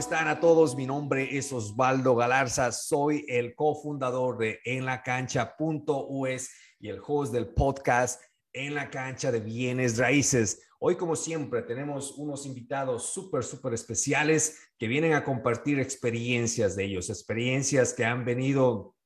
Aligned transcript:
Están 0.00 0.28
a 0.28 0.40
todos? 0.40 0.76
Mi 0.76 0.86
nombre 0.86 1.36
es 1.36 1.52
Osvaldo 1.52 2.16
Galarza, 2.16 2.72
soy 2.72 3.26
el 3.28 3.54
cofundador 3.54 4.38
de 4.38 4.58
enlacancha.us 4.64 6.48
y 6.78 6.88
el 6.88 7.02
host 7.06 7.34
del 7.34 7.52
podcast 7.52 8.22
En 8.54 8.74
la 8.74 8.88
Cancha 8.88 9.30
de 9.30 9.40
Bienes 9.40 9.98
Raíces. 9.98 10.62
Hoy, 10.78 10.96
como 10.96 11.16
siempre, 11.16 11.60
tenemos 11.60 12.12
unos 12.12 12.46
invitados 12.46 13.12
súper, 13.12 13.44
súper 13.44 13.74
especiales 13.74 14.70
que 14.78 14.88
vienen 14.88 15.12
a 15.12 15.22
compartir 15.22 15.78
experiencias 15.78 16.76
de 16.76 16.84
ellos, 16.84 17.10
experiencias 17.10 17.92
que 17.92 18.06
han 18.06 18.24
venido 18.24 18.96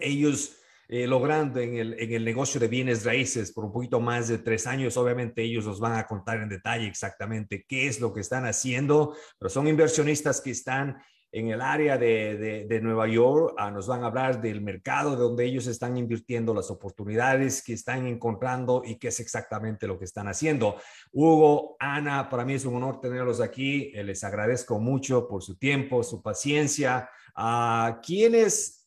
ellos 0.00 0.56
eh, 0.92 1.06
logrando 1.06 1.58
en 1.58 1.76
el, 1.76 1.96
en 1.98 2.12
el 2.12 2.22
negocio 2.22 2.60
de 2.60 2.68
bienes 2.68 3.02
raíces 3.02 3.50
por 3.50 3.64
un 3.64 3.72
poquito 3.72 3.98
más 3.98 4.28
de 4.28 4.36
tres 4.36 4.66
años. 4.66 4.98
Obviamente 4.98 5.42
ellos 5.42 5.64
nos 5.64 5.80
van 5.80 5.94
a 5.94 6.06
contar 6.06 6.42
en 6.42 6.50
detalle 6.50 6.86
exactamente 6.86 7.64
qué 7.66 7.86
es 7.86 7.98
lo 7.98 8.12
que 8.12 8.20
están 8.20 8.44
haciendo, 8.44 9.16
pero 9.38 9.48
son 9.48 9.68
inversionistas 9.68 10.42
que 10.42 10.50
están 10.50 10.98
en 11.32 11.48
el 11.48 11.62
área 11.62 11.96
de, 11.96 12.66
de, 12.68 12.80
Nueva 12.82 13.08
York. 13.08 13.54
Ah, 13.56 13.70
nos 13.70 13.86
van 13.86 14.04
a 14.04 14.08
hablar 14.08 14.42
del 14.42 14.60
mercado 14.60 15.12
de 15.12 15.16
donde 15.16 15.46
ellos 15.46 15.66
están 15.66 15.96
invirtiendo, 15.96 16.52
las 16.52 16.70
oportunidades 16.70 17.62
que 17.62 17.72
están 17.72 18.06
encontrando 18.06 18.82
y 18.84 18.96
qué 18.96 19.08
es 19.08 19.18
exactamente 19.18 19.86
lo 19.86 19.98
que 19.98 20.04
están 20.04 20.28
haciendo. 20.28 20.76
Hugo, 21.10 21.74
Ana, 21.80 22.28
para 22.28 22.44
mí 22.44 22.52
es 22.52 22.66
un 22.66 22.74
honor 22.74 23.00
tenerlos 23.00 23.40
aquí. 23.40 23.92
Eh, 23.94 24.04
les 24.04 24.22
agradezco 24.24 24.78
mucho 24.78 25.26
por 25.26 25.42
su 25.42 25.56
tiempo, 25.56 26.02
su 26.02 26.20
paciencia. 26.20 27.08
Uh, 27.34 27.98
¿Quiénes 28.02 28.81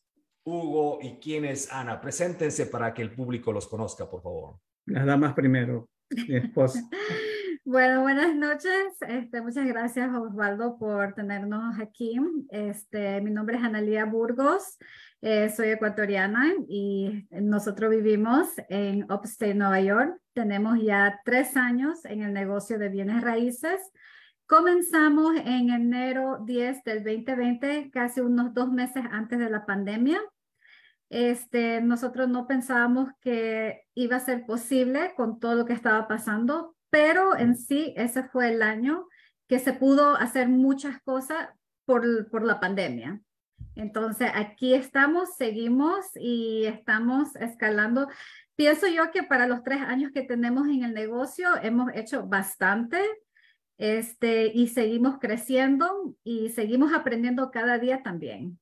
Hugo 0.45 0.99
y 1.01 1.17
quién 1.19 1.43
es 1.43 1.71
Ana. 1.71 1.99
Preséntense 1.99 2.67
para 2.67 2.93
que 2.93 3.01
el 3.01 3.11
público 3.11 3.51
los 3.51 3.67
conozca, 3.67 4.07
por 4.09 4.21
favor. 4.21 4.59
Las 4.85 5.05
damas 5.05 5.33
primero, 5.33 5.89
mi 6.27 6.35
esposa. 6.35 6.79
bueno, 7.65 8.03
buenas 8.03 8.35
noches. 8.35 8.95
Este, 9.01 9.41
muchas 9.41 9.65
gracias, 9.65 10.13
Osvaldo, 10.15 10.77
por 10.77 11.13
tenernos 11.13 11.79
aquí. 11.79 12.19
Este, 12.49 13.19
mi 13.21 13.31
nombre 13.31 13.57
es 13.57 13.63
Analía 13.63 14.05
Burgos. 14.05 14.77
Eh, 15.21 15.49
soy 15.49 15.69
ecuatoriana 15.69 16.53
y 16.69 17.27
nosotros 17.31 17.89
vivimos 17.89 18.47
en 18.69 19.11
Upstate, 19.11 19.55
Nueva 19.55 19.81
York. 19.81 20.19
Tenemos 20.33 20.79
ya 20.79 21.19
tres 21.25 21.57
años 21.57 22.05
en 22.05 22.21
el 22.21 22.33
negocio 22.33 22.77
de 22.77 22.89
bienes 22.89 23.23
raíces. 23.23 23.81
Comenzamos 24.45 25.35
en 25.37 25.71
enero 25.71 26.37
10 26.45 26.83
del 26.83 27.03
2020, 27.03 27.89
casi 27.91 28.21
unos 28.21 28.53
dos 28.53 28.71
meses 28.71 29.03
antes 29.09 29.39
de 29.39 29.49
la 29.49 29.65
pandemia. 29.65 30.21
Este, 31.09 31.81
nosotros 31.81 32.29
no 32.29 32.47
pensábamos 32.47 33.09
que 33.21 33.83
iba 33.93 34.17
a 34.17 34.19
ser 34.19 34.45
posible 34.45 35.13
con 35.15 35.39
todo 35.39 35.55
lo 35.55 35.65
que 35.65 35.73
estaba 35.73 36.07
pasando, 36.07 36.75
pero 36.89 37.37
en 37.37 37.55
sí 37.55 37.93
ese 37.95 38.23
fue 38.23 38.53
el 38.53 38.61
año 38.61 39.07
que 39.47 39.59
se 39.59 39.73
pudo 39.73 40.15
hacer 40.15 40.47
muchas 40.49 41.01
cosas 41.03 41.49
por, 41.85 42.29
por 42.29 42.43
la 42.43 42.59
pandemia. 42.59 43.21
Entonces, 43.75 44.31
aquí 44.33 44.73
estamos, 44.73 45.35
seguimos 45.35 46.05
y 46.15 46.65
estamos 46.65 47.35
escalando. 47.35 48.07
Pienso 48.55 48.87
yo 48.87 49.11
que 49.11 49.23
para 49.23 49.47
los 49.47 49.63
tres 49.63 49.81
años 49.81 50.11
que 50.13 50.21
tenemos 50.23 50.67
en 50.67 50.83
el 50.83 50.93
negocio 50.93 51.49
hemos 51.61 51.91
hecho 51.93 52.25
bastante 52.25 53.01
este, 53.77 54.47
y 54.47 54.69
seguimos 54.69 55.19
creciendo 55.19 56.15
y 56.23 56.49
seguimos 56.49 56.93
aprendiendo 56.93 57.51
cada 57.51 57.77
día 57.77 58.01
también. 58.01 58.59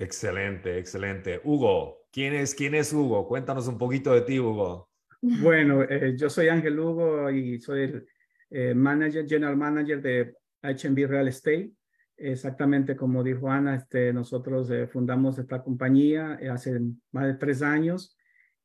Excelente, 0.00 0.78
excelente. 0.78 1.40
Hugo, 1.42 2.06
¿quién 2.12 2.34
es, 2.34 2.54
quién 2.54 2.74
es 2.76 2.92
Hugo? 2.92 3.26
Cuéntanos 3.26 3.66
un 3.66 3.78
poquito 3.78 4.12
de 4.12 4.20
ti, 4.20 4.38
Hugo. 4.38 4.88
Bueno, 5.20 5.82
eh, 5.82 6.14
yo 6.16 6.30
soy 6.30 6.48
Ángel 6.48 6.78
Hugo 6.78 7.28
y 7.30 7.58
soy 7.58 7.82
el 7.82 8.06
eh, 8.50 8.74
manager, 8.74 9.26
general 9.26 9.56
manager 9.56 10.00
de 10.00 10.34
HB 10.62 11.08
Real 11.08 11.26
Estate. 11.26 11.72
Exactamente 12.16 12.96
como 12.96 13.24
dijo 13.24 13.50
Ana, 13.50 13.74
este, 13.74 14.12
nosotros 14.12 14.70
eh, 14.70 14.86
fundamos 14.86 15.38
esta 15.38 15.62
compañía 15.62 16.38
eh, 16.40 16.48
hace 16.48 16.80
más 17.12 17.26
de 17.26 17.34
tres 17.34 17.62
años 17.62 18.16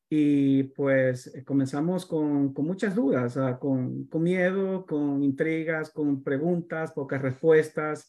y 0.08 0.64
pues 0.64 1.32
comenzamos 1.44 2.06
con, 2.06 2.52
con 2.52 2.66
muchas 2.66 2.94
dudas, 2.94 3.36
con, 3.58 4.06
con 4.06 4.22
miedo, 4.22 4.86
con 4.86 5.22
intrigas, 5.22 5.90
con 5.90 6.22
preguntas, 6.22 6.92
pocas 6.92 7.20
respuestas 7.20 8.08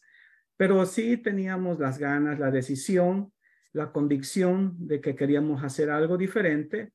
pero 0.56 0.84
sí 0.86 1.16
teníamos 1.16 1.78
las 1.78 1.98
ganas, 1.98 2.38
la 2.38 2.50
decisión, 2.50 3.32
la 3.72 3.92
convicción 3.92 4.74
de 4.78 5.00
que 5.00 5.14
queríamos 5.14 5.62
hacer 5.62 5.90
algo 5.90 6.16
diferente 6.16 6.92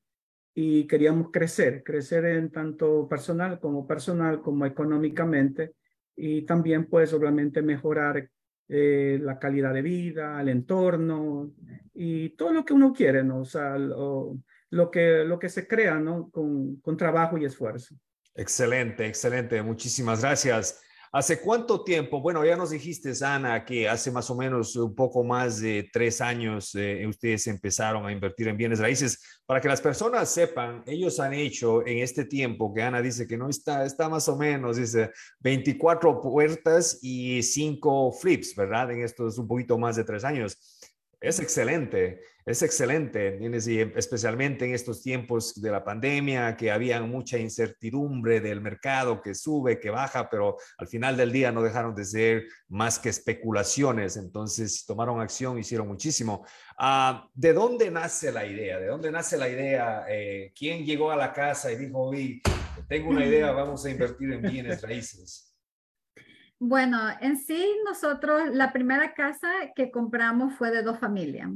y 0.54 0.86
queríamos 0.86 1.30
crecer, 1.30 1.82
crecer 1.82 2.24
en 2.24 2.50
tanto 2.50 3.08
personal 3.08 3.60
como 3.60 3.86
personal, 3.86 4.42
como 4.42 4.66
económicamente, 4.66 5.74
y 6.14 6.42
también 6.42 6.86
pues 6.86 7.12
obviamente 7.12 7.62
mejorar 7.62 8.28
eh, 8.68 9.18
la 9.22 9.38
calidad 9.38 9.72
de 9.72 9.82
vida, 9.82 10.40
el 10.40 10.48
entorno 10.48 11.52
y 11.94 12.30
todo 12.30 12.52
lo 12.52 12.64
que 12.64 12.74
uno 12.74 12.92
quiere, 12.92 13.22
¿no? 13.22 13.40
O 13.40 13.44
sea, 13.44 13.78
lo, 13.78 14.38
lo 14.70 14.90
que, 14.90 15.24
lo 15.24 15.38
que 15.38 15.48
se 15.48 15.66
crea, 15.66 15.98
¿no? 15.98 16.30
Con, 16.30 16.76
con 16.76 16.96
trabajo 16.96 17.38
y 17.38 17.44
esfuerzo. 17.44 17.94
Excelente, 18.34 19.06
excelente. 19.06 19.62
Muchísimas 19.62 20.20
gracias. 20.22 20.82
¿Hace 21.14 21.42
cuánto 21.42 21.84
tiempo? 21.84 22.22
Bueno, 22.22 22.42
ya 22.42 22.56
nos 22.56 22.70
dijiste, 22.70 23.12
Ana, 23.22 23.66
que 23.66 23.86
hace 23.86 24.10
más 24.10 24.30
o 24.30 24.34
menos 24.34 24.74
un 24.76 24.94
poco 24.94 25.22
más 25.22 25.60
de 25.60 25.90
tres 25.92 26.22
años 26.22 26.74
eh, 26.74 27.06
ustedes 27.06 27.46
empezaron 27.48 28.06
a 28.06 28.12
invertir 28.12 28.48
en 28.48 28.56
bienes 28.56 28.78
raíces. 28.78 29.42
Para 29.44 29.60
que 29.60 29.68
las 29.68 29.82
personas 29.82 30.30
sepan, 30.30 30.82
ellos 30.86 31.20
han 31.20 31.34
hecho 31.34 31.86
en 31.86 31.98
este 31.98 32.24
tiempo, 32.24 32.72
que 32.72 32.80
Ana 32.80 33.02
dice 33.02 33.26
que 33.26 33.36
no 33.36 33.50
está, 33.50 33.84
está 33.84 34.08
más 34.08 34.26
o 34.30 34.38
menos, 34.38 34.78
dice 34.78 35.10
24 35.40 36.18
puertas 36.18 36.98
y 37.02 37.42
5 37.42 38.12
flips, 38.12 38.56
¿verdad? 38.56 38.90
En 38.92 39.02
esto 39.02 39.28
es 39.28 39.36
un 39.36 39.46
poquito 39.46 39.76
más 39.76 39.96
de 39.96 40.04
tres 40.04 40.24
años. 40.24 40.56
Es 41.22 41.38
excelente, 41.38 42.20
es 42.44 42.62
excelente, 42.62 43.38
y 43.40 43.78
especialmente 43.96 44.64
en 44.64 44.74
estos 44.74 45.02
tiempos 45.02 45.62
de 45.62 45.70
la 45.70 45.84
pandemia, 45.84 46.56
que 46.56 46.72
había 46.72 47.00
mucha 47.02 47.38
incertidumbre 47.38 48.40
del 48.40 48.60
mercado 48.60 49.22
que 49.22 49.32
sube, 49.32 49.78
que 49.78 49.90
baja, 49.90 50.28
pero 50.28 50.56
al 50.78 50.88
final 50.88 51.16
del 51.16 51.30
día 51.30 51.52
no 51.52 51.62
dejaron 51.62 51.94
de 51.94 52.04
ser 52.04 52.46
más 52.66 52.98
que 52.98 53.10
especulaciones. 53.10 54.16
Entonces 54.16 54.84
tomaron 54.84 55.20
acción, 55.20 55.60
hicieron 55.60 55.86
muchísimo. 55.86 56.44
Uh, 56.76 57.20
¿De 57.32 57.52
dónde 57.52 57.88
nace 57.92 58.32
la 58.32 58.44
idea? 58.44 58.80
¿De 58.80 58.86
dónde 58.88 59.12
nace 59.12 59.38
la 59.38 59.48
idea? 59.48 60.04
Eh, 60.08 60.52
¿Quién 60.58 60.84
llegó 60.84 61.12
a 61.12 61.16
la 61.16 61.32
casa 61.32 61.70
y 61.70 61.76
dijo, 61.76 62.00
oye, 62.00 62.42
tengo 62.88 63.10
una 63.10 63.24
idea, 63.24 63.52
vamos 63.52 63.84
a 63.84 63.90
invertir 63.90 64.32
en 64.32 64.42
bienes 64.42 64.82
raíces? 64.82 65.51
Bueno, 66.64 66.96
en 67.20 67.36
sí 67.38 67.76
nosotros, 67.84 68.50
la 68.52 68.72
primera 68.72 69.14
casa 69.14 69.50
que 69.74 69.90
compramos 69.90 70.54
fue 70.54 70.70
de 70.70 70.84
dos 70.84 70.96
familias. 70.96 71.50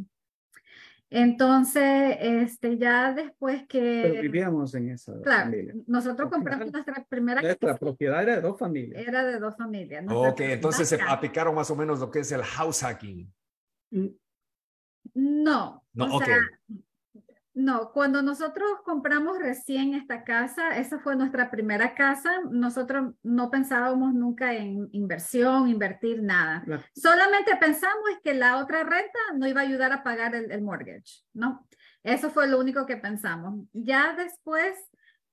Entonces, 1.11 2.17
este, 2.19 2.77
ya 2.77 3.13
después 3.13 3.65
que... 3.69 4.01
Pero 4.03 4.23
vivíamos 4.23 4.75
en 4.75 4.91
esa 4.91 5.13
claro, 5.23 5.45
familia. 5.45 5.75
Nosotros 5.87 6.29
compramos 6.29 6.73
nuestra 6.73 7.07
primera 7.09 7.41
Nuestra 7.41 7.69
casa. 7.69 7.79
propiedad 7.79 8.21
era 8.21 8.35
de 8.35 8.41
dos 8.41 8.59
familias. 8.59 9.07
Era 9.07 9.25
de 9.25 9.39
dos 9.39 9.57
familias. 9.57 10.05
Ok, 10.09 10.41
entonces 10.41 10.89
se 10.89 11.01
aplicaron 11.01 11.55
más 11.55 11.71
o 11.71 11.77
menos 11.77 12.01
lo 12.01 12.11
que 12.11 12.19
es 12.19 12.33
el 12.33 12.43
house 12.43 12.81
hacking. 12.81 13.33
No. 15.15 15.85
No, 15.95 16.05
o 16.05 16.17
ok. 16.17 16.25
sea, 16.25 16.39
no, 17.57 17.91
cuando 17.93 18.21
nosotros 18.21 18.69
compramos 18.85 19.39
recién 19.39 19.95
esta 19.95 20.25
casa, 20.25 20.77
esa 20.77 20.99
fue 20.99 21.17
nuestra 21.17 21.51
primera 21.51 21.95
casa, 21.95 22.31
nosotros 22.51 23.15
no 23.23 23.51
pensábamos 23.51 24.13
nunca 24.13 24.53
en 24.53 24.91
inversión, 24.93 25.67
invertir 25.69 26.23
nada. 26.23 26.63
La- 26.67 26.85
Solamente 26.95 27.57
pensamos 27.57 28.05
que 28.23 28.35
la 28.35 28.59
otra 28.59 28.85
renta 28.85 29.19
no 29.37 29.47
iba 29.47 29.63
a 29.63 29.65
ayudar 29.65 29.91
a 29.93 30.03
pagar 30.03 30.35
el, 30.35 30.53
el 30.53 30.61
mortgage, 30.61 31.25
¿no? 31.33 31.67
Eso 32.03 32.29
fue 32.29 32.47
lo 32.47 32.61
único 32.61 32.85
que 32.85 32.99
pensamos. 32.99 33.67
Ya 33.73 34.13
después 34.15 34.77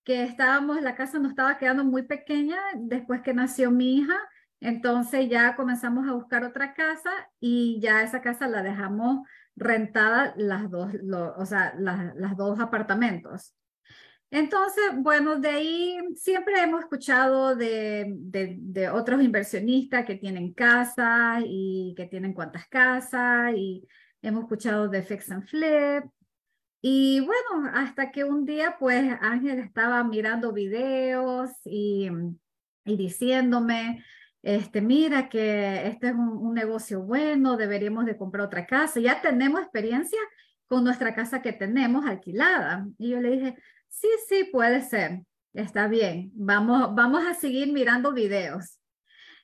que 0.06 0.24
estábamos, 0.24 0.82
la 0.82 0.96
casa 0.96 1.20
nos 1.20 1.32
estaba 1.32 1.58
quedando 1.58 1.84
muy 1.84 2.04
pequeña, 2.04 2.58
después 2.76 3.22
que 3.22 3.34
nació 3.34 3.70
mi 3.70 3.98
hija, 3.98 4.16
entonces 4.62 5.30
ya 5.30 5.58
comenzamos 5.58 6.08
a 6.08 6.14
buscar 6.14 6.46
otra 6.46 6.74
casa 6.74 7.12
y 7.42 7.82
ya 7.82 8.02
esa 8.02 8.22
casa 8.22 8.48
la 8.48 8.64
dejamos 8.64 9.28
rentada 9.56 10.34
las 10.38 10.70
dos, 10.70 10.94
lo- 11.04 11.36
o 11.38 11.46
sea, 11.46 11.74
las 11.78 12.38
dos 12.38 12.60
apartamentos. 12.60 13.56
Entonces, 14.32 14.84
bueno, 14.98 15.40
de 15.40 15.50
ahí 15.50 15.98
siempre 16.16 16.60
hemos 16.62 16.82
escuchado 16.82 17.56
de, 17.56 18.14
de, 18.18 18.58
de 18.60 18.90
otros 18.90 19.22
inversionistas 19.22 20.06
que 20.06 20.16
tienen 20.16 20.54
casas 20.54 21.44
y 21.46 21.94
que 21.96 22.08
tienen 22.08 22.34
cuantas 22.34 22.68
casas 22.68 23.54
y 23.56 23.88
hemos 24.24 24.44
escuchado 24.44 24.88
de 24.90 25.04
fix 25.04 25.30
and 25.32 25.46
flip, 25.48 26.06
Y 26.82 27.22
bueno, 27.22 27.70
hasta 27.74 28.12
que 28.12 28.24
un 28.26 28.46
día 28.46 28.76
pues 28.80 29.06
Ángel 29.22 29.60
estaba 29.60 30.04
mirando 30.04 30.52
videos 30.52 31.52
y, 31.66 32.10
y 32.86 32.98
diciéndome, 32.98 34.04
este, 34.44 34.82
mira 34.82 35.30
que 35.30 35.88
este 35.88 36.10
es 36.10 36.14
un, 36.14 36.54
negocio 36.54 37.02
bueno, 37.02 37.58
deberíamos 37.58 38.06
de 38.06 38.18
comprar 38.18 38.46
otra 38.46 38.68
casa. 38.68 39.00
Ya 39.00 39.22
tenemos 39.22 39.62
experiencia 39.62 40.20
con 40.68 40.84
nuestra 40.84 41.16
casa 41.16 41.42
que 41.42 41.54
tenemos 41.54 42.06
alquilada. 42.06 42.86
Y 42.98 43.12
yo 43.12 43.22
le 43.22 43.32
dije, 43.32 43.56
sí, 43.88 44.08
sí, 44.28 44.50
puede 44.52 44.82
ser, 44.82 45.22
está 45.54 45.88
bien, 45.88 46.32
vamos, 46.36 46.94
vamos 46.94 47.26
a 47.26 47.34
seguir 47.34 47.72
mirando 47.72 48.14
videos. 48.14 48.80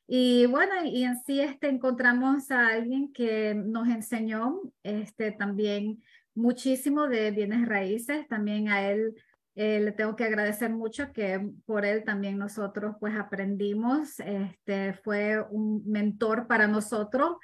Y 0.06 0.48
bueno, 0.48 0.74
y 0.84 1.04
en 1.04 1.18
sí 1.22 1.40
este, 1.40 1.70
encontramos 1.70 2.52
a 2.52 2.68
alguien 2.68 3.14
que 3.14 3.54
nos 3.54 3.88
enseñó 3.88 4.60
este, 4.84 5.32
también 5.32 6.04
muchísimo 6.36 7.08
de 7.08 7.32
bienes 7.32 7.68
raíces. 7.68 8.28
También 8.28 8.70
a 8.70 8.90
él 8.90 9.14
eh, 9.62 9.82
le 9.82 9.92
tengo 9.92 10.16
que 10.16 10.24
agradecer 10.24 10.70
mucho 10.70 11.12
que 11.12 11.52
por 11.66 11.84
él 11.84 12.06
también 12.06 12.38
nosotros 12.38 12.96
pues 12.98 13.14
aprendimos. 13.18 14.22
Este, 14.22 14.94
fue 15.04 15.42
un 15.52 15.84
mentor 15.86 16.48
para 16.48 16.66
nosotros 16.66 17.36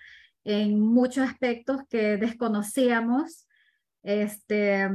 en 0.46 0.80
muchos 0.80 1.28
aspectos 1.28 1.82
que 1.90 2.16
desconocíamos. 2.16 3.50
Este, 4.02 4.90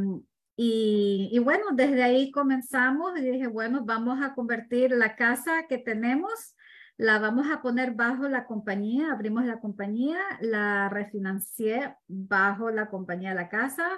y, 0.56 1.28
y, 1.31 1.38
bueno, 1.40 1.67
desde 1.75 2.02
ahí 2.02 2.31
comenzamos 2.31 3.19
y 3.19 3.31
dije, 3.32 3.49
bueno, 3.49 3.84
vamos 3.84 4.23
a 4.23 4.32
convertir 4.32 4.93
la 4.93 5.14
casa 5.14 5.66
que 5.69 5.76
tenemos 5.76 6.55
la 6.96 7.19
vamos 7.19 7.50
a 7.50 7.62
poner 7.62 7.93
bajo 7.93 8.28
la 8.28 8.44
compañía, 8.44 9.11
abrimos 9.12 9.46
la 9.46 9.58
compañía, 9.58 10.19
la 10.40 10.90
refinancié 10.90 11.96
bajo 12.08 12.70
la 12.70 12.88
compañía 12.90 13.31
de 13.31 13.37
la 13.37 13.49
casa 13.49 13.88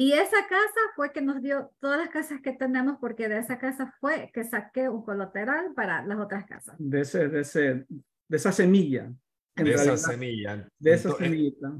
y 0.00 0.12
esa 0.12 0.46
casa 0.48 0.80
fue 0.94 1.12
que 1.12 1.20
nos 1.20 1.42
dio 1.42 1.72
todas 1.80 1.98
las 1.98 2.08
casas 2.10 2.40
que 2.40 2.52
tenemos 2.52 2.98
porque 3.00 3.28
de 3.28 3.38
esa 3.38 3.58
casa 3.58 3.92
fue 3.98 4.30
que 4.32 4.44
saqué 4.44 4.88
un 4.88 5.02
colateral 5.02 5.74
para 5.74 6.06
las 6.06 6.20
otras 6.20 6.46
casas. 6.46 6.76
De, 6.78 7.00
ese, 7.00 7.28
de, 7.28 7.40
ese, 7.40 7.60
de 8.28 8.36
esa 8.36 8.52
semilla. 8.52 9.12
De 9.56 9.74
esa 9.74 9.96
semilla. 9.96 10.68
De 10.78 10.92
esa 10.92 11.16
semillita. 11.16 11.72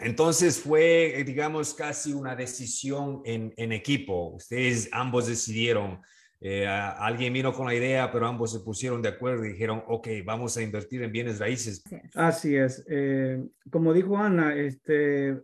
Entonces 0.00 0.58
fue, 0.58 1.22
digamos, 1.24 1.72
casi 1.72 2.12
una 2.12 2.34
decisión 2.34 3.22
en, 3.24 3.54
en 3.56 3.70
equipo. 3.70 4.30
Ustedes 4.34 4.88
ambos 4.90 5.28
decidieron 5.28 6.00
eh, 6.40 6.66
alguien 6.66 7.32
vino 7.34 7.52
con 7.52 7.66
la 7.66 7.74
idea, 7.74 8.10
pero 8.10 8.26
ambos 8.26 8.50
se 8.50 8.60
pusieron 8.60 9.00
de 9.00 9.10
acuerdo 9.10 9.44
y 9.44 9.52
dijeron, 9.52 9.84
ok, 9.86 10.08
vamos 10.24 10.56
a 10.56 10.62
invertir 10.62 11.02
en 11.02 11.12
bienes 11.12 11.38
raíces. 11.38 11.84
Así 12.14 12.56
es. 12.56 12.84
Eh, 12.88 13.44
como 13.70 13.92
dijo 13.92 14.16
Ana, 14.16 14.56
este, 14.56 15.38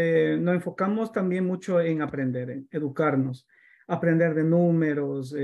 eh, 0.00 0.38
nos 0.40 0.54
enfocamos 0.54 1.12
también 1.12 1.44
mucho 1.46 1.80
en 1.80 2.02
aprender, 2.02 2.50
en 2.50 2.68
educarnos, 2.70 3.46
aprender 3.86 4.34
de 4.34 4.44
números, 4.44 5.34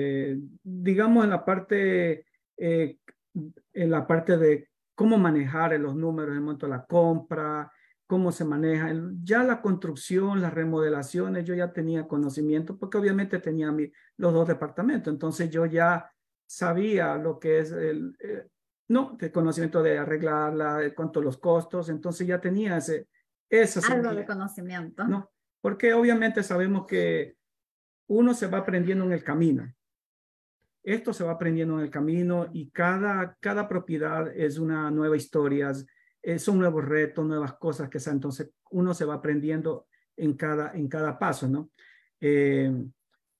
digamos 0.62 1.24
en 1.24 1.30
la 1.30 1.44
parte, 1.44 2.26
en 2.56 3.90
la 3.90 4.06
parte 4.06 4.36
de 4.36 4.68
cómo 4.94 5.18
manejar 5.18 5.78
los 5.80 5.96
números 5.96 6.32
en 6.32 6.36
el 6.36 6.42
momento 6.42 6.66
de 6.66 6.72
la 6.72 6.84
compra, 6.84 7.72
cómo 8.06 8.32
se 8.32 8.44
maneja. 8.44 8.92
Ya 9.22 9.42
la 9.42 9.60
construcción, 9.60 10.40
las 10.40 10.54
remodelaciones, 10.54 11.44
yo 11.44 11.54
ya 11.54 11.72
tenía 11.72 12.06
conocimiento 12.06 12.78
porque 12.78 12.98
obviamente 12.98 13.38
tenía 13.38 13.72
mi, 13.72 13.90
los 14.16 14.32
dos 14.32 14.46
departamentos. 14.46 15.12
Entonces 15.12 15.50
yo 15.50 15.66
ya 15.66 16.10
sabía 16.46 17.16
lo 17.16 17.38
que 17.38 17.60
es 17.60 17.72
el, 17.72 18.16
eh, 18.20 18.46
no, 18.88 19.16
el 19.18 19.32
conocimiento 19.32 19.82
de 19.82 19.98
arreglarla, 19.98 20.80
cuánto 20.94 21.20
los 21.20 21.38
costos. 21.38 21.88
Entonces 21.88 22.26
ya 22.26 22.40
tenía 22.40 22.76
ese, 22.76 23.08
esa 23.62 23.80
Algo 23.92 24.14
de 24.14 24.24
conocimiento. 24.24 25.04
No, 25.04 25.30
porque 25.60 25.94
obviamente 25.94 26.42
sabemos 26.42 26.86
que 26.86 27.36
uno 28.06 28.34
se 28.34 28.46
va 28.46 28.58
aprendiendo 28.58 29.04
en 29.04 29.12
el 29.12 29.24
camino. 29.24 29.72
Esto 30.82 31.12
se 31.14 31.24
va 31.24 31.32
aprendiendo 31.32 31.78
en 31.78 31.84
el 31.84 31.90
camino 31.90 32.48
y 32.52 32.70
cada, 32.70 33.36
cada 33.40 33.66
propiedad 33.66 34.30
es 34.36 34.58
una 34.58 34.90
nueva 34.90 35.16
historia, 35.16 35.72
eh, 36.22 36.38
son 36.38 36.58
nuevos 36.58 36.84
retos, 36.84 37.24
nuevas 37.24 37.54
cosas 37.54 37.88
que 37.88 37.98
entonces 38.10 38.50
uno 38.70 38.92
se 38.92 39.06
va 39.06 39.14
aprendiendo 39.14 39.86
en 40.16 40.34
cada, 40.34 40.72
en 40.74 40.88
cada 40.88 41.18
paso, 41.18 41.48
¿no? 41.48 41.70
Eh, 42.20 42.70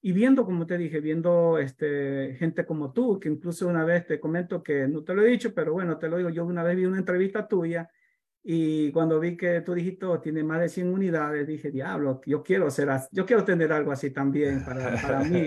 y 0.01 0.13
viendo, 0.13 0.45
como 0.45 0.67
te 0.67 0.77
dije, 0.77 1.01
viendo 1.01 1.59
este, 1.59 2.37
gente 2.39 2.67
como 2.67 2.93
tú, 2.93 3.19
que 3.19 3.31
incluso 3.31 3.67
una 3.67 3.85
vez 3.85 4.07
te 4.07 4.21
comento 4.21 4.63
que 4.63 4.87
no 4.87 5.03
te 5.03 5.15
lo 5.15 5.23
he 5.23 5.31
dicho, 5.31 5.55
pero 5.55 5.73
bueno, 5.73 5.99
te 5.99 6.09
lo 6.09 6.19
digo, 6.19 6.29
yo 6.29 6.45
una 6.45 6.63
vez 6.63 6.77
vi 6.77 6.85
una 6.85 6.99
entrevista 6.99 7.49
tuya 7.49 7.91
y 8.47 8.93
cuando 8.93 9.19
vi 9.19 9.39
que 9.39 9.63
tú 9.63 9.73
dijiste, 9.73 10.05
oh, 10.05 10.21
tiene 10.21 10.45
más 10.45 10.61
de 10.61 10.69
100 10.69 10.93
unidades, 10.93 11.47
dije, 11.47 11.71
diablo, 11.71 12.21
yo 12.27 12.43
quiero 12.43 12.71
ser 12.71 12.91
yo 13.11 13.25
quiero 13.25 13.43
tener 13.43 13.73
algo 13.73 13.91
así 13.91 14.11
también 14.11 14.63
para, 14.63 15.01
para 15.01 15.21
mí. 15.21 15.47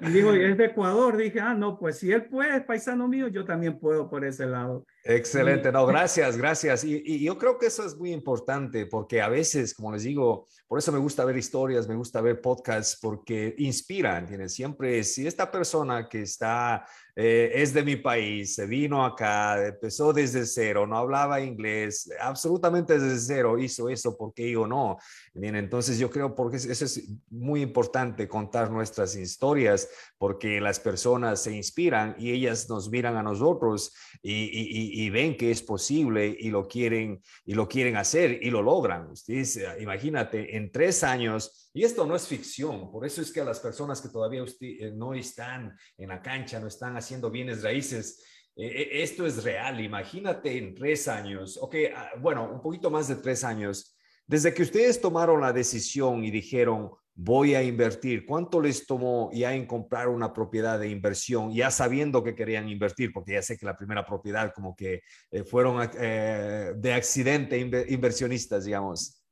Y 0.00 0.06
digo, 0.10 0.32
es 0.32 0.58
de 0.58 0.64
Ecuador. 0.64 1.16
Dije, 1.16 1.38
ah, 1.38 1.54
no, 1.54 1.78
pues 1.78 1.98
si 1.98 2.10
él 2.10 2.24
puede, 2.24 2.56
es 2.56 2.64
paisano 2.64 3.06
mío, 3.06 3.28
yo 3.28 3.44
también 3.44 3.78
puedo 3.78 4.10
por 4.10 4.24
ese 4.24 4.46
lado. 4.46 4.84
Excelente, 5.04 5.72
no, 5.72 5.84
gracias, 5.84 6.36
gracias. 6.36 6.84
Y, 6.84 7.02
y, 7.04 7.24
yo 7.24 7.36
creo 7.36 7.58
que 7.58 7.66
eso 7.66 7.84
es 7.84 7.96
muy 7.96 8.12
importante 8.12 8.86
porque 8.86 9.20
a 9.20 9.28
veces, 9.28 9.74
como 9.74 9.92
les 9.92 10.04
digo, 10.04 10.46
por 10.68 10.78
eso 10.78 10.92
me 10.92 10.98
gusta 10.98 11.24
ver 11.24 11.36
historias, 11.36 11.88
me 11.88 11.96
gusta 11.96 12.20
ver 12.20 12.40
podcasts 12.40 12.98
porque 13.00 13.54
inspiran, 13.58 14.26
¿tienes? 14.26 14.54
Siempre, 14.54 15.02
si 15.02 15.26
esta 15.26 15.50
persona 15.50 16.08
que 16.08 16.22
está 16.22 16.84
eh, 17.14 17.52
es 17.56 17.74
de 17.74 17.84
mi 17.84 17.96
país, 17.96 18.54
se 18.54 18.66
vino 18.66 19.04
acá, 19.04 19.66
empezó 19.66 20.14
desde 20.14 20.46
cero, 20.46 20.86
no 20.86 20.96
hablaba 20.96 21.42
inglés, 21.42 22.10
absolutamente 22.18 22.98
desde 22.98 23.18
cero 23.18 23.58
hizo 23.58 23.90
eso, 23.90 24.16
porque 24.16 24.44
digo 24.44 24.66
no? 24.66 24.96
Bien, 25.34 25.54
entonces 25.56 25.98
yo 25.98 26.08
creo 26.08 26.34
porque 26.34 26.56
eso 26.56 26.84
es 26.86 27.10
muy 27.28 27.60
importante 27.60 28.26
contar 28.26 28.70
nuestras 28.70 29.14
historias, 29.14 29.90
porque 30.16 30.58
las 30.58 30.80
personas 30.80 31.42
se 31.42 31.52
inspiran 31.52 32.16
y 32.18 32.30
ellas 32.32 32.66
nos 32.70 32.88
miran 32.88 33.18
a 33.18 33.22
nosotros 33.22 33.92
y, 34.22 34.91
ven 35.10 35.36
que 35.36 35.50
es 35.50 35.62
posible 35.62 36.36
y 36.38 36.50
lo 36.50 36.66
quieren 36.68 37.20
y 37.44 37.54
lo 37.54 37.68
quieren 37.68 37.96
hacer 37.96 38.38
y 38.42 38.50
lo 38.50 38.62
logran. 38.62 39.10
Ustedes, 39.10 39.60
imagínate, 39.80 40.56
en 40.56 40.70
tres 40.70 41.02
años 41.04 41.62
y 41.74 41.84
esto 41.84 42.04
no 42.04 42.14
es 42.14 42.28
ficción, 42.28 42.90
por 42.90 43.06
eso 43.06 43.22
es 43.22 43.32
que 43.32 43.40
a 43.40 43.44
las 43.44 43.58
personas 43.58 44.02
que 44.02 44.10
todavía 44.10 44.44
eh, 44.60 44.92
no 44.94 45.14
están 45.14 45.74
en 45.96 46.08
la 46.10 46.20
cancha, 46.20 46.60
no 46.60 46.66
están 46.66 46.98
haciendo 46.98 47.30
bienes 47.30 47.62
raíces, 47.62 48.22
eh, 48.54 48.66
eh, 48.66 49.02
esto 49.02 49.24
es 49.24 49.42
real. 49.42 49.80
Imagínate 49.80 50.58
en 50.58 50.74
tres 50.74 51.08
años, 51.08 51.58
ok, 51.58 51.76
ah, 51.96 52.10
bueno, 52.20 52.50
un 52.52 52.60
poquito 52.60 52.90
más 52.90 53.08
de 53.08 53.16
tres 53.16 53.42
años, 53.42 53.96
desde 54.26 54.52
que 54.52 54.62
ustedes 54.62 55.00
tomaron 55.00 55.40
la 55.40 55.52
decisión 55.52 56.24
y 56.24 56.30
dijeron, 56.30 56.90
voy 57.14 57.54
a 57.54 57.62
invertir, 57.62 58.24
¿cuánto 58.24 58.60
les 58.60 58.86
tomó 58.86 59.30
ya 59.32 59.54
en 59.54 59.66
comprar 59.66 60.08
una 60.08 60.32
propiedad 60.32 60.78
de 60.78 60.88
inversión, 60.88 61.52
ya 61.52 61.70
sabiendo 61.70 62.24
que 62.24 62.34
querían 62.34 62.68
invertir? 62.68 63.12
Porque 63.12 63.32
ya 63.32 63.42
sé 63.42 63.58
que 63.58 63.66
la 63.66 63.76
primera 63.76 64.04
propiedad 64.04 64.52
como 64.54 64.74
que 64.74 65.02
fueron 65.46 65.90
de 65.90 66.94
accidente 66.94 67.58
inversionistas, 67.88 68.64
digamos. 68.64 69.22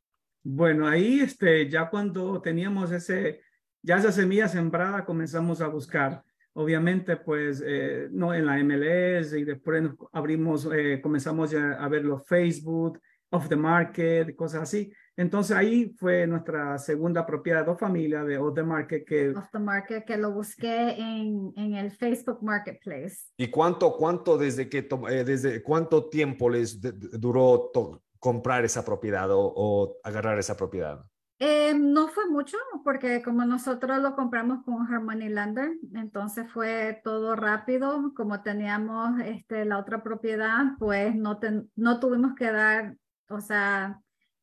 Bueno, 0.43 0.89
ahí 0.89 1.21
este, 1.21 1.69
ya 1.69 1.91
cuando 1.91 2.41
teníamos 2.41 2.91
ese, 2.93 3.41
ya 3.83 3.99
esa 3.99 4.11
semilla 4.11 4.49
sembrada, 4.49 5.05
comenzamos 5.05 5.61
a 5.61 5.69
buscar. 5.69 6.23
Obviamente, 6.55 7.17
pues, 7.17 7.63
eh, 7.65 8.09
no 8.11 8.35
en 8.35 8.47
la 8.47 8.59
MLS 8.59 9.35
y 9.35 9.45
después 9.45 9.83
abrimos, 10.13 10.69
eh, 10.73 11.01
comenzamos 11.03 11.55
a 11.55 11.89
ver 11.89 12.05
los 12.05 12.27
Facebook, 12.27 13.01
off 13.31 13.49
the 13.49 13.57
market, 13.57 14.35
cosas 14.35 14.63
así. 14.63 14.93
Entonces 15.21 15.57
ahí 15.57 15.95
fue 15.99 16.27
nuestra 16.27 16.79
segunda 16.79 17.27
propiedad 17.27 17.67
de 17.67 17.77
familia 17.77 18.25
de 18.25 18.39
Off 18.39 18.55
the 18.55 18.63
Market 18.63 19.05
que... 19.05 19.31
Off 19.31 19.51
the 19.53 19.59
Market 19.59 20.05
que 20.05 20.17
lo 20.17 20.33
busqué 20.33 20.93
en, 20.93 21.53
en 21.57 21.75
el 21.75 21.91
Facebook 21.91 22.43
Marketplace. 22.43 23.17
¿Y 23.37 23.49
cuánto, 23.49 23.97
cuánto 23.97 24.39
desde 24.39 24.69
que, 24.69 24.89
eh, 25.11 25.25
desde 25.25 25.63
cuánto 25.63 26.09
tiempo 26.09 26.49
les 26.49 26.81
duró 26.81 27.71
todo? 27.73 28.03
comprar 28.21 28.65
esa 28.65 28.85
propiedad 28.85 29.29
o, 29.33 29.97
agarrar 30.05 30.39
esa 30.39 30.57
propiedad? 30.57 31.05
Eh, 31.39 31.73
no 31.75 32.09
fue 32.09 32.29
mucho 32.29 32.59
porque 32.85 33.23
como 33.23 33.47
nosotros 33.47 33.99
lo 33.99 34.15
compramos 34.15 34.63
con 34.63 34.87
Harmony 34.87 35.31
Lander, 35.31 35.71
entonces 35.95 36.47
fue 36.53 37.01
todo 37.03 37.35
rápido. 37.35 38.13
Como 38.15 38.43
teníamos 38.43 39.19
este, 39.25 39.65
la 39.65 39.79
otra 39.79 40.03
propiedad, 40.03 40.77
pues 40.79 41.17
no, 41.17 41.41
no 41.77 41.99
tuvimos 41.99 42.35
que 42.35 42.53
dar, 42.53 42.95
o 43.31 43.41
sea, 43.41 43.99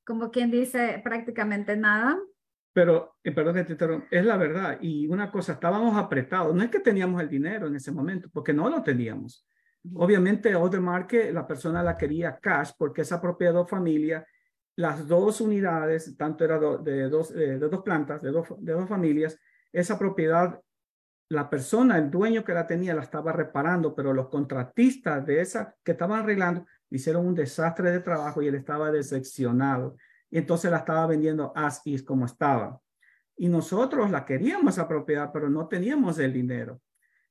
como 0.07 0.31
quien 0.31 0.49
dice, 0.49 1.01
prácticamente 1.03 1.75
nada. 1.75 2.17
Pero, 2.71 3.17
eh, 3.25 3.33
perdón 3.33 3.55
que 3.55 3.75
te 3.75 4.03
es 4.09 4.25
la 4.25 4.37
verdad. 4.37 4.77
Y 4.79 5.05
una 5.07 5.29
cosa, 5.29 5.53
estábamos 5.53 5.97
apretados. 5.97 6.55
No 6.55 6.63
es 6.63 6.69
que 6.69 6.79
teníamos 6.79 7.21
el 7.21 7.27
dinero 7.27 7.67
en 7.67 7.75
ese 7.75 7.91
momento, 7.91 8.29
porque 8.31 8.53
no 8.53 8.69
lo 8.69 8.81
teníamos. 8.81 9.45
Obviamente, 9.95 10.55
otro 10.55 10.81
Market, 10.81 11.33
la 11.33 11.45
persona 11.45 11.83
la 11.83 11.97
quería 11.97 12.39
cash 12.39 12.71
porque 12.77 13.01
esa 13.01 13.19
propiedad 13.21 13.53
de 13.53 13.65
familia, 13.65 14.25
las 14.77 15.05
dos 15.05 15.41
unidades, 15.41 16.15
tanto 16.15 16.45
era 16.45 16.57
de, 16.57 17.09
dos, 17.09 17.31
eh, 17.31 17.59
de 17.59 17.67
dos 17.67 17.81
plantas, 17.83 18.21
de 18.21 18.31
dos, 18.31 18.47
de 18.59 18.73
dos 18.73 18.87
familias, 18.87 19.37
esa 19.73 19.99
propiedad, 19.99 20.57
la 21.29 21.49
persona, 21.49 21.97
el 21.97 22.09
dueño 22.09 22.45
que 22.45 22.53
la 22.53 22.65
tenía, 22.65 22.95
la 22.95 23.01
estaba 23.01 23.33
reparando, 23.33 23.93
pero 23.93 24.13
los 24.13 24.29
contratistas 24.29 25.25
de 25.25 25.41
esa 25.41 25.75
que 25.83 25.91
estaban 25.91 26.21
arreglando 26.21 26.65
hicieron 26.89 27.25
un 27.25 27.35
desastre 27.35 27.91
de 27.91 27.99
trabajo 27.99 28.41
y 28.41 28.47
él 28.47 28.55
estaba 28.55 28.91
decepcionado. 28.91 29.95
Y 30.29 30.37
entonces 30.37 30.71
la 30.71 30.77
estaba 30.77 31.07
vendiendo 31.07 31.51
as 31.55 31.81
is 31.85 32.03
como 32.03 32.25
estaba. 32.25 32.81
y 33.39 33.49
nosotros 33.49 34.09
la 34.09 34.25
queríamos 34.25 34.73
esa 34.73 34.87
propiedad, 34.87 35.31
pero 35.31 35.49
no 35.49 35.67
teníamos 35.67 36.17
el 36.19 36.33
dinero. 36.33 36.81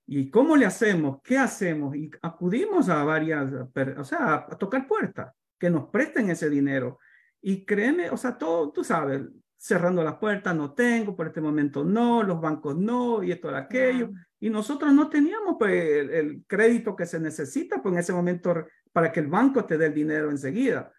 ¿Y 0.07 0.31
cómo 0.31 0.57
le 0.57 0.67
hacemos? 0.67 1.19
¿Qué 1.23 1.37
hacemos? 1.37 1.97
Y 1.97 2.11
acudimos 2.23 2.89
a 2.89 3.03
varias, 3.03 3.53
o 3.99 4.05
sea, 4.05 4.47
a 4.49 4.57
tocar 4.57 4.87
puertas, 4.87 5.35
que 5.59 5.69
nos 5.69 5.89
presten 5.89 6.31
ese 6.31 6.49
dinero. 6.49 7.01
Y 7.43 7.65
créeme, 7.65 8.11
o 8.11 8.17
sea, 8.17 8.39
todo, 8.39 8.71
tú 8.71 8.85
sabes, 8.85 9.23
cerrando 9.57 10.05
las 10.05 10.17
puertas, 10.17 10.55
no 10.55 10.75
tengo, 10.75 11.17
por 11.17 11.27
este 11.27 11.41
momento 11.41 11.85
no, 11.85 12.23
los 12.23 12.41
bancos 12.41 12.77
no, 12.77 13.23
y 13.23 13.33
esto, 13.33 13.49
aquello. 13.49 14.11
Y 14.39 14.49
nosotros 14.49 14.93
no 14.93 15.09
teníamos 15.09 15.57
pues, 15.59 16.09
el, 16.11 16.45
crédito 16.47 16.95
que 16.95 17.07
se 17.07 17.19
necesita 17.19 17.83
pues, 17.83 17.93
en 17.95 17.99
ese 17.99 18.13
momento 18.13 18.55
para 18.97 19.13
que 19.13 19.21
el 19.21 19.27
banco 19.27 19.63
te 19.67 19.77
dé 19.77 19.89
el 19.89 19.93
dinero 19.93 20.31
enseguida. 20.31 20.91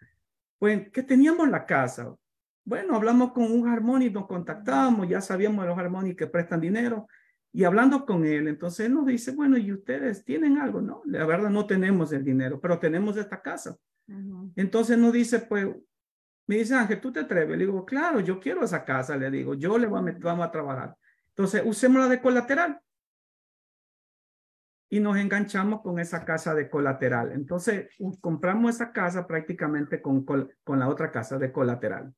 Pues, 0.56 0.88
¿qué 0.92 1.02
teníamos 1.02 1.48
la 1.48 1.66
casa? 1.66 2.14
Bueno, 2.64 2.94
hablamos 2.94 3.32
con 3.32 3.50
un 3.50 4.02
y 4.02 4.08
nos 4.08 4.28
contactamos, 4.28 5.08
ya 5.08 5.20
sabíamos 5.20 5.64
de 5.64 5.70
los 5.70 5.76
Harmony 5.76 6.14
que 6.14 6.28
prestan 6.28 6.60
dinero, 6.60 7.08
y 7.52 7.64
hablando 7.64 8.06
con 8.06 8.24
él, 8.24 8.46
entonces 8.46 8.86
él 8.86 8.94
nos 8.94 9.04
dice, 9.04 9.32
bueno, 9.32 9.58
¿y 9.58 9.72
ustedes 9.72 10.24
tienen 10.24 10.58
algo? 10.58 10.80
No, 10.80 11.02
la 11.06 11.26
verdad 11.26 11.50
no 11.50 11.66
tenemos 11.66 12.12
el 12.12 12.22
dinero, 12.22 12.60
pero 12.60 12.78
tenemos 12.78 13.16
esta 13.16 13.42
casa. 13.42 13.76
Entonces 14.54 14.96
nos 14.96 15.12
dice, 15.12 15.40
pues, 15.40 15.66
me 16.46 16.58
dice, 16.58 16.76
Ángel, 16.76 17.00
¿tú 17.00 17.10
te 17.10 17.18
atreves? 17.18 17.58
Le 17.58 17.66
digo, 17.66 17.84
claro, 17.84 18.20
yo 18.20 18.38
quiero 18.38 18.62
esa 18.62 18.84
casa, 18.84 19.16
le 19.16 19.28
digo, 19.28 19.54
yo 19.54 19.76
le 19.76 19.88
voy 19.88 20.08
a 20.08 20.16
vamos 20.20 20.46
a 20.46 20.52
trabajar. 20.52 20.96
Entonces, 21.30 21.62
usémosla 21.64 22.08
de 22.08 22.20
colateral. 22.20 22.80
Y 24.90 25.00
nos 25.00 25.16
enganchamos 25.18 25.82
con 25.82 25.98
esa 25.98 26.24
casa 26.24 26.54
de 26.54 26.70
colateral. 26.70 27.32
Entonces, 27.32 27.88
compramos 28.20 28.76
esa 28.76 28.92
casa 28.92 29.26
prácticamente 29.26 30.00
con, 30.00 30.24
con 30.24 30.78
la 30.78 30.88
otra 30.88 31.10
casa 31.10 31.38
de 31.38 31.52
colateral. 31.52 32.14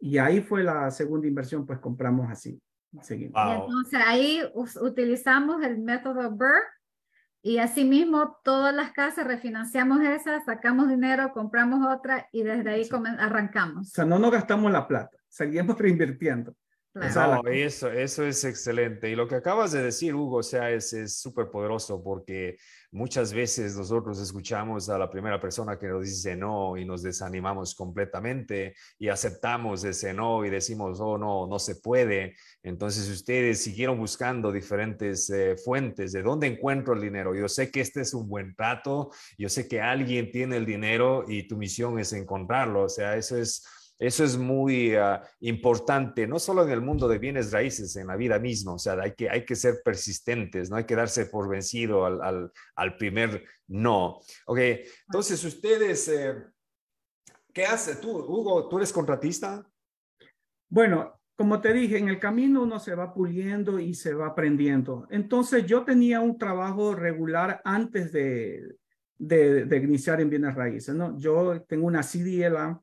Y 0.00 0.18
ahí 0.18 0.40
fue 0.40 0.62
la 0.62 0.90
segunda 0.90 1.26
inversión, 1.26 1.66
pues 1.66 1.80
compramos 1.80 2.30
así. 2.30 2.60
Seguimos. 3.02 3.34
entonces 3.36 4.00
ahí 4.06 4.40
utilizamos 4.80 5.62
el 5.62 5.78
método 5.78 6.30
Burr 6.30 6.62
y 7.42 7.58
asimismo, 7.58 8.38
todas 8.42 8.74
las 8.74 8.92
casas 8.92 9.26
refinanciamos 9.26 10.00
esas, 10.00 10.44
sacamos 10.44 10.88
dinero, 10.88 11.32
compramos 11.32 11.86
otra 11.86 12.28
y 12.32 12.42
desde 12.42 12.70
ahí 12.70 12.88
arrancamos. 13.18 13.88
O 13.88 13.90
sea, 13.90 14.04
no 14.04 14.18
nos 14.18 14.32
gastamos 14.32 14.72
la 14.72 14.88
plata, 14.88 15.16
seguimos 15.28 15.78
reinvirtiendo. 15.78 16.54
Claro. 16.92 17.46
eso, 17.48 17.90
eso 17.90 18.24
es 18.24 18.42
excelente. 18.44 19.08
Y 19.08 19.14
lo 19.14 19.28
que 19.28 19.36
acabas 19.36 19.70
de 19.72 19.82
decir, 19.82 20.14
Hugo, 20.14 20.38
o 20.38 20.42
sea, 20.42 20.70
es 20.70 20.90
súper 21.16 21.48
poderoso 21.48 22.02
porque 22.02 22.56
muchas 22.90 23.32
veces 23.32 23.76
nosotros 23.76 24.18
escuchamos 24.18 24.88
a 24.88 24.98
la 24.98 25.10
primera 25.10 25.38
persona 25.40 25.78
que 25.78 25.86
nos 25.86 26.04
dice 26.06 26.34
no 26.34 26.76
y 26.76 26.84
nos 26.84 27.02
desanimamos 27.02 27.74
completamente 27.74 28.74
y 28.98 29.08
aceptamos 29.08 29.84
ese 29.84 30.14
no 30.14 30.44
y 30.44 30.50
decimos, 30.50 30.98
oh, 31.00 31.18
no, 31.18 31.46
no 31.46 31.58
se 31.58 31.76
puede. 31.76 32.34
Entonces 32.62 33.08
ustedes 33.08 33.62
siguieron 33.62 33.98
buscando 33.98 34.50
diferentes 34.50 35.28
eh, 35.30 35.56
fuentes 35.56 36.12
de 36.12 36.22
dónde 36.22 36.48
encuentro 36.48 36.94
el 36.94 37.00
dinero. 37.00 37.34
Yo 37.34 37.48
sé 37.48 37.70
que 37.70 37.80
este 37.80 38.00
es 38.00 38.14
un 38.14 38.28
buen 38.28 38.54
trato, 38.56 39.10
yo 39.36 39.48
sé 39.48 39.68
que 39.68 39.80
alguien 39.80 40.32
tiene 40.32 40.56
el 40.56 40.66
dinero 40.66 41.24
y 41.28 41.46
tu 41.46 41.56
misión 41.56 41.98
es 41.98 42.12
encontrarlo. 42.12 42.84
O 42.84 42.88
sea, 42.88 43.16
eso 43.16 43.36
es 43.36 43.64
eso 43.98 44.24
es 44.24 44.36
muy 44.36 44.94
ah, 44.94 45.22
importante, 45.40 46.26
no 46.26 46.38
solo 46.38 46.62
en 46.64 46.70
el 46.70 46.80
mundo 46.80 47.08
de 47.08 47.18
bienes 47.18 47.50
raíces, 47.50 47.96
en 47.96 48.06
la 48.06 48.16
vida 48.16 48.38
misma. 48.38 48.74
O 48.74 48.78
sea, 48.78 48.94
hay 48.94 49.12
que, 49.12 49.28
hay 49.28 49.44
que 49.44 49.56
ser 49.56 49.80
persistentes, 49.84 50.70
no 50.70 50.76
hay 50.76 50.84
que 50.84 50.94
darse 50.94 51.26
por 51.26 51.48
vencido 51.48 52.06
al, 52.06 52.52
al, 52.76 52.96
primer 52.96 53.44
no. 53.66 54.20
Ok, 54.46 54.58
entonces 55.06 55.42
ustedes, 55.44 56.08
eh, 56.08 56.34
¿qué 57.52 57.64
hace 57.64 57.96
tú, 57.96 58.18
Hugo? 58.18 58.68
¿Tú 58.68 58.76
eres 58.78 58.92
contratista? 58.92 59.66
Bueno, 60.68 61.20
como 61.36 61.60
te 61.60 61.72
dije, 61.72 61.98
en 61.98 62.08
el 62.08 62.20
camino 62.20 62.62
uno 62.62 62.78
se 62.78 62.94
va 62.94 63.12
puliendo 63.12 63.80
y 63.80 63.94
se 63.94 64.14
va 64.14 64.28
aprendiendo. 64.28 65.08
Entonces 65.10 65.66
yo 65.66 65.84
tenía 65.84 66.20
un 66.20 66.38
trabajo 66.38 66.94
regular 66.94 67.60
antes 67.64 68.12
de, 68.12 68.76
de, 69.18 69.76
iniciar 69.76 70.20
en 70.20 70.30
bienes 70.30 70.54
raíces, 70.54 70.94
¿no? 70.94 71.18
Yo 71.18 71.62
tengo 71.62 71.86
una 71.86 72.02
CDLA 72.02 72.80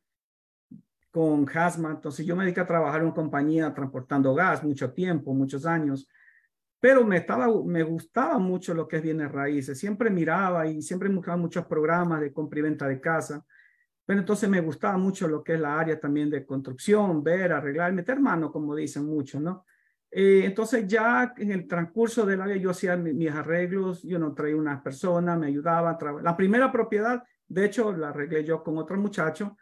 con 1.15 1.47
Hazma. 1.47 1.91
Entonces 1.91 2.25
yo 2.25 2.35
me 2.35 2.43
dediqué 2.43 2.59
a 2.59 2.67
trabajar 2.67 2.99
en 2.99 3.05
una 3.05 3.15
compañía 3.15 3.73
transportando 3.73 4.35
gas 4.35 4.61
mucho 4.65 4.91
tiempo, 4.91 5.33
muchos 5.33 5.65
años, 5.65 6.09
pero 6.77 7.05
me, 7.05 7.15
estaba, 7.15 7.47
me 7.63 7.83
gustaba 7.83 8.37
mucho 8.37 8.73
lo 8.73 8.85
que 8.85 8.97
es 8.97 9.01
bienes 9.01 9.31
raíces. 9.31 9.79
Siempre 9.79 10.09
miraba 10.09 10.67
y 10.67 10.81
siempre 10.81 11.07
buscaba 11.07 11.37
muchos 11.37 11.65
programas 11.67 12.19
de 12.19 12.33
compra 12.33 12.59
y 12.59 12.63
venta 12.63 12.85
de 12.85 12.99
casa. 12.99 13.45
Pero 14.05 14.19
entonces 14.19 14.49
me 14.49 14.59
gustaba 14.59 14.97
mucho 14.97 15.25
lo 15.29 15.41
que 15.41 15.53
es 15.53 15.59
la 15.61 15.79
área 15.79 15.97
también 15.97 16.29
de 16.29 16.45
construcción, 16.45 17.23
ver, 17.23 17.53
arreglar, 17.53 17.93
meter 17.93 18.19
mano, 18.19 18.51
como 18.51 18.75
dicen 18.75 19.05
muchos, 19.05 19.41
¿no? 19.41 19.63
Eh, 20.11 20.43
entonces 20.43 20.85
ya 20.85 21.33
en 21.37 21.51
el 21.53 21.65
transcurso 21.65 22.25
del 22.25 22.41
área 22.41 22.57
yo 22.57 22.71
hacía 22.71 22.97
mis, 22.97 23.31
arreglos, 23.31 24.03
yo 24.03 24.19
no 24.19 24.33
traía 24.33 24.57
unas 24.57 24.81
personas, 24.81 25.39
me 25.39 25.47
ayudaban. 25.47 25.97
La 26.21 26.35
primera 26.35 26.69
propiedad, 26.73 27.23
de 27.47 27.65
hecho, 27.65 27.93
la 27.93 28.09
arreglé 28.09 28.43
yo 28.43 28.61
con 28.61 28.77
otro 28.77 28.97
muchacho 28.97 29.55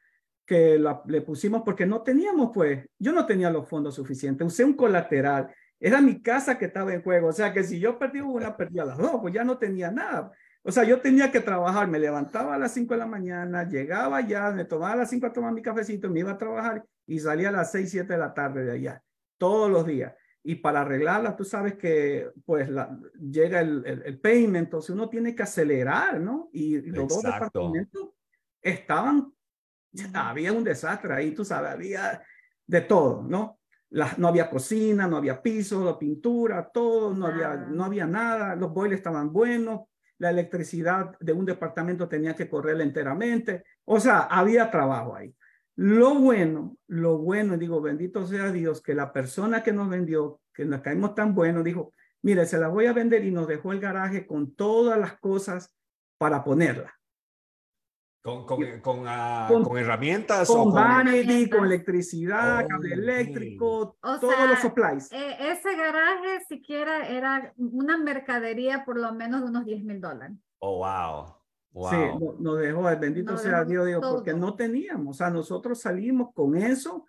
que 0.46 0.82
le 1.06 1.22
pusimos 1.22 1.62
porque 1.64 1.86
no 1.86 2.02
teníamos, 2.02 2.52
pues, 2.54 2.86
yo 3.00 3.12
no 3.12 3.26
tenía 3.26 3.50
los 3.50 3.68
fondos 3.68 3.96
suficientes, 3.96 4.46
usé 4.46 4.64
un 4.64 4.74
colateral, 4.74 5.54
era 5.80 6.02
mi 6.02 6.22
casa 6.22 6.58
que 6.58 6.66
estaba 6.66 6.94
en 6.94 7.02
juego, 7.02 7.28
o 7.28 7.34
sea 7.34 7.54
que 7.54 7.64
si 7.64 7.80
yo 7.80 8.00
perdí 8.00 8.22
una, 8.22 8.56
perdía 8.56 8.86
las 8.86 8.98
dos, 8.98 9.20
pues 9.22 9.34
ya 9.34 9.44
no 9.44 9.58
tenía 9.58 9.92
nada. 9.92 10.32
O 10.66 10.72
sea, 10.72 10.86
yo 10.86 11.02
tenía 11.02 11.30
que 11.30 11.42
trabajar, 11.42 11.90
me 11.90 12.00
levantaba 12.00 12.56
a 12.56 12.58
las 12.58 12.74
5 12.74 12.94
de 12.94 12.98
la 12.98 13.06
mañana, 13.06 13.68
llegaba 13.68 14.22
ya, 14.22 14.50
me 14.52 14.64
tomaba 14.64 14.94
a 14.94 14.98
las 14.98 15.10
5 15.10 15.28
a 15.28 15.34
tomar 15.34 15.52
mi 15.52 15.62
cafecito, 15.62 16.10
me 16.10 16.22
iba 16.22 16.32
a 16.32 16.38
trabajar 16.38 16.86
y 17.06 17.20
salía 17.20 17.50
a 17.50 17.52
las 17.52 17.72
6, 17.74 17.92
7 17.92 18.14
de 18.14 18.20
la 18.20 18.34
tarde 18.34 18.64
de 18.64 18.72
allá, 18.72 19.04
todos 19.38 19.70
los 19.70 19.86
días. 19.86 20.14
Y 20.42 20.56
para 20.56 20.82
arreglarla, 20.82 21.36
tú 21.36 21.44
sabes 21.44 21.76
que 21.76 22.30
pues 22.46 22.70
la, 22.70 22.98
llega 23.20 23.60
el, 23.60 23.84
el, 23.86 24.20
payment, 24.20 24.68
entonces 24.68 24.92
uno 24.92 25.10
tiene 25.10 25.36
que 25.36 25.44
acelerar, 25.44 26.20
¿no? 26.22 26.50
Y, 26.54 26.82
los 26.82 27.10
dos 27.10 27.24
departamentos 27.24 28.12
estaban 28.62 29.33
había 30.14 30.52
un 30.52 30.64
desastre 30.64 31.14
ahí, 31.14 31.32
tú 31.32 31.46
sabes, 31.46 31.72
había 31.72 32.22
de 32.66 32.82
todo, 32.82 33.24
¿no? 33.24 33.60
no 34.18 34.28
había 34.28 34.50
cocina, 34.50 35.08
no 35.08 35.18
había 35.18 35.42
piso, 35.42 35.98
pintura, 36.00 36.70
todo, 36.74 37.14
no, 37.14 37.28
había, 37.28 37.56
no 37.56 37.86
había 37.86 38.08
nada, 38.08 38.56
los 38.56 38.74
boilers 38.74 39.00
estaban 39.00 39.32
buenos, 39.32 39.82
la 40.18 40.32
electricidad 40.32 41.18
de 41.20 41.34
un 41.34 41.46
departamento 41.46 42.08
tenía 42.08 42.36
que 42.36 42.50
correr 42.50 42.82
enteramente, 42.82 43.64
o 43.86 44.00
sea, 44.00 44.22
había 44.22 44.72
trabajo 44.72 45.16
ahí. 45.16 45.36
Lo 45.76 46.16
bueno, 46.16 46.78
lo 46.88 47.18
bueno, 47.18 47.58
digo, 47.58 47.82
bendito 47.82 48.26
sea 48.26 48.52
Dios, 48.52 48.82
que 48.82 48.94
la 48.94 49.12
persona 49.12 49.64
que 49.64 49.74
nos 49.74 49.90
vendió, 49.90 50.42
que 50.54 50.66
nos 50.66 50.82
caímos 50.82 51.14
tan 51.14 51.34
bueno, 51.34 51.64
dijo, 51.64 51.92
mire, 52.22 52.46
se 52.46 52.58
la 52.58 52.68
voy 52.68 52.86
a 52.86 52.94
vender 52.94 53.24
y 53.26 53.32
nos 53.32 53.48
dejó 53.48 53.74
el 53.74 53.80
garaje 53.80 54.26
con 54.26 54.56
todas 54.56 55.00
las 55.00 55.20
cosas 55.20 55.72
para 56.18 56.44
ponerla. 56.44 56.94
¿Con, 58.24 58.46
con, 58.46 59.04
ah, 59.06 59.48
con, 59.50 59.66
con, 59.66 59.78
herramientas? 59.78 60.48
Con, 60.48 60.74
vanity, 60.74 61.50
con 61.50 61.66
electricidad, 61.66 62.66
cable 62.66 62.94
eléctrico, 62.94 63.98
todos 64.02 64.50
los 64.50 64.60
supplies. 64.60 65.12
Eh, 65.12 65.36
ese 65.52 65.76
garaje 65.76 66.40
siquiera 66.48 67.06
era 67.06 67.54
una 67.58 67.98
mercadería 67.98 68.86
por 68.86 68.98
lo 68.98 69.14
menos 69.14 69.42
de 69.42 69.48
unos 69.48 69.66
10 69.66 69.84
mil 69.84 70.00
dólares. 70.00 70.38
Oh, 70.60 70.78
wow. 70.78 71.36
wow. 71.74 71.90
Sí, 71.90 72.26
nos 72.40 72.60
dejó, 72.60 72.84
bendito 72.98 73.36
sea 73.36 73.66
Dios, 73.66 73.88
digo, 73.88 74.00
porque 74.00 74.34
no 74.34 74.56
teníamos, 74.56 75.18
o 75.18 75.18
sea, 75.18 75.30
nosotros 75.30 75.82
salimos 75.82 76.30
con 76.34 76.56
eso 76.56 77.06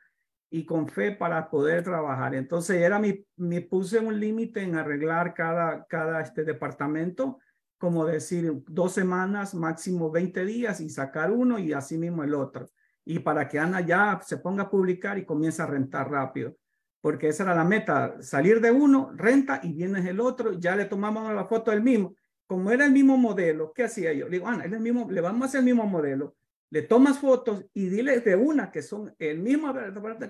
y 0.51 0.67
con 0.67 0.89
fe 0.89 1.13
para 1.13 1.49
poder 1.49 1.85
trabajar. 1.85 2.35
Entonces 2.35 2.83
era 2.83 2.99
mi, 2.99 3.25
me 3.37 3.61
puse 3.61 4.01
un 4.01 4.19
límite 4.19 4.63
en 4.63 4.75
arreglar 4.75 5.33
cada, 5.33 5.85
cada 5.85 6.21
este 6.21 6.43
departamento 6.43 7.39
como 7.79 8.07
decir 8.07 8.53
dos 8.67 8.93
semanas, 8.93 9.55
máximo 9.55 10.11
20 10.11 10.45
días 10.45 10.81
y 10.81 10.89
sacar 10.89 11.31
uno 11.31 11.59
y 11.59 11.73
así 11.73 11.99
mismo 11.99 12.25
el 12.25 12.35
otro. 12.35 12.71
Y 13.05 13.19
para 13.19 13.49
que 13.49 13.59
Ana 13.59 13.81
ya 13.81 14.21
se 14.25 14.39
ponga 14.39 14.65
a 14.65 14.71
publicar 14.71 15.19
y 15.19 15.25
comience 15.25 15.61
a 15.61 15.67
rentar 15.67 16.11
rápido. 16.11 16.57
Porque 17.01 17.29
esa 17.29 17.43
era 17.43 17.55
la 17.55 17.65
meta, 17.65 18.17
salir 18.23 18.61
de 18.63 18.71
uno, 18.71 19.11
renta 19.15 19.61
y 19.63 19.75
vienes 19.75 20.07
el 20.07 20.21
otro, 20.21 20.59
ya 20.59 20.75
le 20.75 20.87
tomamos 20.87 21.35
la 21.35 21.45
foto 21.45 21.71
del 21.71 21.83
mismo. 21.83 22.15
Como 22.47 22.71
era 22.71 22.87
el 22.87 22.93
mismo 22.93 23.19
modelo, 23.19 23.73
¿qué 23.75 23.85
hacía 23.85 24.13
yo? 24.15 24.27
Le 24.27 24.39
digo, 24.39 24.49
Ana, 24.49 24.65
es 24.65 24.73
el 24.73 24.81
mismo, 24.81 25.11
le 25.11 25.21
vamos 25.21 25.43
a 25.43 25.45
hacer 25.47 25.59
el 25.59 25.67
mismo 25.67 25.87
modelo. 25.87 26.35
Le 26.71 26.83
tomas 26.83 27.19
fotos 27.19 27.67
y 27.75 27.89
dile 27.89 28.21
de 28.21 28.35
una 28.35 28.71
que 28.71 28.81
son 28.83 29.15
el 29.19 29.39
mismo 29.39 29.75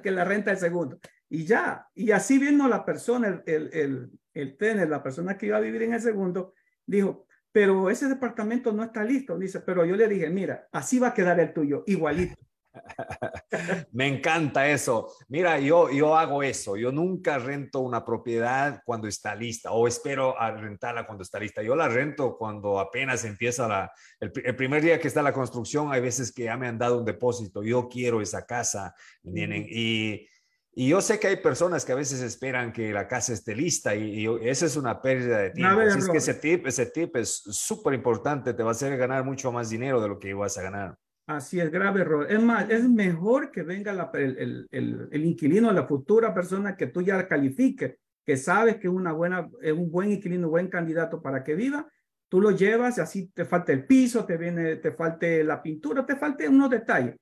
que 0.02 0.10
la 0.10 0.24
renta 0.24 0.50
del 0.50 0.58
segundo. 0.58 0.98
Y 1.28 1.44
ya, 1.44 1.86
y 1.94 2.10
así 2.10 2.38
viendo 2.38 2.66
la 2.68 2.84
persona, 2.84 3.42
el, 3.46 3.70
el, 3.72 4.10
el 4.34 4.56
tener, 4.56 4.88
la 4.88 5.02
persona 5.02 5.38
que 5.38 5.46
iba 5.46 5.56
a 5.56 5.60
vivir 5.60 5.82
en 5.82 5.94
el 5.94 6.00
segundo, 6.00 6.54
dijo, 6.84 7.26
pero 7.54 7.88
ese 7.88 8.08
departamento 8.08 8.72
no 8.72 8.82
está 8.82 9.04
listo. 9.04 9.38
Dice, 9.38 9.60
pero 9.60 9.84
yo 9.84 9.94
le 9.94 10.08
dije, 10.08 10.28
mira, 10.28 10.66
así 10.72 10.98
va 10.98 11.08
a 11.08 11.14
quedar 11.14 11.38
el 11.38 11.54
tuyo, 11.54 11.84
igualito. 11.86 12.34
Me 13.92 14.08
encanta 14.08 14.68
eso. 14.68 15.14
Mira, 15.28 15.60
yo, 15.60 15.88
yo 15.88 16.16
hago 16.16 16.42
eso. 16.42 16.76
Yo 16.76 16.90
nunca 16.90 17.38
rento 17.38 17.78
una 17.78 18.04
propiedad 18.04 18.82
cuando 18.84 19.06
está 19.06 19.36
lista 19.36 19.70
o 19.70 19.86
espero 19.86 20.36
a 20.36 20.50
rentarla 20.50 21.06
cuando 21.06 21.22
está 21.22 21.38
lista. 21.38 21.62
Yo 21.62 21.76
la 21.76 21.86
rento 21.86 22.36
cuando 22.36 22.80
apenas 22.80 23.24
empieza 23.24 23.68
la, 23.68 23.92
el, 24.18 24.32
primer 24.32 24.82
día 24.82 24.98
que 24.98 25.06
está 25.06 25.22
la 25.22 25.32
construcción. 25.32 25.92
Hay 25.92 26.00
veces 26.00 26.32
que 26.32 26.42
ya 26.42 26.56
me 26.56 26.66
han 26.66 26.78
dado 26.78 26.98
un 26.98 27.04
depósito. 27.04 27.62
Yo 27.62 27.88
quiero 27.88 28.20
esa 28.20 28.44
casa, 28.44 28.96
Y 29.22 30.26
Y 30.76 30.88
yo 30.88 31.00
sé 31.00 31.20
que 31.20 31.28
hay 31.28 31.36
personas 31.36 31.84
que 31.84 31.92
a 31.92 31.96
veces 31.96 32.20
esperan 32.20 32.72
que 32.72 32.92
la 32.92 33.06
casa 33.06 33.32
esté 33.32 33.54
lista 33.54 33.94
y, 33.94 34.26
esa 34.42 34.66
es 34.66 34.76
una 34.76 35.00
pérdida 35.00 35.38
de 35.38 35.50
tiempo. 35.50 35.80
Así 35.80 35.98
es 35.98 36.08
que 36.08 36.18
ese 36.18 36.34
tip, 36.34 36.66
ese 36.66 36.86
tip 36.86 37.16
es 37.16 37.42
súper 37.46 37.94
importante, 37.94 38.54
te 38.54 38.62
va 38.62 38.70
a 38.70 38.72
hacer 38.72 38.96
ganar 38.96 39.24
mucho 39.24 39.52
más 39.52 39.70
dinero 39.70 40.00
de 40.00 40.08
lo 40.08 40.18
que 40.18 40.34
vas 40.34 40.58
a 40.58 40.62
ganar. 40.62 40.96
Así 41.26 41.60
es, 41.60 41.70
grave 41.70 42.00
error. 42.00 42.26
Es 42.28 42.42
más, 42.42 42.68
es 42.68 42.88
mejor 42.88 43.52
que 43.52 43.62
venga 43.62 43.92
la, 43.92 44.10
el, 44.14 44.66
el, 44.70 45.08
el, 45.10 45.24
inquilino, 45.24 45.72
la 45.72 45.86
futura 45.86 46.34
persona 46.34 46.76
que 46.76 46.88
tú 46.88 47.02
ya 47.02 47.26
califique, 47.28 47.98
que 48.26 48.36
sabes 48.36 48.76
que 48.76 48.88
una 48.88 49.12
buena, 49.12 49.48
es 49.62 49.72
un 49.72 49.90
buen 49.90 50.10
inquilino, 50.10 50.48
buen 50.48 50.68
candidato 50.68 51.22
para 51.22 51.44
que 51.44 51.54
viva. 51.54 51.88
Tú 52.28 52.40
lo 52.40 52.50
llevas 52.50 52.98
y 52.98 53.00
así 53.00 53.28
te 53.28 53.44
falta 53.44 53.72
el 53.72 53.86
piso, 53.86 54.24
te 54.24 54.36
viene, 54.36 54.76
te 54.76 54.90
falte 54.90 55.44
la 55.44 55.62
pintura, 55.62 56.04
te 56.04 56.16
falte 56.16 56.48
unos 56.48 56.68
detalles 56.68 57.14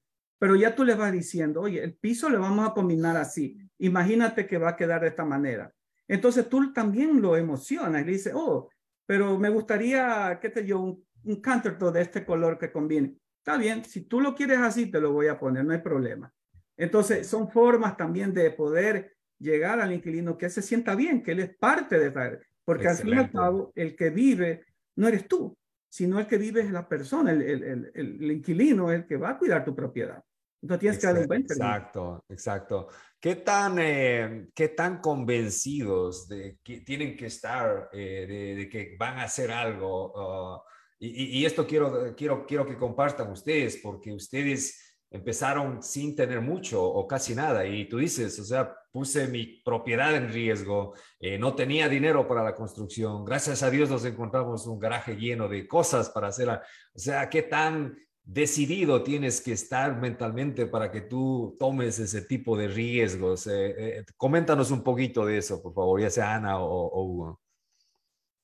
pero 0.42 0.56
ya 0.56 0.74
tú 0.74 0.82
le 0.82 0.96
vas 0.96 1.12
diciendo, 1.12 1.60
oye, 1.60 1.84
el 1.84 1.94
piso 1.94 2.28
le 2.28 2.36
vamos 2.36 2.68
a 2.68 2.74
combinar 2.74 3.16
así. 3.16 3.56
Imagínate 3.78 4.44
que 4.44 4.58
va 4.58 4.70
a 4.70 4.76
quedar 4.76 5.02
de 5.02 5.06
esta 5.06 5.24
manera. 5.24 5.72
Entonces 6.08 6.48
tú 6.48 6.72
también 6.72 7.22
lo 7.22 7.36
emocionas 7.36 8.02
y 8.02 8.04
le 8.06 8.10
dices, 8.10 8.32
oh, 8.34 8.68
pero 9.06 9.38
me 9.38 9.50
gustaría, 9.50 10.40
qué 10.42 10.48
te 10.48 10.66
yo, 10.66 10.80
un, 10.80 11.06
un 11.22 11.92
de 11.92 12.02
este 12.02 12.24
color 12.26 12.58
que 12.58 12.72
combine. 12.72 13.14
Está 13.38 13.56
bien, 13.56 13.84
si 13.84 14.00
tú 14.00 14.20
lo 14.20 14.34
quieres 14.34 14.58
así, 14.58 14.90
te 14.90 15.00
lo 15.00 15.12
voy 15.12 15.28
a 15.28 15.38
poner, 15.38 15.64
no 15.64 15.74
hay 15.74 15.78
problema. 15.78 16.32
Entonces, 16.76 17.24
son 17.28 17.48
formas 17.48 17.96
también 17.96 18.34
de 18.34 18.50
poder 18.50 19.14
llegar 19.38 19.78
al 19.78 19.92
inquilino 19.92 20.36
que 20.36 20.50
se 20.50 20.60
sienta 20.60 20.96
bien, 20.96 21.22
que 21.22 21.30
él 21.30 21.38
es 21.38 21.56
parte 21.56 22.00
de 22.00 22.10
esta, 22.10 22.40
porque 22.64 22.88
al 22.88 22.96
fin 22.96 23.14
y 23.14 23.18
al 23.18 23.30
cabo, 23.30 23.70
el 23.76 23.94
que 23.94 24.10
vive 24.10 24.64
no 24.96 25.06
eres 25.06 25.28
tú, 25.28 25.56
sino 25.88 26.18
el 26.18 26.26
que 26.26 26.38
vive 26.38 26.62
es 26.62 26.72
la 26.72 26.88
persona, 26.88 27.30
el, 27.30 27.42
el, 27.42 27.62
el, 27.62 27.92
el 27.94 28.32
inquilino, 28.32 28.90
el 28.90 29.06
que 29.06 29.16
va 29.16 29.30
a 29.30 29.38
cuidar 29.38 29.64
tu 29.64 29.72
propiedad. 29.76 30.20
Entonces 30.62 30.80
tienes 30.80 30.98
que 30.98 31.06
dar 31.06 31.40
Exacto, 31.40 32.24
exacto. 32.28 32.88
¿Qué 33.20 33.36
tan, 33.36 33.78
eh, 33.80 34.48
¿Qué 34.54 34.68
tan 34.68 35.00
convencidos 35.00 36.28
de 36.28 36.58
que 36.62 36.80
tienen 36.80 37.16
que 37.16 37.26
estar 37.26 37.90
eh, 37.92 38.54
de, 38.56 38.68
que 38.68 38.96
van 38.96 39.18
a 39.18 39.24
hacer 39.24 39.50
algo? 39.50 40.12
Uh, 40.14 40.60
y, 41.00 41.40
y, 41.40 41.46
esto 41.46 41.66
quiero, 41.66 42.14
quiero, 42.16 42.46
quiero 42.46 42.64
que 42.64 42.76
compartan 42.76 43.30
ustedes, 43.32 43.78
porque 43.82 44.12
ustedes 44.12 44.92
empezaron 45.10 45.82
sin 45.82 46.16
tener 46.16 46.40
mucho 46.40 46.82
o 46.82 47.06
casi 47.06 47.34
nada. 47.34 47.66
Y 47.66 47.88
tú 47.88 47.98
dices, 47.98 48.38
o 48.38 48.44
sea, 48.44 48.74
puse 48.90 49.26
mi 49.26 49.60
propiedad 49.64 50.14
en 50.14 50.32
riesgo, 50.32 50.94
eh, 51.20 51.38
no 51.38 51.54
tenía 51.54 51.88
dinero 51.88 52.26
para 52.26 52.42
la 52.42 52.54
construcción. 52.54 53.24
Gracias 53.24 53.62
a 53.62 53.70
Dios 53.70 53.90
nos 53.90 54.04
encontramos 54.04 54.66
un 54.66 54.78
garaje 54.78 55.16
lleno 55.16 55.48
de 55.48 55.66
cosas 55.66 56.08
para 56.10 56.28
hacerla. 56.28 56.62
O 56.94 56.98
sea, 56.98 57.28
¿qué 57.28 57.42
tan 57.42 57.96
decidido 58.24 59.02
tienes 59.02 59.40
que 59.40 59.52
estar 59.52 60.00
mentalmente 60.00 60.66
para 60.66 60.90
que 60.90 61.02
tú 61.02 61.56
tomes 61.58 61.98
ese 61.98 62.22
tipo 62.22 62.56
de 62.56 62.68
riesgos. 62.68 63.46
Eh, 63.46 63.98
eh, 63.98 64.04
coméntanos 64.16 64.70
un 64.70 64.82
poquito 64.82 65.26
de 65.26 65.38
eso, 65.38 65.62
por 65.62 65.74
favor, 65.74 66.00
ya 66.00 66.10
sea 66.10 66.34
Ana 66.34 66.58
o, 66.60 67.02
Hugo. 67.02 67.40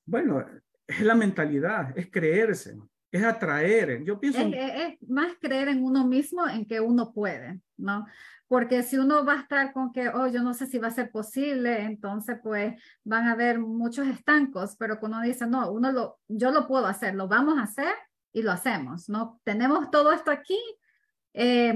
Bueno, 0.05 0.45
es 0.85 1.01
la 1.01 1.15
mentalidad, 1.15 1.97
es 1.97 2.09
creerse, 2.11 2.77
es 3.11 3.23
atraer. 3.23 4.03
Yo 4.03 4.19
pienso... 4.19 4.39
Es, 4.39 4.97
más 5.07 5.33
creer 5.39 5.69
en 5.69 5.83
uno 5.83 6.05
mismo, 6.05 6.47
en 6.47 6.65
que 6.65 6.81
uno 6.81 7.13
puede, 7.13 7.61
¿no? 7.77 8.05
Porque 8.47 8.81
si 8.81 8.97
uno 8.97 9.23
va 9.23 9.33
a 9.33 9.41
estar 9.41 9.71
con 9.73 9.91
que, 9.91 10.09
oh, 10.09 10.27
yo 10.27 10.41
no 10.41 10.55
sé 10.55 10.65
si 10.65 10.79
va 10.79 10.87
a 10.87 10.91
ser 10.91 11.11
posible, 11.11 11.83
entonces 11.83 12.39
pues 12.41 12.73
van 13.03 13.27
a 13.27 13.33
haber 13.33 13.59
muchos 13.59 14.07
estancos, 14.07 14.75
pero 14.77 14.99
cuando 14.99 15.19
uno 15.19 15.27
dice, 15.27 15.45
no, 15.45 15.71
uno 15.71 15.91
lo, 15.91 16.19
yo 16.27 16.49
lo 16.49 16.67
puedo 16.67 16.87
hacer, 16.87 17.13
lo 17.13 17.27
vamos 17.27 17.59
a 17.59 17.63
hacer, 17.63 17.93
y 18.33 18.41
lo 18.41 18.51
hacemos, 18.51 19.09
¿no? 19.09 19.39
Tenemos 19.43 19.89
todo 19.91 20.11
esto 20.11 20.31
aquí, 20.31 20.59
eh, 21.33 21.73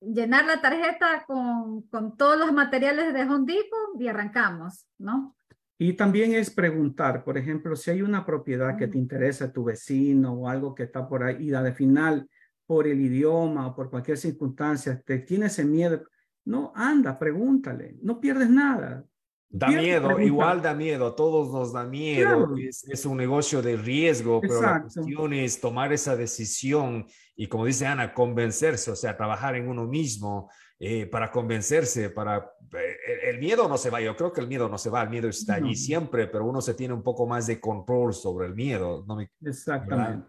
llenar 0.00 0.46
la 0.46 0.60
tarjeta 0.60 1.24
con, 1.26 1.82
con, 1.82 2.16
todos 2.16 2.38
los 2.38 2.52
materiales 2.52 3.12
de 3.12 3.22
Home 3.22 3.52
Depot 3.52 4.00
y 4.00 4.08
arrancamos, 4.08 4.86
¿no? 4.98 5.36
Y 5.78 5.94
también 5.94 6.34
es 6.34 6.50
preguntar, 6.50 7.24
por 7.24 7.38
ejemplo, 7.38 7.74
si 7.74 7.90
hay 7.90 8.02
una 8.02 8.26
propiedad 8.26 8.76
que 8.76 8.86
te 8.86 8.98
interesa, 8.98 9.50
tu 9.50 9.64
vecino 9.64 10.34
o 10.34 10.48
algo 10.48 10.74
que 10.74 10.82
está 10.82 11.08
por 11.08 11.22
ahí 11.22 11.48
y 11.48 11.50
de 11.50 11.72
final 11.72 12.28
por 12.66 12.86
el 12.86 13.00
idioma 13.00 13.66
o 13.66 13.74
por 13.74 13.90
cualquier 13.90 14.18
circunstancia 14.18 15.00
te 15.00 15.20
tienes 15.20 15.52
ese 15.52 15.64
miedo, 15.64 16.04
no, 16.44 16.72
anda, 16.74 17.18
pregúntale, 17.18 17.96
no 18.02 18.20
pierdes 18.20 18.50
nada. 18.50 19.04
Da 19.52 19.66
miedo, 19.66 20.20
igual 20.20 20.62
da 20.62 20.74
miedo, 20.74 21.08
a 21.08 21.16
todos 21.16 21.52
nos 21.52 21.72
da 21.72 21.84
miedo, 21.84 22.54
es, 22.56 23.04
un 23.04 23.16
negocio 23.16 23.60
de 23.60 23.76
riesgo, 23.76 24.40
pero 24.40 24.62
la 24.62 24.82
cuestión 24.82 25.32
es 25.32 25.60
tomar 25.60 25.92
esa 25.92 26.14
decisión 26.14 27.04
y 27.34 27.48
como 27.48 27.64
dice 27.64 27.84
Ana, 27.84 28.14
convencerse, 28.14 28.92
o 28.92 28.96
sea, 28.96 29.16
trabajar 29.16 29.56
en 29.56 29.68
uno 29.68 29.86
mismo 29.86 30.50
eh, 30.78 31.06
para 31.06 31.32
convencerse, 31.32 32.10
para... 32.10 32.52
Eh, 32.72 33.30
el 33.30 33.38
miedo 33.40 33.68
no 33.68 33.76
se 33.76 33.90
va, 33.90 34.00
yo 34.00 34.14
creo 34.14 34.32
que 34.32 34.40
el 34.40 34.46
miedo 34.46 34.68
no 34.68 34.78
se 34.78 34.88
va, 34.88 35.02
el 35.02 35.10
miedo 35.10 35.28
está 35.28 35.54
allí 35.54 35.74
siempre, 35.74 36.28
pero 36.28 36.44
uno 36.44 36.60
se 36.60 36.74
tiene 36.74 36.94
un 36.94 37.02
poco 37.02 37.26
más 37.26 37.46
de 37.48 37.58
control 37.58 38.14
sobre 38.14 38.46
el 38.46 38.54
miedo. 38.54 39.04
¿no 39.08 39.18
Exactamente. 39.44 40.28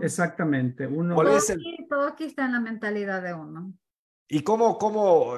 Exactamente. 0.00 0.86
Uno... 0.86 1.14
todo 1.88 2.08
aquí 2.08 2.24
está 2.24 2.46
en 2.46 2.52
la 2.52 2.60
mentalidad 2.60 3.22
de 3.22 3.32
uno. 3.32 3.72
¿Y 4.28 4.42
cómo, 4.42 4.76
cómo, 4.76 5.36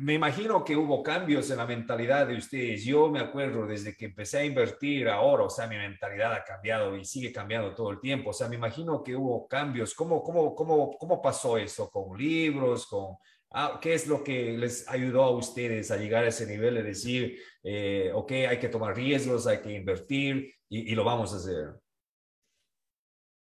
me 0.00 0.14
imagino 0.14 0.64
que 0.64 0.76
hubo 0.76 1.04
cambios 1.04 1.48
en 1.50 1.58
la 1.58 1.66
mentalidad 1.66 2.26
de 2.26 2.36
ustedes? 2.36 2.84
Yo 2.84 3.08
me 3.08 3.20
acuerdo 3.20 3.64
desde 3.64 3.96
que 3.96 4.06
empecé 4.06 4.38
a 4.38 4.44
invertir 4.44 5.08
ahora, 5.08 5.44
o 5.44 5.50
sea, 5.50 5.68
mi 5.68 5.76
mentalidad 5.76 6.32
ha 6.32 6.42
cambiado 6.42 6.96
y 6.96 7.04
sigue 7.04 7.32
cambiando 7.32 7.72
todo 7.76 7.92
el 7.92 8.00
tiempo. 8.00 8.30
O 8.30 8.32
sea, 8.32 8.48
me 8.48 8.56
imagino 8.56 9.04
que 9.04 9.14
hubo 9.14 9.46
cambios. 9.46 9.94
¿Cómo, 9.94 10.20
cómo, 10.20 10.52
cómo, 10.52 10.98
cómo 10.98 11.22
pasó 11.22 11.56
eso? 11.56 11.88
¿Con 11.90 12.18
libros? 12.18 12.88
¿Con 12.88 13.14
ah, 13.52 13.78
qué 13.80 13.94
es 13.94 14.08
lo 14.08 14.24
que 14.24 14.58
les 14.58 14.88
ayudó 14.88 15.22
a 15.22 15.30
ustedes 15.30 15.92
a 15.92 15.96
llegar 15.96 16.24
a 16.24 16.28
ese 16.28 16.44
nivel 16.44 16.74
de 16.74 16.82
decir, 16.82 17.38
eh, 17.62 18.10
ok, 18.12 18.32
hay 18.48 18.58
que 18.58 18.68
tomar 18.68 18.96
riesgos, 18.96 19.46
hay 19.46 19.60
que 19.60 19.72
invertir 19.72 20.52
y, 20.68 20.90
y 20.90 20.94
lo 20.96 21.04
vamos 21.04 21.32
a 21.34 21.36
hacer? 21.36 21.84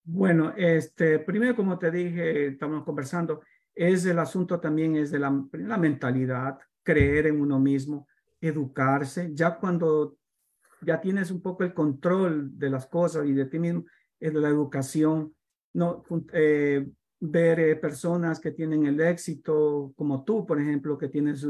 Bueno, 0.07 0.53
este, 0.57 1.21
primero, 1.21 1.55
como 1.55 1.79
te 1.79 1.93
dije, 1.93 2.49
estamos 2.49 2.85
conversando 2.85 3.41
es 3.75 4.07
el 4.07 4.19
asunto 4.19 4.61
también 4.61 4.97
es 4.97 5.11
de 5.11 5.19
la, 5.19 5.31
mentalidad, 5.79 6.59
creer 6.83 7.27
en 7.27 7.41
uno 7.41 7.59
mismo, 7.59 8.07
educarse. 8.41 9.31
Ya 9.35 9.59
cuando 9.59 10.17
ya 10.83 11.01
tienes 11.01 11.31
un 11.31 11.43
poco 11.43 11.65
el 11.65 11.75
control 11.75 12.57
de 12.59 12.71
las 12.71 12.87
cosas 12.87 13.27
y 13.27 13.33
de 13.33 13.47
ti 13.47 13.59
mismo, 13.59 13.85
es 14.21 14.33
de 14.33 14.41
la 14.41 14.49
educación, 14.49 15.35
no 15.73 16.05
eh, 16.33 16.87
ver 17.19 17.61
eh, 17.61 17.77
personas 17.77 18.39
que 18.39 18.53
tienen 18.53 18.87
el 18.87 19.01
éxito, 19.01 19.93
como 19.97 20.25
tú, 20.25 20.47
por 20.47 20.61
ejemplo, 20.61 20.97
que 20.97 21.09
tienes 21.09 21.47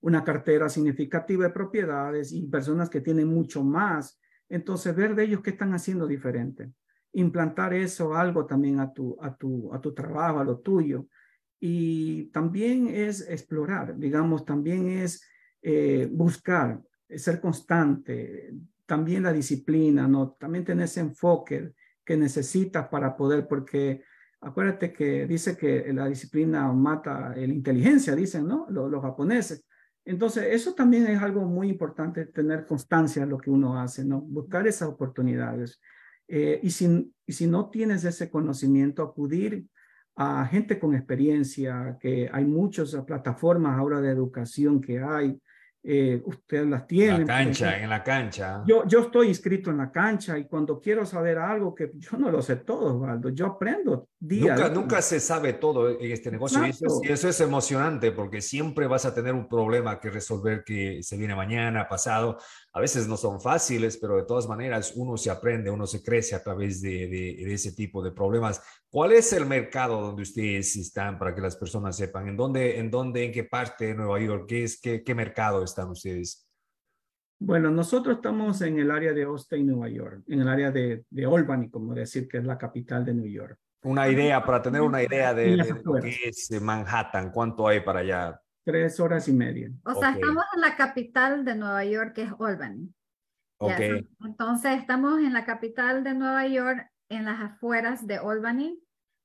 una 0.00 0.22
cartera 0.22 0.68
significativa 0.68 1.44
de 1.44 1.50
propiedades 1.50 2.32
y 2.32 2.46
personas 2.46 2.90
que 2.90 3.00
tienen 3.00 3.28
mucho 3.28 3.64
más. 3.64 4.20
Entonces, 4.48 4.94
ver 4.94 5.14
de 5.14 5.24
ellos 5.24 5.40
qué 5.40 5.50
están 5.50 5.72
haciendo 5.72 6.06
diferente. 6.06 6.72
Implantar 7.14 7.72
eso, 7.72 8.14
algo 8.14 8.44
también 8.44 8.80
a 8.80 8.92
tu, 8.92 9.16
a 9.20 9.34
tu, 9.34 9.72
a 9.72 9.80
tu 9.80 9.94
trabajo, 9.94 10.40
a 10.40 10.44
lo 10.44 10.58
tuyo 10.58 11.06
y 11.66 12.26
también 12.26 12.88
es 12.88 13.26
explorar, 13.26 13.96
digamos, 13.96 14.44
también 14.44 14.86
es 14.86 15.26
eh, 15.62 16.06
buscar, 16.12 16.78
ser 17.08 17.40
constante, 17.40 18.52
también 18.84 19.22
la 19.22 19.32
disciplina, 19.32 20.06
¿no? 20.06 20.32
También 20.32 20.66
tener 20.66 20.84
ese 20.84 21.00
enfoque 21.00 21.72
que 22.04 22.18
necesitas 22.18 22.88
para 22.88 23.16
poder, 23.16 23.48
porque 23.48 24.02
acuérdate 24.42 24.92
que 24.92 25.26
dice 25.26 25.56
que 25.56 25.90
la 25.94 26.06
disciplina 26.06 26.70
mata 26.70 27.34
la 27.34 27.44
inteligencia, 27.44 28.14
dicen, 28.14 28.46
¿no? 28.46 28.66
Los, 28.68 29.00
japoneses. 29.00 29.64
Entonces, 30.04 30.48
eso 30.50 30.74
también 30.74 31.06
es 31.06 31.22
algo 31.22 31.46
muy 31.46 31.70
importante, 31.70 32.26
tener 32.26 32.66
constancia 32.66 33.22
en 33.22 33.30
lo 33.30 33.38
que 33.38 33.48
uno 33.48 33.80
hace, 33.80 34.04
¿no? 34.04 34.20
Buscar 34.20 34.66
esas 34.66 34.90
oportunidades. 34.90 35.80
Eh, 36.28 36.60
y, 36.62 36.68
si, 36.68 37.10
y 37.24 37.32
si 37.32 37.46
no 37.46 37.70
tienes 37.70 38.04
ese 38.04 38.28
conocimiento, 38.28 39.02
acudir 39.02 39.66
a 40.16 40.46
gente 40.46 40.78
con 40.78 40.94
experiencia, 40.94 41.98
que 42.00 42.28
hay 42.32 42.44
muchas 42.44 42.94
plataformas 43.06 43.78
ahora 43.78 44.00
de 44.00 44.10
educación 44.10 44.80
que 44.80 45.00
hay, 45.00 45.40
eh, 45.86 46.22
usted 46.24 46.64
las 46.64 46.86
tiene. 46.86 47.16
En 47.16 47.26
la 47.26 47.26
cancha, 47.26 47.78
en 47.78 47.90
la 47.90 48.02
cancha. 48.02 48.64
Yo, 48.66 48.86
yo 48.86 49.00
estoy 49.00 49.28
inscrito 49.28 49.70
en 49.70 49.76
la 49.76 49.92
cancha 49.92 50.38
y 50.38 50.46
cuando 50.46 50.80
quiero 50.80 51.04
saber 51.04 51.36
algo 51.36 51.74
que 51.74 51.90
yo 51.96 52.16
no 52.16 52.30
lo 52.30 52.40
sé 52.40 52.56
todo, 52.56 52.96
Osvaldo, 52.96 53.28
yo 53.28 53.44
aprendo 53.44 54.08
día 54.18 54.54
nunca, 54.54 54.68
Nunca 54.70 55.02
se 55.02 55.20
sabe 55.20 55.52
todo 55.52 55.90
en 55.90 56.10
este 56.10 56.30
negocio 56.30 56.66
y 56.66 56.70
eso, 56.70 57.00
eso, 57.02 57.28
es 57.28 57.40
emocionante 57.40 58.12
porque 58.12 58.40
siempre 58.40 58.86
vas 58.86 59.04
a 59.04 59.14
tener 59.14 59.34
un 59.34 59.46
problema 59.46 60.00
que 60.00 60.08
resolver 60.08 60.64
que 60.64 61.02
se 61.02 61.18
viene 61.18 61.34
mañana, 61.34 61.86
pasado. 61.86 62.38
A 62.72 62.80
veces 62.80 63.06
no 63.06 63.18
son 63.18 63.40
fáciles, 63.40 63.98
pero 63.98 64.16
de 64.16 64.24
todas 64.24 64.48
maneras 64.48 64.94
uno 64.96 65.18
se 65.18 65.30
aprende, 65.30 65.70
uno 65.70 65.86
se 65.86 66.02
crece 66.02 66.34
a 66.34 66.42
través 66.42 66.80
de, 66.80 67.06
de, 67.08 67.44
de 67.44 67.54
ese 67.54 67.72
tipo 67.72 68.02
de 68.02 68.10
problemas. 68.10 68.62
¿Cuál 68.88 69.12
es 69.12 69.32
el 69.32 69.44
mercado 69.44 70.00
donde 70.00 70.22
ustedes 70.22 70.76
están 70.76 71.18
para 71.18 71.34
que 71.34 71.40
las 71.40 71.56
personas 71.56 71.96
sepan? 71.96 72.28
¿En 72.28 72.36
dónde, 72.36 72.78
en 72.78 72.90
dónde, 72.92 73.24
en 73.24 73.32
qué 73.32 73.42
parte 73.42 73.86
de 73.86 73.94
Nueva 73.94 74.20
York? 74.20 74.46
¿Qué, 74.48 74.62
es, 74.62 74.80
qué, 74.80 75.02
qué 75.02 75.14
mercado 75.16 75.64
están 75.74 75.90
ustedes? 75.90 76.48
Bueno, 77.40 77.70
nosotros 77.70 78.16
estamos 78.16 78.62
en 78.62 78.78
el 78.78 78.90
área 78.90 79.12
de 79.12 79.24
Austin, 79.24 79.66
Nueva 79.66 79.88
York, 79.88 80.22
en 80.28 80.40
el 80.40 80.48
área 80.48 80.70
de, 80.70 81.04
de 81.10 81.24
Albany, 81.24 81.68
como 81.68 81.92
decir 81.92 82.28
que 82.28 82.38
es 82.38 82.44
la 82.44 82.56
capital 82.56 83.04
de 83.04 83.12
New 83.12 83.26
York. 83.26 83.58
Una 83.82 84.08
idea, 84.08 84.42
para 84.42 84.62
tener 84.62 84.80
una 84.80 85.02
idea 85.02 85.34
de, 85.34 85.56
de 85.56 85.56
lo 85.84 86.00
que 86.00 86.16
es 86.24 86.50
Manhattan, 86.62 87.30
¿cuánto 87.30 87.68
hay 87.68 87.80
para 87.80 88.00
allá? 88.00 88.40
Tres 88.64 88.98
horas 88.98 89.28
y 89.28 89.34
media. 89.34 89.70
O 89.84 89.94
sea, 89.94 90.12
estamos 90.12 90.44
en 90.54 90.62
la 90.62 90.74
capital 90.74 91.44
de 91.44 91.54
Nueva 91.54 91.84
York, 91.84 92.14
que 92.14 92.22
es 92.22 92.30
Albany. 92.38 92.88
Ok. 93.58 93.80
Entonces, 94.24 94.78
estamos 94.78 95.18
en 95.18 95.34
la 95.34 95.44
capital 95.44 96.02
de 96.02 96.14
Nueva 96.14 96.46
York, 96.46 96.88
en 97.10 97.26
las 97.26 97.40
afueras 97.40 98.06
de 98.06 98.16
Albany, 98.16 98.80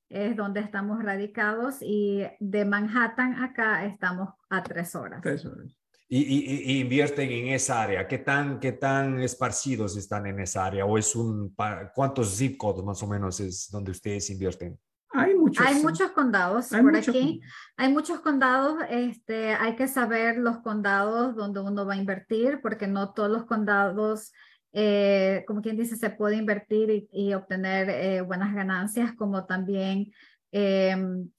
es 0.09 0.35
donde 0.35 0.59
estamos 0.59 1.01
radicados, 1.01 1.77
y 1.81 2.27
de 2.41 2.65
Manhattan 2.65 3.41
acá 3.41 3.85
estamos 3.85 4.33
a 4.49 4.62
tres 4.62 4.93
horas. 4.93 5.21
Tres 5.21 5.45
horas. 5.45 5.79
Y, 6.12 6.74
y, 6.74 6.80
invierten 6.80 7.30
en 7.30 7.50
esa 7.50 7.84
área. 7.84 8.08
¿Qué 8.08 8.17
tan, 8.17 8.60
¿Qué 8.60 8.72
tan 8.72 9.19
esparcidos 9.19 9.95
están 9.95 10.26
en 10.26 10.39
esa 10.39 10.65
área? 10.65 10.84
¿O 10.84 10.98
es 10.98 11.15
un, 11.15 11.56
cuántos 11.93 12.36
zip 12.36 12.58
codes 12.58 12.84
más 12.84 13.04
o 13.04 13.08
menos 13.08 13.39
es 13.39 13.69
donde 13.69 13.91
ustedes 13.91 14.28
invierten? 14.32 14.80
Hay 15.12 15.36
muchos. 15.36 15.65
Hay 15.65 15.82
muchos 15.82 16.12
condados 16.12 16.69
por 16.69 16.95
aquí. 16.95 17.41
Hay 17.78 17.91
muchos 17.91 18.22
condados. 18.22 18.80
Este, 18.89 19.54
hay 19.54 19.76
que 19.76 19.88
saber 19.88 20.38
los 20.38 20.60
condados 20.60 21.36
donde 21.36 21.60
uno 21.60 21.86
va 21.86 21.93
a 21.93 21.98
invertir, 21.98 22.60
porque 22.62 22.88
no 22.88 23.13
todos 23.13 23.30
los 23.30 23.45
condados, 23.45 24.32
eh, 24.74 25.43
como 25.48 25.62
quien 25.62 25.78
dice, 25.78 25.95
se 25.95 26.10
puede 26.10 26.38
invertir 26.38 27.08
y, 27.12 27.34
obtener 27.34 27.89
eh, 27.89 28.22
buenas 28.22 28.54
ganancias, 28.54 29.13
como 29.13 29.45
también 29.45 30.12
em, 30.52 31.30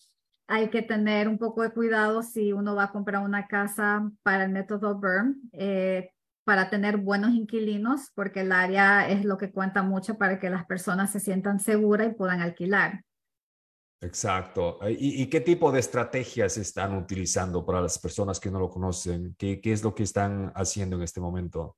hay 0.50 0.68
que 0.68 0.82
tener 0.82 1.28
un 1.28 1.38
poco 1.38 1.62
de 1.62 1.70
cuidado 1.70 2.24
si 2.24 2.52
uno 2.52 2.74
va 2.74 2.84
a 2.84 2.90
comprar 2.90 3.22
una 3.22 3.46
casa 3.46 4.10
para 4.24 4.44
el 4.44 4.50
método 4.50 4.98
BERM, 4.98 5.48
eh, 5.52 6.10
para 6.44 6.68
tener 6.68 6.96
buenos 6.96 7.30
inquilinos, 7.30 8.10
porque 8.16 8.40
el 8.40 8.50
área 8.50 9.08
es 9.08 9.24
lo 9.24 9.38
que 9.38 9.52
cuenta 9.52 9.84
mucho 9.84 10.18
para 10.18 10.40
que 10.40 10.50
las 10.50 10.66
personas 10.66 11.12
se 11.12 11.20
sientan 11.20 11.60
seguras 11.60 12.08
y 12.08 12.14
puedan 12.14 12.40
alquilar. 12.40 13.04
Exacto. 14.00 14.80
¿Y, 14.88 15.26
qué 15.28 15.40
tipo 15.40 15.70
de 15.70 15.78
estrategias 15.78 16.56
están 16.56 16.96
utilizando 16.96 17.64
para 17.64 17.80
las 17.80 17.98
personas 18.00 18.40
que 18.40 18.50
no 18.50 18.58
lo 18.58 18.70
conocen? 18.70 19.36
¿Qué, 19.38 19.60
¿Qué, 19.60 19.72
es 19.72 19.84
lo 19.84 19.94
que 19.94 20.02
están 20.02 20.50
haciendo 20.56 20.96
en 20.96 21.02
este 21.02 21.20
momento? 21.20 21.76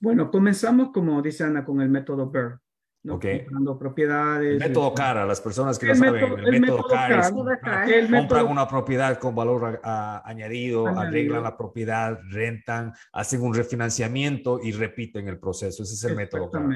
Bueno, 0.00 0.30
comenzamos, 0.30 0.92
como 0.92 1.20
dice 1.20 1.44
Ana, 1.44 1.64
con 1.64 1.82
el 1.82 1.90
método 1.90 2.30
BER. 2.30 2.58
¿No? 3.02 3.14
Okay. 3.14 3.40
Comprando 3.40 3.78
propiedades. 3.78 4.52
El 4.52 4.58
método 4.58 4.88
este, 4.88 5.02
cara, 5.02 5.26
las 5.26 5.40
personas 5.40 5.78
que 5.78 5.86
no 5.86 5.94
saben, 5.94 6.38
el, 6.46 6.60
método, 6.60 6.84
cara, 6.88 7.20
es 7.20 8.10
compran, 8.10 8.46
una 8.46 8.66
propiedad 8.66 9.18
con 9.18 9.34
valor 9.34 9.80
añadido, 9.82 10.86
arreglan 10.86 11.42
la 11.42 11.56
propiedad, 11.56 12.18
rentan, 12.30 12.92
hacen 13.12 13.42
un 13.42 13.54
refinanciamiento 13.54 14.60
y 14.62 14.72
repiten 14.72 15.28
el 15.28 15.38
proceso. 15.38 15.82
Ese 15.82 15.94
es 15.94 16.04
el 16.04 16.16
método 16.16 16.50
cara. 16.50 16.68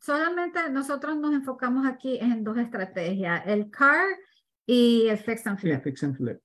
Solamente 0.00 0.70
nosotros 0.70 1.16
nos 1.16 1.32
enfocamos 1.32 1.86
aquí 1.86 2.18
en 2.20 2.44
dos 2.44 2.58
estrategias, 2.58 3.42
el 3.46 3.70
CAR 3.70 4.06
y 4.66 5.06
el 5.08 5.18
Fix 5.18 5.46
and 5.46 5.58
Flip. 5.58 5.82
fix 5.82 6.02
and 6.02 6.16
flip. 6.16 6.40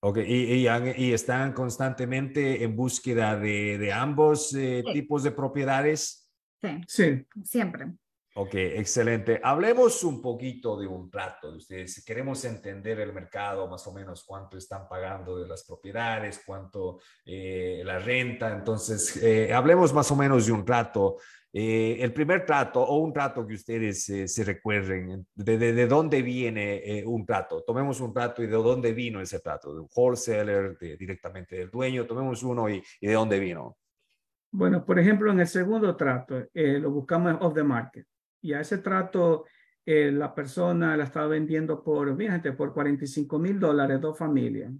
Ok, 0.00 0.18
y, 0.18 0.68
y, 0.68 1.12
están 1.12 1.52
constantemente 1.52 2.62
en 2.62 2.76
búsqueda 2.76 3.36
de, 3.36 3.78
de 3.78 3.92
ambos 3.92 4.54
eh, 4.54 4.84
tipos 4.92 5.24
de 5.24 5.32
propiedades. 5.32 6.30
Sí, 6.60 6.80
sí. 6.86 7.26
siempre. 7.42 7.92
Ok, 8.38 8.52
excelente. 8.52 9.40
Hablemos 9.42 10.04
un 10.04 10.20
poquito 10.20 10.78
de 10.78 10.86
un 10.86 11.10
trato 11.10 11.50
de 11.50 11.56
ustedes. 11.56 12.04
Queremos 12.04 12.44
entender 12.44 13.00
el 13.00 13.14
mercado, 13.14 13.66
más 13.66 13.86
o 13.86 13.94
menos 13.94 14.24
cuánto 14.26 14.58
están 14.58 14.86
pagando 14.86 15.38
de 15.38 15.48
las 15.48 15.64
propiedades, 15.64 16.42
cuánto 16.44 17.00
eh, 17.24 17.80
la 17.82 17.98
renta. 17.98 18.52
Entonces, 18.52 19.16
eh, 19.22 19.54
hablemos 19.54 19.94
más 19.94 20.10
o 20.10 20.16
menos 20.16 20.44
de 20.44 20.52
un 20.52 20.66
trato. 20.66 21.16
Eh, 21.50 21.96
el 21.98 22.12
primer 22.12 22.44
trato 22.44 22.82
o 22.82 22.98
un 22.98 23.10
trato 23.10 23.46
que 23.46 23.54
ustedes 23.54 24.04
se 24.04 24.44
recuerden, 24.44 25.26
de, 25.34 25.56
de, 25.56 25.86
dónde 25.86 26.20
viene 26.20 27.04
un 27.06 27.24
trato? 27.24 27.62
Tomemos 27.62 28.02
un 28.02 28.12
trato 28.12 28.42
y 28.42 28.48
de 28.48 28.56
dónde 28.56 28.92
vino 28.92 29.18
ese 29.18 29.40
trato, 29.40 29.72
de 29.72 29.80
un 29.80 29.88
wholesaler, 29.96 30.76
directamente 30.78 31.56
del 31.56 31.70
dueño, 31.70 32.04
tomemos 32.04 32.42
uno 32.42 32.68
y, 32.68 32.82
y, 33.00 33.06
de 33.06 33.14
dónde 33.14 33.40
vino. 33.40 33.78
Bueno, 34.50 34.84
por 34.84 34.98
ejemplo, 34.98 35.32
en 35.32 35.40
el 35.40 35.48
segundo 35.48 35.96
trato 35.96 36.44
lo 36.52 36.90
buscamos 36.90 37.38
off 37.40 37.54
the 37.54 37.64
market 37.64 38.06
y 38.46 38.54
a 38.54 38.60
ese 38.60 38.78
trato 38.78 39.44
eh, 39.84 40.12
la 40.12 40.34
persona 40.34 40.96
la 40.96 41.04
estaba 41.04 41.26
vendiendo 41.26 41.82
por, 41.82 42.16
fíjate, 42.16 42.52
por 42.52 42.72
45 42.72 43.38
mil 43.38 43.58
dólares, 43.58 44.00
dos 44.00 44.16
familias, 44.16 44.72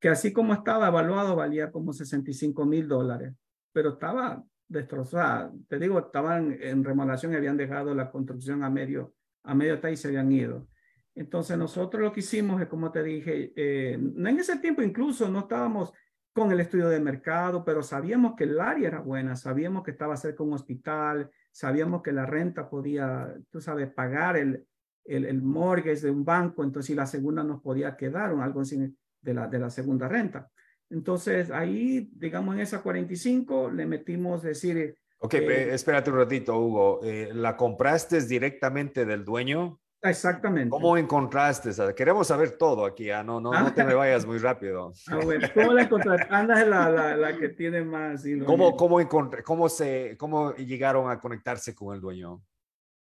que 0.00 0.08
así 0.08 0.32
como 0.32 0.52
estaba 0.52 0.88
evaluado 0.88 1.36
valía 1.36 1.70
como 1.70 1.92
65 1.92 2.66
mil 2.66 2.88
dólares, 2.88 3.34
pero 3.72 3.90
estaba 3.90 4.44
destrozada. 4.68 5.52
Te 5.68 5.78
digo, 5.78 5.98
estaban 5.98 6.56
en 6.60 6.82
remodelación 6.82 7.32
y 7.32 7.36
habían 7.36 7.56
dejado 7.56 7.94
la 7.94 8.10
construcción 8.10 8.64
a 8.64 8.70
medio, 8.70 9.14
a 9.44 9.54
medio 9.54 9.78
y 9.88 9.96
se 9.96 10.08
habían 10.08 10.32
ido. 10.32 10.66
Entonces 11.14 11.56
nosotros 11.56 12.02
lo 12.02 12.12
que 12.12 12.20
hicimos 12.20 12.60
es, 12.60 12.68
como 12.68 12.90
te 12.90 13.02
dije, 13.02 13.52
eh, 13.56 13.92
en 13.94 14.26
ese 14.26 14.58
tiempo 14.58 14.82
incluso 14.82 15.28
no 15.28 15.40
estábamos 15.40 15.92
con 16.32 16.52
el 16.52 16.60
estudio 16.60 16.88
de 16.88 17.00
mercado, 17.00 17.64
pero 17.64 17.82
sabíamos 17.82 18.34
que 18.36 18.44
el 18.44 18.60
área 18.60 18.88
era 18.88 19.00
buena, 19.00 19.36
sabíamos 19.36 19.82
que 19.82 19.92
estaba 19.92 20.16
cerca 20.16 20.42
de 20.42 20.48
un 20.48 20.54
hospital, 20.54 21.30
sabíamos 21.56 22.02
que 22.02 22.12
la 22.12 22.26
renta 22.26 22.68
podía, 22.68 23.34
tú 23.50 23.62
sabes, 23.62 23.90
pagar 23.90 24.36
el, 24.36 24.66
el, 25.06 25.24
el 25.24 25.40
mortgage 25.40 26.02
de 26.02 26.10
un 26.10 26.22
banco, 26.22 26.62
entonces 26.62 26.94
la 26.94 27.06
segunda 27.06 27.42
nos 27.42 27.62
podía 27.62 27.96
quedar 27.96 28.34
o 28.34 28.42
algo 28.42 28.60
así 28.60 28.94
de 29.22 29.34
la, 29.34 29.48
de 29.48 29.58
la 29.58 29.70
segunda 29.70 30.06
renta. 30.06 30.50
Entonces 30.90 31.50
ahí, 31.50 32.10
digamos, 32.12 32.54
en 32.54 32.60
esa 32.60 32.82
45 32.82 33.70
le 33.70 33.86
metimos 33.86 34.42
decir... 34.42 34.98
Ok, 35.18 35.32
eh, 35.32 35.72
espérate 35.72 36.10
un 36.10 36.18
ratito, 36.18 36.58
Hugo. 36.58 37.00
Eh, 37.02 37.30
¿La 37.32 37.56
compraste 37.56 38.20
directamente 38.20 39.06
del 39.06 39.24
dueño? 39.24 39.80
Exactamente. 40.08 40.70
¿Cómo 40.70 40.96
encontraste? 40.96 41.70
Queremos 41.94 42.26
saber 42.26 42.56
todo 42.56 42.84
aquí, 42.84 43.10
¿ah? 43.10 43.22
no, 43.22 43.40
no, 43.40 43.52
no 43.52 43.72
te 43.72 43.84
me 43.84 43.94
vayas 43.94 44.26
muy 44.26 44.38
rápido. 44.38 44.92
Ah, 45.08 45.20
bueno. 45.22 45.48
¿Cómo 45.54 45.72
la 45.72 45.82
encontraste? 45.82 46.26
Anda 46.30 46.60
es 46.60 46.68
la, 46.68 46.90
la, 46.90 47.16
la, 47.16 47.36
que 47.36 47.50
tiene 47.50 47.82
más. 47.82 48.24
¿Cómo, 48.44 48.76
cómo, 48.76 48.98
cómo, 49.44 49.68
se, 49.68 50.16
¿Cómo 50.18 50.54
llegaron 50.54 51.10
a 51.10 51.18
conectarse 51.18 51.74
con 51.74 51.94
el 51.94 52.00
dueño? 52.00 52.42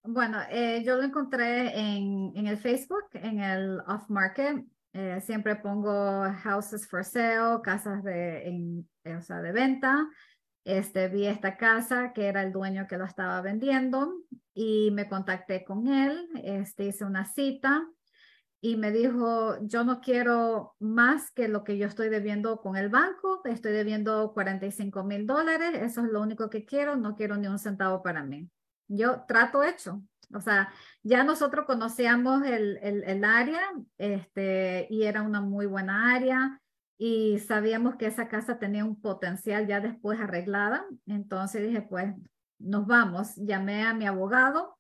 Bueno, 0.02 0.38
eh, 0.50 0.82
yo 0.84 0.96
lo 0.96 1.02
encontré 1.02 1.78
en, 1.78 2.32
en, 2.34 2.46
el 2.46 2.58
Facebook, 2.58 3.04
en 3.14 3.40
el 3.40 3.80
off 3.86 4.08
market. 4.08 4.64
Eh, 4.92 5.20
siempre 5.20 5.56
pongo 5.56 6.24
houses 6.42 6.86
for 6.86 7.04
sale, 7.04 7.60
casas 7.62 8.02
de, 8.04 8.48
en, 8.48 8.88
o 9.16 9.22
sea, 9.22 9.40
de 9.40 9.52
venta. 9.52 10.06
Este, 10.64 11.08
vi 11.08 11.26
esta 11.26 11.56
casa 11.56 12.12
que 12.12 12.26
era 12.26 12.42
el 12.42 12.52
dueño 12.52 12.86
que 12.86 12.98
lo 12.98 13.04
estaba 13.04 13.40
vendiendo 13.40 14.14
y 14.54 14.90
me 14.92 15.08
contacté 15.08 15.64
con 15.64 15.88
él, 15.88 16.28
este, 16.42 16.86
hice 16.86 17.04
una 17.04 17.24
cita 17.24 17.86
y 18.60 18.76
me 18.76 18.92
dijo, 18.92 19.58
yo 19.60 19.84
no 19.84 20.00
quiero 20.00 20.74
más 20.78 21.30
que 21.32 21.48
lo 21.48 21.64
que 21.64 21.76
yo 21.76 21.86
estoy 21.86 22.08
debiendo 22.08 22.62
con 22.62 22.76
el 22.76 22.88
banco, 22.88 23.42
estoy 23.44 23.72
debiendo 23.72 24.32
45 24.32 25.04
mil 25.04 25.26
dólares, 25.26 25.72
eso 25.82 26.02
es 26.02 26.10
lo 26.10 26.22
único 26.22 26.48
que 26.48 26.64
quiero, 26.64 26.96
no 26.96 27.14
quiero 27.14 27.36
ni 27.36 27.46
un 27.46 27.58
centavo 27.58 28.02
para 28.02 28.24
mí. 28.24 28.48
Yo 28.88 29.24
trato 29.26 29.62
hecho, 29.62 30.02
o 30.32 30.40
sea, 30.40 30.72
ya 31.02 31.24
nosotros 31.24 31.66
conocíamos 31.66 32.44
el, 32.46 32.78
el, 32.82 33.04
el 33.04 33.24
área 33.24 33.60
este, 33.98 34.86
y 34.88 35.02
era 35.02 35.22
una 35.22 35.40
muy 35.40 35.66
buena 35.66 36.14
área 36.14 36.60
y 36.96 37.38
sabíamos 37.40 37.96
que 37.96 38.06
esa 38.06 38.28
casa 38.28 38.58
tenía 38.58 38.84
un 38.84 39.00
potencial 39.00 39.66
ya 39.66 39.80
después 39.80 40.20
arreglada. 40.20 40.86
Entonces 41.06 41.66
dije, 41.66 41.82
pues 41.82 42.14
nos 42.58 42.86
vamos. 42.86 43.34
Llamé 43.36 43.82
a 43.82 43.94
mi 43.94 44.06
abogado, 44.06 44.78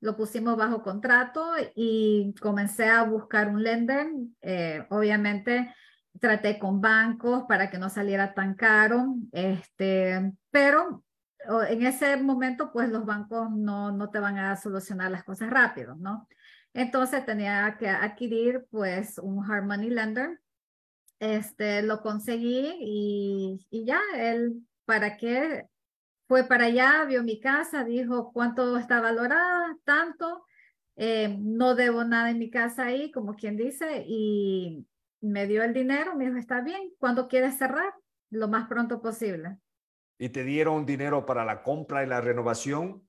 lo 0.00 0.16
pusimos 0.16 0.56
bajo 0.56 0.82
contrato 0.82 1.52
y 1.74 2.34
comencé 2.40 2.88
a 2.88 3.02
buscar 3.04 3.48
un 3.48 3.62
lender. 3.62 4.06
Eh, 4.42 4.86
obviamente 4.90 5.74
traté 6.20 6.58
con 6.58 6.80
bancos 6.80 7.44
para 7.48 7.70
que 7.70 7.78
no 7.78 7.90
saliera 7.90 8.34
tan 8.34 8.54
caro, 8.54 9.16
este, 9.32 10.32
pero 10.50 11.04
en 11.68 11.84
ese 11.84 12.16
momento 12.16 12.70
pues 12.72 12.88
los 12.88 13.04
bancos 13.04 13.50
no, 13.50 13.90
no 13.90 14.10
te 14.10 14.20
van 14.20 14.38
a 14.38 14.56
solucionar 14.56 15.10
las 15.10 15.24
cosas 15.24 15.50
rápido, 15.50 15.96
¿no? 15.96 16.28
Entonces 16.72 17.26
tenía 17.26 17.76
que 17.78 17.88
adquirir 17.88 18.66
pues 18.70 19.18
un 19.18 19.44
hard 19.44 19.64
money 19.64 19.90
lender 19.90 20.40
este, 21.24 21.82
lo 21.82 22.02
conseguí 22.02 22.76
y, 22.80 23.66
y 23.70 23.86
ya, 23.86 24.00
él, 24.16 24.66
¿para 24.84 25.16
qué? 25.16 25.66
Fue 26.26 26.44
para 26.44 26.66
allá, 26.66 27.04
vio 27.04 27.22
mi 27.22 27.40
casa, 27.40 27.84
dijo 27.84 28.32
cuánto 28.32 28.76
está 28.78 29.00
valorada, 29.00 29.76
tanto, 29.84 30.44
eh, 30.96 31.36
no 31.38 31.74
debo 31.74 32.04
nada 32.04 32.30
en 32.30 32.38
mi 32.38 32.50
casa 32.50 32.86
ahí, 32.86 33.10
como 33.10 33.34
quien 33.34 33.56
dice, 33.56 34.04
y 34.06 34.86
me 35.20 35.46
dio 35.46 35.62
el 35.62 35.74
dinero, 35.74 36.14
me 36.14 36.26
dijo, 36.26 36.38
está 36.38 36.60
bien, 36.60 36.92
¿cuándo 36.98 37.28
quieres 37.28 37.58
cerrar? 37.58 37.92
Lo 38.30 38.48
más 38.48 38.68
pronto 38.68 39.02
posible. 39.02 39.58
¿Y 40.18 40.30
te 40.30 40.44
dieron 40.44 40.86
dinero 40.86 41.26
para 41.26 41.44
la 41.44 41.62
compra 41.62 42.02
y 42.02 42.06
la 42.06 42.20
renovación? 42.20 43.06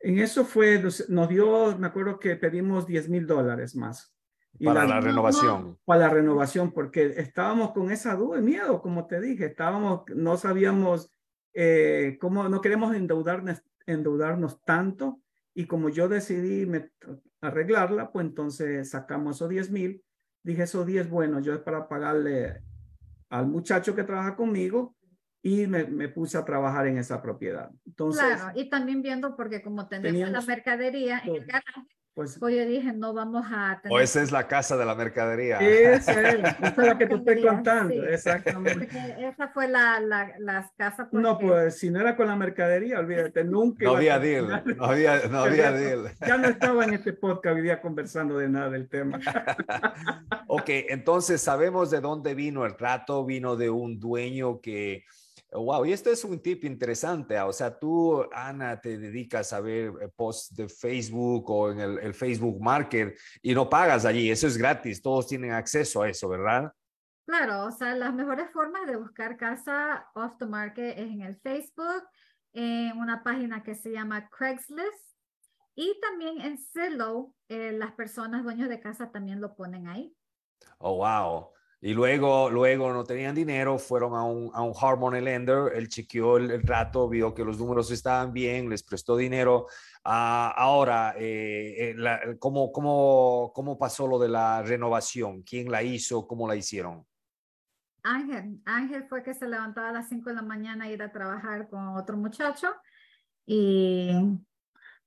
En 0.00 0.18
eso 0.18 0.44
fue, 0.44 0.82
nos 1.08 1.28
dio, 1.28 1.76
me 1.78 1.86
acuerdo 1.86 2.18
que 2.18 2.36
pedimos 2.36 2.86
10 2.86 3.08
mil 3.08 3.26
dólares 3.26 3.76
más 3.76 4.14
para 4.62 4.86
la, 4.86 5.00
renovación. 5.00 5.78
para 5.84 6.00
la 6.00 6.08
renovación, 6.10 6.72
porque 6.72 7.14
estábamos 7.16 7.72
con 7.72 7.90
esa 7.90 8.14
duda 8.14 8.38
y 8.38 8.42
miedo, 8.42 8.82
como 8.82 9.06
te 9.06 9.20
dije, 9.20 9.46
estábamos, 9.46 10.02
no 10.14 10.36
sabíamos 10.36 11.12
eh, 11.54 12.18
cómo, 12.20 12.48
no 12.48 12.60
queremos 12.60 12.94
endeudarnos, 12.94 13.62
endeudarnos 13.86 14.62
tanto 14.62 15.20
y 15.54 15.66
como 15.66 15.88
yo 15.88 16.08
decidí 16.08 16.70
arreglarla, 17.40 18.12
pues 18.12 18.26
entonces 18.26 18.90
sacamos 18.90 19.36
esos 19.36 19.48
10 19.48 19.70
mil 19.70 20.04
dije, 20.42 20.62
esos 20.62 20.86
10, 20.86 21.10
bueno, 21.10 21.40
yo 21.40 21.54
es 21.54 21.60
para 21.60 21.88
pagarle 21.88 22.62
al 23.28 23.46
muchacho 23.46 23.94
que 23.94 24.04
trabaja 24.04 24.36
conmigo 24.36 24.94
y 25.42 25.66
me, 25.66 25.84
me, 25.84 26.08
puse 26.08 26.36
a 26.36 26.44
trabajar 26.44 26.86
en 26.86 26.98
esa 26.98 27.22
propiedad. 27.22 27.70
Entonces, 27.86 28.22
claro, 28.22 28.58
y 28.58 28.68
también 28.68 29.02
viendo 29.02 29.36
porque 29.36 29.62
como 29.62 29.88
tenemos 29.88 30.30
la 30.30 30.40
mercadería 30.42 31.20
en 31.20 31.36
el 31.36 31.46
garaje, 31.46 31.86
pues, 32.14 32.38
pues, 32.38 32.54
yo 32.54 32.66
dije, 32.66 32.92
no 32.92 33.14
vamos 33.14 33.46
a 33.50 33.80
tener... 33.82 33.96
O 33.96 34.00
esa 34.00 34.22
es 34.22 34.32
la 34.32 34.48
casa 34.48 34.76
de 34.76 34.84
la 34.84 34.94
mercadería. 34.94 35.58
Esa 35.58 36.28
es, 36.28 36.34
esa 36.60 36.68
es 36.68 36.76
la 36.76 36.98
que 36.98 37.06
te 37.06 37.14
estoy 37.14 37.42
contando, 37.42 38.04
exactamente. 38.04 38.88
esa 39.18 39.48
fue 39.48 39.68
la, 39.68 40.00
la, 40.00 40.32
las 40.38 40.70
casas. 40.72 41.08
Porque... 41.10 41.22
No, 41.22 41.38
pues 41.38 41.78
si 41.78 41.90
no 41.90 42.00
era 42.00 42.16
con 42.16 42.26
la 42.26 42.36
mercadería, 42.36 42.98
olvídate, 42.98 43.44
nunca... 43.44 43.84
No 43.84 43.96
había 43.96 44.18
deal, 44.18 44.62
no 44.76 44.84
había, 44.84 45.28
no 45.28 45.38
había 45.40 45.72
deal. 45.72 46.10
Ya 46.26 46.36
no 46.36 46.48
estaba 46.48 46.84
en 46.84 46.94
este 46.94 47.12
podcast, 47.12 47.56
vivía 47.56 47.80
conversando 47.80 48.38
de 48.38 48.48
nada 48.48 48.70
del 48.70 48.88
tema. 48.88 49.20
ok, 50.48 50.68
entonces 50.88 51.40
sabemos 51.40 51.90
de 51.90 52.00
dónde 52.00 52.34
vino 52.34 52.66
el 52.66 52.76
trato, 52.76 53.24
vino 53.24 53.56
de 53.56 53.70
un 53.70 54.00
dueño 54.00 54.60
que 54.60 55.04
Wow, 55.52 55.84
y 55.84 55.92
esto 55.92 56.10
es 56.10 56.22
un 56.24 56.40
tip 56.40 56.64
interesante. 56.64 57.36
Ah, 57.36 57.46
o 57.46 57.52
sea, 57.52 57.76
tú, 57.76 58.24
Ana, 58.32 58.80
te 58.80 58.96
dedicas 58.96 59.52
a 59.52 59.60
ver 59.60 59.92
eh, 60.00 60.08
posts 60.14 60.54
de 60.54 60.68
Facebook 60.68 61.50
o 61.50 61.72
en 61.72 61.80
el, 61.80 62.14
Facebook 62.14 62.60
Market 62.60 63.18
y 63.42 63.52
no 63.52 63.68
pagas 63.68 64.04
allí. 64.04 64.30
Eso 64.30 64.46
es 64.46 64.56
gratis. 64.56 65.02
Todos 65.02 65.26
tienen 65.26 65.50
acceso 65.50 66.02
a 66.02 66.08
eso, 66.08 66.28
¿verdad? 66.28 66.72
Claro, 67.26 67.66
o 67.66 67.72
sea, 67.72 67.96
las 67.96 68.14
mejores 68.14 68.50
formas 68.52 68.86
de 68.86 68.96
buscar 68.96 69.36
casa 69.36 70.08
off 70.14 70.36
the 70.38 70.46
market 70.46 70.96
es 70.96 71.10
en 71.10 71.22
el 71.22 71.36
Facebook, 71.36 72.04
en 72.52 72.96
una 72.98 73.22
página 73.24 73.62
que 73.62 73.74
se 73.74 73.90
llama 73.90 74.28
Craigslist 74.30 75.16
y 75.74 75.98
también 76.00 76.40
en 76.40 76.58
Zillow. 76.58 77.34
Eh, 77.48 77.72
las 77.72 77.92
personas 77.92 78.44
dueños 78.44 78.68
de 78.68 78.80
casa 78.80 79.10
también 79.10 79.40
lo 79.40 79.56
ponen 79.56 79.88
ahí. 79.88 80.14
Oh, 80.78 80.96
wow. 80.96 81.50
Y 81.82 81.94
luego, 81.94 82.50
luego 82.50 82.92
no 82.92 83.04
tenían 83.04 83.34
dinero, 83.34 83.78
fueron 83.78 84.14
a 84.14 84.22
un, 84.22 84.50
a 84.52 84.60
un 84.60 84.74
hard 84.78 84.98
money 84.98 85.22
lender, 85.22 85.72
él 85.74 85.88
chequeó 85.88 86.36
el, 86.36 86.50
el, 86.50 86.62
trato, 86.62 87.08
vio 87.08 87.34
que 87.34 87.42
los 87.42 87.58
números 87.58 87.90
estaban 87.90 88.34
bien, 88.34 88.68
les 88.68 88.82
prestó 88.82 89.16
dinero. 89.16 89.66
Uh, 90.04 90.52
ahora, 90.56 91.14
eh, 91.16 91.90
eh, 91.90 91.94
la, 91.96 92.20
¿cómo, 92.38 92.70
cómo, 92.70 93.50
¿cómo 93.54 93.78
pasó 93.78 94.06
lo 94.06 94.18
de 94.18 94.28
la 94.28 94.62
renovación? 94.62 95.42
¿Quién 95.42 95.70
la 95.70 95.82
hizo? 95.82 96.26
¿Cómo 96.26 96.46
la 96.46 96.54
hicieron? 96.54 97.06
Ángel, 98.02 98.60
Ángel 98.66 99.04
fue 99.08 99.22
que 99.22 99.32
se 99.32 99.48
levantaba 99.48 99.88
a 99.88 99.92
las 99.92 100.08
5 100.08 100.28
de 100.28 100.36
la 100.36 100.42
mañana 100.42 100.84
a 100.84 100.90
ir 100.90 101.02
a 101.02 101.12
trabajar 101.12 101.68
con 101.68 101.96
otro 101.96 102.16
muchacho 102.16 102.68
y 103.46 104.10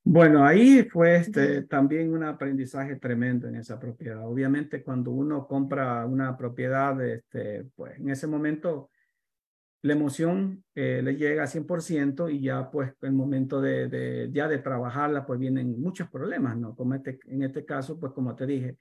bueno, 0.04 0.46
ahí 0.46 0.84
fue 0.84 1.16
este, 1.16 1.64
también 1.64 2.12
un 2.14 2.24
aprendizaje 2.24 2.98
tremendo 2.98 3.48
en 3.48 3.56
esa 3.56 3.80
propiedad. 3.80 4.28
Obviamente, 4.28 4.84
cuando 4.84 5.12
uno 5.12 5.48
compra 5.48 6.06
una 6.06 6.36
propiedad, 6.36 7.02
este, 7.06 7.66
pues 7.76 7.98
en 7.98 8.10
ese 8.10 8.28
momento 8.28 8.90
la 9.82 9.94
emoción 9.94 10.64
eh, 10.76 11.02
le 11.04 11.16
llega 11.16 11.44
a 11.44 11.48
100% 11.48 12.30
y 12.30 12.42
ya 12.42 12.72
pues 12.72 12.94
el 13.02 13.12
momento 13.14 13.62
de, 13.62 13.88
de, 13.90 14.30
ya 14.32 14.48
de 14.48 14.60
trabajarla, 14.60 15.26
pues 15.26 15.40
vienen 15.40 15.80
muchos 15.82 16.10
problemas, 16.10 16.58
¿no? 16.58 16.76
Como 16.76 16.96
este, 16.96 17.20
en 17.28 17.44
este 17.44 17.66
caso, 17.66 18.00
pues 18.00 18.14
como 18.14 18.36
te 18.36 18.46
dije, 18.46 18.78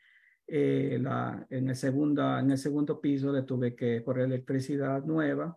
eh, 0.46 0.98
la, 1.00 1.46
en, 1.50 1.68
el 1.68 1.76
segunda, 1.76 2.40
en 2.40 2.50
el 2.52 2.58
segundo 2.58 3.00
piso 3.00 3.32
le 3.32 3.42
tuve 3.42 3.74
que 3.74 4.02
correr 4.04 4.26
electricidad 4.26 5.04
nueva 5.04 5.56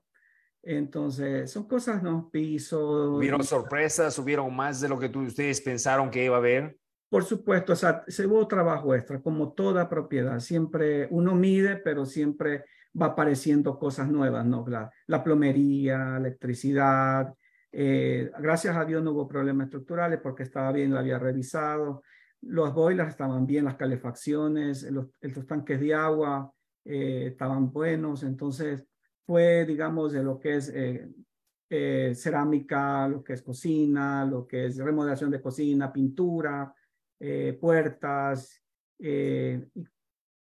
entonces, 0.65 1.51
son 1.51 1.67
cosas, 1.67 2.01
¿no? 2.01 2.29
Piso. 2.31 3.17
¿Hubieron 3.17 3.43
sorpresas? 3.43 4.17
¿Hubieron 4.17 4.53
más 4.55 4.81
de 4.81 4.89
lo 4.89 4.97
que 4.97 5.09
tú, 5.09 5.21
ustedes 5.21 5.61
pensaron 5.61 6.09
que 6.09 6.25
iba 6.25 6.35
a 6.35 6.39
haber? 6.39 6.77
Por 7.07 7.23
supuesto, 7.23 7.73
o 7.73 7.75
sea, 7.75 8.03
se 8.07 8.25
hubo 8.25 8.47
trabajo 8.47 8.95
extra, 8.95 9.21
como 9.21 9.53
toda 9.53 9.87
propiedad. 9.87 10.39
Siempre 10.39 11.07
uno 11.11 11.35
mide, 11.35 11.75
pero 11.77 12.05
siempre 12.05 12.65
va 12.99 13.07
apareciendo 13.07 13.77
cosas 13.77 14.09
nuevas, 14.09 14.43
¿no? 14.45 14.65
La, 14.67 14.91
la 15.05 15.23
plomería, 15.23 16.17
electricidad. 16.17 17.31
Eh, 17.71 18.31
gracias 18.39 18.75
a 18.75 18.85
Dios 18.85 19.03
no 19.03 19.11
hubo 19.11 19.27
problemas 19.27 19.65
estructurales 19.65 20.19
porque 20.19 20.43
estaba 20.43 20.71
bien, 20.71 20.91
lo 20.91 20.99
había 20.99 21.19
revisado. 21.19 22.01
Los 22.41 22.73
boilers 22.73 23.09
estaban 23.09 23.45
bien, 23.45 23.65
las 23.65 23.75
calefacciones, 23.75 24.83
los, 24.91 25.07
los 25.21 25.45
tanques 25.45 25.79
de 25.79 25.93
agua 25.93 26.51
eh, 26.83 27.27
estaban 27.27 27.71
buenos. 27.71 28.23
Entonces, 28.23 28.83
fue, 29.25 29.65
digamos, 29.65 30.13
de 30.13 30.23
lo 30.23 30.39
que 30.39 30.55
es 30.57 30.69
eh, 30.69 31.09
eh, 31.69 32.13
cerámica, 32.15 33.07
lo 33.07 33.23
que 33.23 33.33
es 33.33 33.41
cocina, 33.41 34.25
lo 34.25 34.45
que 34.45 34.65
es 34.65 34.77
remodelación 34.77 35.31
de 35.31 35.41
cocina, 35.41 35.91
pintura, 35.91 36.73
eh, 37.19 37.57
puertas. 37.59 38.61
y, 38.99 39.59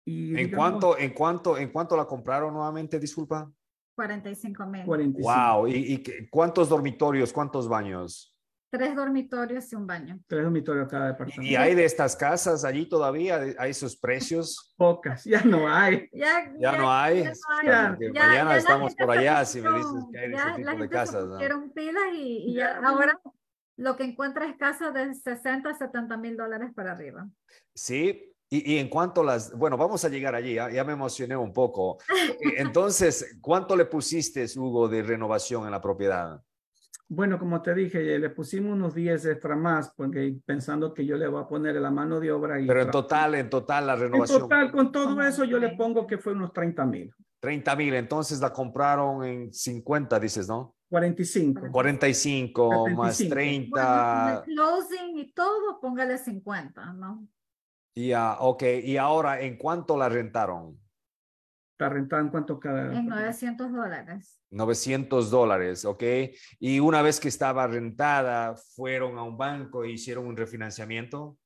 ¿En, 0.06 0.52
cuánto, 0.52 0.98
¿En 0.98 1.14
cuánto 1.14 1.58
en 1.58 1.70
cuánto 1.70 1.98
la 1.98 2.06
compraron 2.06 2.54
nuevamente, 2.54 3.00
disculpa? 3.00 3.52
45 3.96 4.66
mil. 4.68 4.86
Wow, 5.24 5.68
¿Y, 5.68 5.94
¿Y, 5.94 6.28
cuántos 6.30 6.70
dormitorios, 6.70 7.34
cuántos 7.34 7.68
baños? 7.68 8.37
Tres 8.70 8.96
dormitorios 8.96 9.72
y 9.72 9.76
un 9.76 9.88
baño. 9.88 10.20
Tres 10.28 10.44
dormitorios 10.44 10.90
cada 10.90 11.08
departamento. 11.08 11.42
¿Y 11.42 11.56
hay 11.56 11.74
de 11.74 11.86
estas 11.86 12.18
casas 12.18 12.66
allí 12.66 12.88
todavía? 12.88 13.40
¿Hay 13.58 13.72
esos 13.72 13.96
precios? 13.96 14.74
Pocas, 14.76 15.24
ya 15.24 15.42
no 15.42 15.74
hay. 15.74 16.10
Ya, 16.12 16.52
ya, 16.60 16.78
no 16.78 16.92
hay. 16.92 17.24
Ya, 17.64 17.98
mañana 18.14 18.58
estamos 18.58 18.94
por 18.96 19.10
allá 19.12 19.46
si 19.46 19.62
me 19.62 19.70
dices 19.78 20.06
que 20.12 20.20
hay 20.20 20.34
ese 20.34 20.52
tipo 20.58 20.82
de 20.82 20.90
casas. 20.90 21.26
¿no? 21.28 21.38
pilas 21.74 22.04
y, 22.14 22.52
y 22.52 22.62
ahora 22.62 23.20
lo 23.78 23.96
que 23.96 24.04
encuentra 24.04 24.46
es 24.48 24.58
casas 24.58 24.94
de 24.94 25.14
60 25.14 25.70
a 25.70 25.74
70 25.74 26.18
mil 26.18 26.36
dólares 26.36 26.72
para 26.76 26.92
arriba. 26.92 27.28
Sí, 27.74 28.34
y, 28.50 28.74
y, 28.74 28.78
en 28.80 28.90
cuanto 28.90 29.24
las, 29.24 29.54
bueno, 29.54 29.78
vamos 29.78 30.04
a 30.06 30.10
llegar 30.10 30.34
allí, 30.34 30.56
ya, 30.56 30.70
ya, 30.70 30.84
me 30.84 30.94
emocioné 30.94 31.36
un 31.36 31.54
poco. 31.54 31.98
Entonces, 32.58 33.38
¿cuánto 33.42 33.76
le 33.76 33.86
pusiste, 33.86 34.46
Hugo, 34.58 34.88
de 34.88 35.04
renovación 35.04 35.66
en 35.66 35.72
la 35.72 35.82
propiedad? 35.82 36.42
Bueno, 37.10 37.40
como 37.40 37.62
te 37.62 37.74
dije, 37.74 38.20
le 38.20 38.30
pusimos 38.30 38.74
unos 38.74 38.94
10 38.94 39.26
extra 39.28 39.56
más, 39.56 39.94
porque 39.96 40.36
pensando 40.46 40.94
que 40.94 41.06
yo 41.06 41.16
le 41.16 41.28
voy 41.28 41.42
a 41.42 41.48
poner 41.48 41.76
la 41.76 41.90
mano 41.90 42.20
de 42.20 42.32
obra. 42.32 42.60
Y 42.60 42.68
Pero 42.68 42.82
en 42.82 42.92
total, 42.92 43.36
en 43.36 43.50
total, 43.50 43.88
la 43.88 43.96
renovación. 43.96 44.42
En 44.42 44.50
total, 44.50 44.72
con 44.72 44.92
todo 44.92 45.22
eso, 45.22 45.46
yo 45.46 45.58
le 45.58 45.70
pongo 45.78 46.06
que 46.06 46.18
fue 46.18 46.34
unos 46.34 46.52
30 46.52 46.86
mil. 46.86 47.14
30 47.40 47.76
mil, 47.76 47.94
entonces 47.94 48.42
la 48.42 48.52
compraron 48.52 49.24
en 49.24 49.54
50, 49.54 50.20
dices, 50.20 50.50
¿no? 50.50 50.76
45. 50.90 51.70
45 51.72 52.90
más 52.90 53.18
30. 53.18 54.24
Bueno, 54.24 54.44
closing 54.44 55.18
y 55.18 55.32
todo, 55.34 55.80
póngale 55.80 56.18
50, 56.18 56.94
¿no? 56.94 57.28
Ya, 57.96 58.38
ok. 58.40 58.64
Y 58.84 58.98
ahora, 58.98 59.42
¿en 59.42 59.58
cuánto 59.58 59.98
la 59.98 60.08
rentaron? 60.10 60.78
¿Está 61.78 61.90
rentada 61.90 62.24
en 62.24 62.30
cuánto 62.30 62.60
cada? 62.60 62.92
En 62.92 63.06
900 63.06 63.72
dólares. 63.72 64.42
900 64.50 65.30
dólares, 65.30 65.86
ok. 65.86 66.04
Y 66.60 66.80
una 66.80 67.04
vez 67.04 67.20
que 67.20 67.28
estaba 67.28 67.68
rentada, 67.68 68.56
fueron 68.76 69.20
a 69.20 69.22
un 69.22 69.38
banco 69.38 69.84
e 69.84 69.92
hicieron 69.92 70.26
un 70.26 70.36
refinanciamiento. 70.36 71.38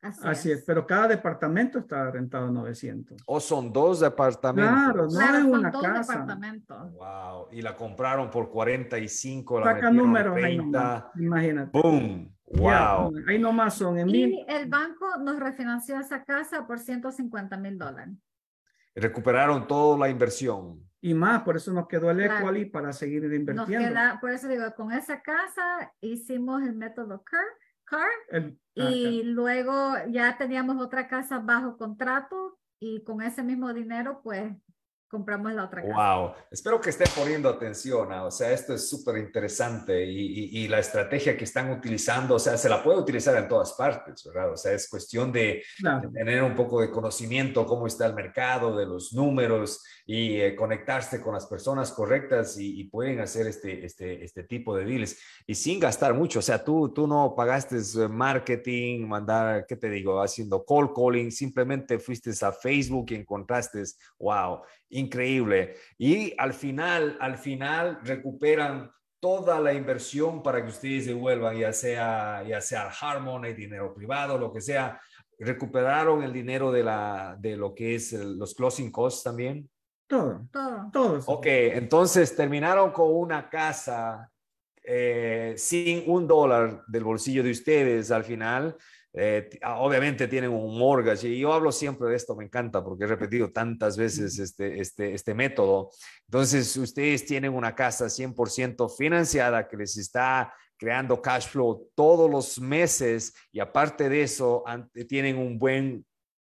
Así, 0.00 0.50
es. 0.52 0.64
pero 0.64 0.86
cada 0.86 1.08
departamento 1.08 1.80
está 1.80 2.10
rentado 2.10 2.50
900. 2.50 3.18
¿O 3.26 3.40
son 3.40 3.70
dos 3.70 4.00
departamentos? 4.00 4.72
Claro, 4.72 5.02
no 5.02 5.08
claro, 5.10 5.38
es 5.38 5.44
una 5.44 5.70
dos 5.70 5.82
casa. 5.82 6.12
departamentos. 6.12 6.92
Wow, 6.94 7.48
y 7.52 7.60
la 7.60 7.76
compraron 7.76 8.30
por 8.30 8.48
45, 8.48 9.60
la 9.60 9.66
Saca 9.66 9.90
números 9.90 10.34
ahí 10.36 10.56
nomás, 10.56 11.04
imagínate. 11.16 11.78
¡Boom! 11.78 12.34
Wow. 12.46 13.12
ahí 13.28 13.38
nomás 13.38 13.74
son 13.74 13.98
en 13.98 14.08
Y 14.08 14.12
mil. 14.12 14.44
el 14.48 14.66
banco 14.70 15.04
nos 15.22 15.38
refinanció 15.38 15.98
esa 16.00 16.24
casa 16.24 16.66
por 16.66 16.78
150 16.78 17.58
mil 17.58 17.76
dólares. 17.76 18.14
Recuperaron 19.00 19.66
toda 19.66 19.98
la 19.98 20.08
inversión. 20.08 20.82
Y 21.00 21.14
más, 21.14 21.42
por 21.42 21.56
eso 21.56 21.72
nos 21.72 21.86
quedó 21.86 22.10
el 22.10 22.18
Claro. 22.24 22.48
equity 22.50 22.70
para 22.70 22.92
seguir 22.92 23.22
Nos 23.22 23.32
invirtiendo. 23.32 23.88
queda, 23.88 24.18
por 24.20 24.30
eso 24.30 24.48
digo, 24.48 24.64
con 24.76 24.90
esa 24.92 25.22
casa 25.22 25.92
hicimos 26.00 26.62
el 26.62 26.74
método 26.74 27.22
CAR, 27.22 27.44
CAR 27.84 28.08
El- 28.30 28.58
y 28.74 29.22
luego 29.22 29.94
ya 30.08 30.36
teníamos 30.36 30.80
otra 30.80 31.06
casa 31.08 31.38
bajo 31.38 31.76
contrato 31.76 32.58
y 32.80 33.02
con 33.04 33.22
ese 33.22 33.42
mismo 33.42 33.72
dinero 33.72 34.20
pues 34.22 34.52
compramos 35.08 35.52
la 35.54 35.64
otra 35.64 35.82
casa. 35.82 35.94
Wow, 35.94 36.32
espero 36.50 36.80
que 36.80 36.90
estén 36.90 37.08
poniendo 37.16 37.48
atención, 37.48 38.12
ah, 38.12 38.24
o 38.24 38.30
sea, 38.30 38.52
esto 38.52 38.74
es 38.74 38.88
súper 38.88 39.16
interesante 39.18 40.04
y, 40.04 40.18
y- 40.18 40.64
y 40.64 40.68
la 40.68 40.78
estrategia 40.78 41.36
que 41.36 41.44
están 41.44 41.70
utilizando, 41.70 42.34
o 42.34 42.38
sea, 42.38 42.56
se 42.56 42.68
la 42.68 42.82
puede 42.82 42.98
utilizar 42.98 43.36
en 43.36 43.48
todas 43.48 43.72
partes, 43.72 44.22
¿verdad? 44.24 44.52
O 44.52 44.56
sea, 44.56 44.72
es 44.72 44.88
cuestión 44.88 45.32
de, 45.32 45.62
claro. 45.78 46.08
de 46.08 46.18
tener 46.18 46.42
un 46.42 46.54
poco 46.54 46.80
de 46.80 46.90
conocimiento, 46.90 47.66
cómo 47.66 47.86
está 47.86 48.06
el 48.06 48.14
mercado, 48.14 48.76
de 48.76 48.86
los 48.86 49.12
números 49.12 49.82
y 50.06 50.40
eh, 50.40 50.54
conectarse 50.54 51.20
con 51.20 51.34
las 51.34 51.46
personas 51.46 51.90
correctas 51.92 52.58
y, 52.58 52.80
y 52.80 52.84
pueden 52.84 53.20
hacer 53.20 53.46
este, 53.46 53.84
este, 53.84 54.24
este 54.24 54.42
tipo 54.44 54.76
de 54.76 54.84
deals 54.84 55.18
y 55.46 55.54
sin 55.54 55.80
gastar 55.80 56.14
mucho, 56.14 56.38
o 56.40 56.42
sea, 56.42 56.62
tú, 56.62 56.90
tú 56.92 57.06
no 57.06 57.34
pagaste 57.34 57.76
eh, 57.78 58.08
marketing, 58.08 59.06
mandar, 59.06 59.66
¿qué 59.66 59.76
te 59.76 59.88
digo? 59.90 60.20
Haciendo 60.20 60.64
call 60.64 60.92
calling, 60.94 61.30
simplemente 61.30 61.98
fuiste 61.98 62.30
a 62.42 62.52
Facebook 62.52 63.06
y 63.10 63.14
encontraste, 63.14 63.82
wow, 64.18 64.60
increíble. 64.98 65.76
Y 65.96 66.34
al 66.38 66.52
final, 66.52 67.16
al 67.20 67.38
final 67.38 68.00
recuperan 68.02 68.90
toda 69.20 69.60
la 69.60 69.72
inversión 69.72 70.42
para 70.42 70.62
que 70.62 70.68
ustedes 70.68 71.06
devuelvan, 71.06 71.56
ya 71.56 71.72
sea, 71.72 72.44
ya 72.46 72.60
sea 72.60 72.90
Harmony, 72.90 73.52
dinero 73.54 73.94
privado, 73.94 74.38
lo 74.38 74.52
que 74.52 74.60
sea. 74.60 75.00
recuperaron 75.40 76.22
el 76.24 76.32
dinero 76.32 76.72
de, 76.72 76.82
la, 76.82 77.36
de 77.38 77.56
lo 77.56 77.72
que 77.74 77.94
es 77.94 78.12
los 78.12 78.54
closing 78.54 78.90
costs 78.90 79.22
también. 79.22 79.68
Todo, 80.08 80.48
todo, 80.50 80.90
todo. 80.92 81.22
Ok, 81.26 81.46
entonces 81.46 82.34
terminaron 82.34 82.90
con 82.92 83.14
una 83.14 83.48
casa 83.48 84.30
eh, 84.82 85.52
sin 85.58 86.04
un 86.10 86.26
dólar 86.26 86.82
del 86.86 87.04
bolsillo 87.04 87.42
de 87.42 87.50
ustedes 87.50 88.10
al 88.10 88.24
final. 88.24 88.74
Eh, 89.20 89.50
ah, 89.62 89.80
obviamente 89.80 90.28
tienen 90.28 90.50
un 90.50 90.78
mortgage 90.78 91.28
y 91.28 91.40
yo 91.40 91.52
hablo 91.52 91.72
siempre 91.72 92.08
de 92.08 92.14
esto, 92.14 92.36
me 92.36 92.44
encanta 92.44 92.84
porque 92.84 93.02
he 93.02 93.06
repetido 93.08 93.50
tantas 93.50 93.96
veces 93.96 94.38
este, 94.38 94.80
este, 94.80 95.12
este 95.12 95.34
método. 95.34 95.90
Entonces, 96.26 96.76
ustedes 96.76 97.26
tienen 97.26 97.52
una 97.52 97.74
casa 97.74 98.06
100% 98.06 98.96
financiada 98.96 99.66
que 99.66 99.76
les 99.76 99.96
está 99.96 100.54
creando 100.76 101.20
cash 101.20 101.48
flow 101.48 101.90
todos 101.96 102.30
los 102.30 102.60
meses 102.60 103.34
y 103.50 103.58
aparte 103.58 104.08
de 104.08 104.22
eso, 104.22 104.62
tienen 105.08 105.36
un 105.36 105.58
buen 105.58 106.06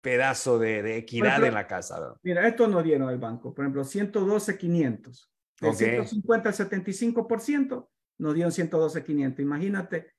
pedazo 0.02 0.58
de, 0.58 0.98
equidad 0.98 1.44
en 1.44 1.54
la 1.54 1.68
casa. 1.68 2.16
Mira, 2.24 2.48
esto 2.48 2.68
no 2.68 2.82
dieron 2.82 3.10
al 3.10 3.18
banco. 3.18 3.54
Por 3.54 3.66
ejemplo, 3.66 3.84
112, 3.84 4.58
500. 4.58 5.32
De 5.60 5.74
150 5.74 6.50
al 6.50 6.56
75%, 6.56 7.90
nos 8.20 8.34
dieron 8.34 8.52
112, 8.52 9.04
500. 9.04 9.40
Imagínate, 9.42 10.14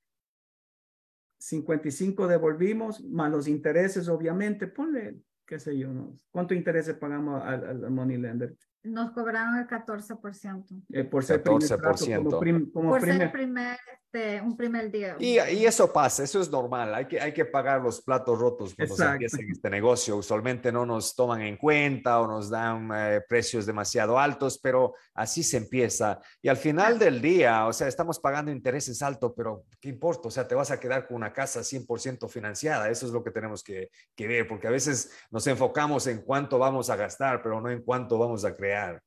55 1.45 2.27
devolvimos, 2.27 3.05
más 3.05 3.31
los 3.31 3.49
intereses, 3.49 4.09
obviamente. 4.09 4.67
Ponle, 4.67 5.21
qué 5.47 5.59
sé 5.59 5.77
yo, 5.77 5.93
¿no? 5.93 6.19
¿cuánto 6.31 6.55
intereses 6.55 6.97
pagamos 6.97 7.43
al, 7.43 7.85
al 7.85 7.91
money 7.91 8.17
lender? 8.17 8.57
Nos 8.83 9.11
cobraron 9.11 9.59
el 9.59 9.67
14%. 9.67 10.85
Eh, 10.89 11.05
por 11.05 11.23
ser 11.23 11.43
14%. 11.43 12.39
Primer 12.39 12.71
como, 12.73 12.91
por 12.91 13.03
ser 13.03 13.31
primer, 13.31 13.77
este, 14.15 14.41
un 14.41 14.57
primer 14.57 14.91
día. 14.91 15.17
Y, 15.19 15.41
y, 15.41 15.67
eso 15.67 15.93
pasa, 15.93 16.23
eso 16.23 16.41
es 16.41 16.51
normal. 16.51 16.95
Hay 16.95 17.07
que, 17.07 17.21
hay 17.21 17.33
que 17.33 17.45
pagar 17.45 17.81
los 17.81 18.01
platos 18.01 18.39
rotos 18.39 18.75
cuando 18.75 18.95
se 18.95 19.05
empieza 19.05 19.41
en 19.41 19.51
este 19.51 19.71
negocio. 19.71 20.17
Usualmente 20.17 20.71
no 20.71 20.87
nos 20.87 21.15
toman 21.15 21.43
en 21.43 21.57
cuenta 21.57 22.21
o 22.21 22.27
nos 22.27 22.49
dan 22.49 22.91
eh, 22.95 23.21
precios 23.29 23.67
demasiado 23.67 24.19
altos, 24.19 24.59
pero 24.59 24.95
así 25.15 25.43
se 25.43 25.57
empieza. 25.57 26.21
Y 26.41 26.49
al 26.49 26.57
final 26.57 26.99
del 26.99 27.21
día, 27.21 27.67
o 27.67 27.73
sea, 27.73 27.89
estamos 27.89 28.21
pagando 28.21 28.53
intereses 28.53 29.03
altos, 29.03 29.33
pero 29.37 29.65
¿qué 29.81 29.89
importa? 29.89 30.29
O 30.29 30.31
sea, 30.31 30.47
te 30.47 30.55
vas 30.55 30.71
a 30.71 30.79
quedar 30.79 31.07
con 31.07 31.17
una 31.17 31.33
casa 31.33 31.61
100% 31.61 32.29
financiada. 32.29 32.89
Eso 32.91 33.07
es 33.07 33.13
lo 33.13 33.25
que 33.25 33.31
tenemos 33.31 33.65
que, 33.65 33.91
que 34.15 34.29
ver, 34.29 34.47
porque 34.47 34.69
a 34.69 34.71
veces 34.71 35.11
nos 35.31 35.47
enfocamos 35.47 36.07
en 36.07 36.23
cuánto 36.23 36.59
vamos 36.59 36.89
a 36.89 36.97
gastar, 36.97 37.43
pero 37.43 37.61
no 37.61 37.71
en 37.71 37.83
cuánto 37.83 38.19
vamos 38.19 38.45
a 38.45 38.55
crear 38.55 39.03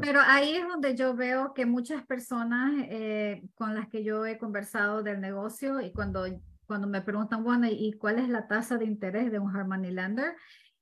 pero 0.00 0.20
ahí 0.24 0.54
es 0.54 0.66
donde 0.66 0.96
yo 0.96 1.14
veo 1.14 1.54
que 1.54 1.66
muchas 1.66 2.04
personas 2.04 2.72
eh, 2.88 3.42
con 3.54 3.74
las 3.74 3.88
que 3.88 4.02
yo 4.02 4.26
he 4.26 4.38
conversado 4.38 5.02
del 5.02 5.20
negocio 5.20 5.80
y 5.80 5.92
cuando, 5.92 6.24
cuando 6.66 6.86
me 6.86 7.02
preguntan, 7.02 7.44
bueno, 7.44 7.66
¿y 7.70 7.92
cuál 7.94 8.18
es 8.18 8.28
la 8.28 8.48
tasa 8.48 8.76
de 8.78 8.84
interés 8.84 9.30
de 9.30 9.38
un 9.38 9.54
hard 9.54 9.66
money 9.66 9.90
lender? 9.90 10.34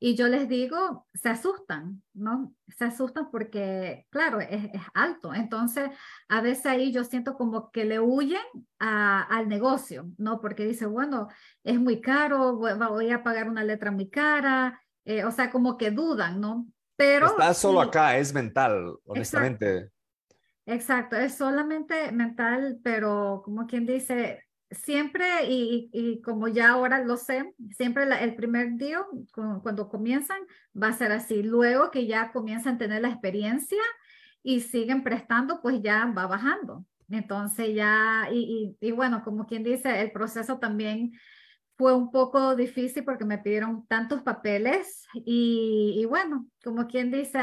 Y 0.03 0.14
yo 0.14 0.29
les 0.29 0.49
digo, 0.49 1.07
se 1.12 1.29
asustan, 1.29 2.03
¿no? 2.14 2.55
Se 2.69 2.85
asustan 2.87 3.31
porque, 3.31 4.07
claro, 4.09 4.40
es, 4.40 4.64
es 4.73 4.83
alto. 4.95 5.35
Entonces, 5.35 5.90
a 6.29 6.40
veces 6.40 6.64
ahí 6.64 6.90
yo 6.90 7.05
siento 7.05 7.35
como 7.35 7.71
que 7.71 7.85
le 7.85 8.01
huyen 8.01 8.40
a, 8.79 9.23
al 9.25 9.47
negocio, 9.47 10.11
¿no? 10.16 10.40
Porque 10.40 10.64
dice, 10.64 10.87
bueno, 10.87 11.29
es 11.64 11.79
muy 11.79 12.01
caro, 12.01 12.57
voy 12.57 13.11
a 13.11 13.23
pagar 13.23 13.51
una 13.51 13.62
letra 13.62 13.90
muy 13.90 14.09
cara, 14.09 14.81
eh, 15.05 15.25
o 15.25 15.31
sea, 15.31 15.51
como 15.51 15.77
que 15.77 15.90
dudan, 15.90 16.40
¿no? 16.40 16.66
Está 17.01 17.55
solo 17.55 17.81
acá, 17.81 18.17
es 18.19 18.33
mental, 18.33 18.97
honestamente. 19.05 19.91
Exacto. 20.67 21.17
es 21.17 21.35
solamente 21.35 22.13
mental, 22.13 22.79
pero 22.83 23.43
como 23.45 23.67
quien 23.67 23.87
dice, 23.87 24.45
siempre, 24.71 25.47
y, 25.49 25.91
y, 25.93 26.21
como 26.23 26.49
ya 26.49 26.71
ahora 26.71 27.03
lo 27.03 27.17
sé, 27.17 27.55
siempre 27.77 28.05
el 28.23 28.35
primer 28.37 28.77
día, 28.77 29.05
cuando 29.33 29.89
comienzan, 29.89 30.41
va 30.81 30.89
a 30.89 30.93
ser 30.93 31.13
así. 31.13 31.43
Luego 31.43 31.91
que 31.91 32.07
ya 32.07 32.31
comienzan 32.33 32.77
a 32.77 32.79
tener 32.79 33.03
la 33.03 33.09
experiencia 33.09 33.83
y 34.43 34.61
siguen 34.61 35.03
prestando, 35.03 35.61
pues 35.61 35.83
ya 35.83 36.07
va 36.07 36.27
bajando. 36.27 36.85
Entonces 37.09 37.75
ya, 37.75 38.29
y, 38.31 38.77
y, 38.81 38.89
y 38.89 38.93
bueno, 38.93 39.23
como 39.25 39.47
quien 39.47 39.65
dice, 39.65 40.01
el 40.01 40.13
proceso 40.13 40.59
también 40.59 41.13
fue 41.81 41.95
un 41.95 42.11
poco 42.11 42.55
difícil 42.55 43.05
porque 43.05 43.25
me 43.25 43.38
pidieron 43.38 43.87
tantos 43.87 44.21
papeles 44.21 45.07
y, 45.14 46.05
bueno, 46.11 46.47
como 46.62 46.87
quien 46.87 47.11
dice, 47.11 47.40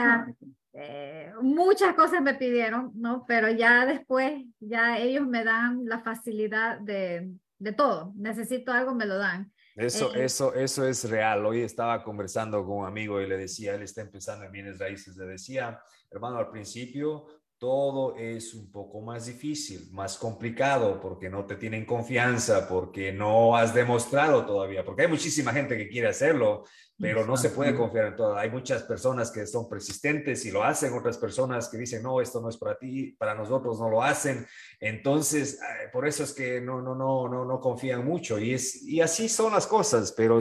eh, 0.73 1.33
muchas 1.41 1.95
cosas 1.95 2.21
me 2.21 2.35
pidieron, 2.35 2.91
¿no? 2.93 3.25
Pero 3.27 3.49
ya 3.49 3.87
después, 3.87 4.43
ya 4.59 4.99
ellos 4.99 5.25
me 5.25 5.43
dan 5.43 5.85
la 5.85 6.01
facilidad 6.03 6.79
de, 6.81 7.31
de 7.57 7.73
todo. 7.73 8.13
Necesito 8.15 8.71
algo, 8.71 8.93
me 8.93 9.07
lo 9.07 9.17
dan. 9.17 9.51
Eso, 9.75 10.13
eh, 10.13 10.25
eso, 10.25 10.53
eso 10.53 10.87
es 10.87 11.09
real. 11.09 11.43
Hoy 11.43 11.61
estaba 11.61 12.03
conversando 12.03 12.63
con 12.63 12.77
un 12.77 12.85
amigo 12.85 13.19
y 13.19 13.27
le 13.27 13.37
decía, 13.37 13.73
él 13.73 13.81
está 13.81 14.01
empezando 14.01 14.45
en 14.45 14.51
bienes 14.51 14.77
raíces, 14.77 15.17
le 15.17 15.25
decía, 15.25 15.81
hermano, 16.11 16.37
al 16.37 16.51
principio 16.51 17.25
todo 17.59 18.15
es 18.15 18.53
un 18.53 18.71
poco 18.71 19.01
más 19.01 19.25
difícil, 19.25 19.89
más 19.91 20.17
complicado, 20.17 20.99
porque 21.01 21.29
no 21.29 21.45
te 21.45 21.55
tienen 21.55 21.85
confianza, 21.85 22.67
porque 22.67 23.11
no 23.11 23.55
has 23.55 23.73
demostrado 23.73 24.45
todavía, 24.45 24.85
porque 24.85 25.03
hay 25.03 25.07
muchísima 25.07 25.51
gente 25.51 25.75
que 25.75 25.89
quiere 25.89 26.07
hacerlo, 26.07 26.65
pero 26.99 27.25
no 27.25 27.37
se 27.37 27.51
puede 27.51 27.75
confiar 27.75 28.07
en 28.07 28.15
todo. 28.15 28.35
Hay 28.35 28.49
muchas 28.49 28.81
personas 28.83 29.29
que 29.29 29.45
son 29.45 29.69
persistentes 29.69 30.45
y 30.45 30.51
lo 30.51 30.63
hacen, 30.63 30.93
otras 30.93 31.17
personas 31.17 31.69
que 31.69 31.77
dicen, 31.77 32.01
no, 32.01 32.19
esto 32.21 32.41
no 32.41 32.49
es 32.49 32.57
para 32.57 32.77
ti, 32.77 33.11
para 33.11 33.35
nosotros 33.35 33.79
no 33.79 33.89
lo 33.89 34.01
hacen. 34.01 34.47
Entonces, 34.79 35.59
eh, 35.61 35.89
por 35.93 36.07
eso 36.07 36.23
es 36.23 36.33
que 36.33 36.59
no, 36.59 36.81
no, 36.81 36.95
no, 36.95 37.29
no, 37.29 37.45
no 37.45 37.59
confían 37.59 38.03
mucho 38.03 38.39
y, 38.39 38.53
es, 38.53 38.81
y 38.83 39.01
así 39.01 39.29
son 39.29 39.53
las 39.53 39.67
cosas, 39.67 40.11
pero 40.17 40.39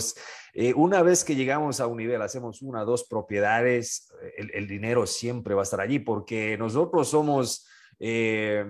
eh, 0.54 0.72
una 0.74 1.02
vez 1.02 1.24
que 1.24 1.36
llegamos 1.36 1.80
a 1.80 1.86
un 1.86 1.98
nivel, 1.98 2.22
hacemos 2.22 2.62
una, 2.62 2.84
dos 2.84 3.04
propiedades, 3.04 4.10
el, 4.38 4.50
el 4.54 4.66
dinero 4.66 5.06
siempre 5.06 5.54
va 5.54 5.60
a 5.60 5.64
estar 5.64 5.80
allí 5.82 5.98
porque 5.98 6.56
nosotros 6.56 7.05
somos 7.08 7.64
eh, 7.98 8.64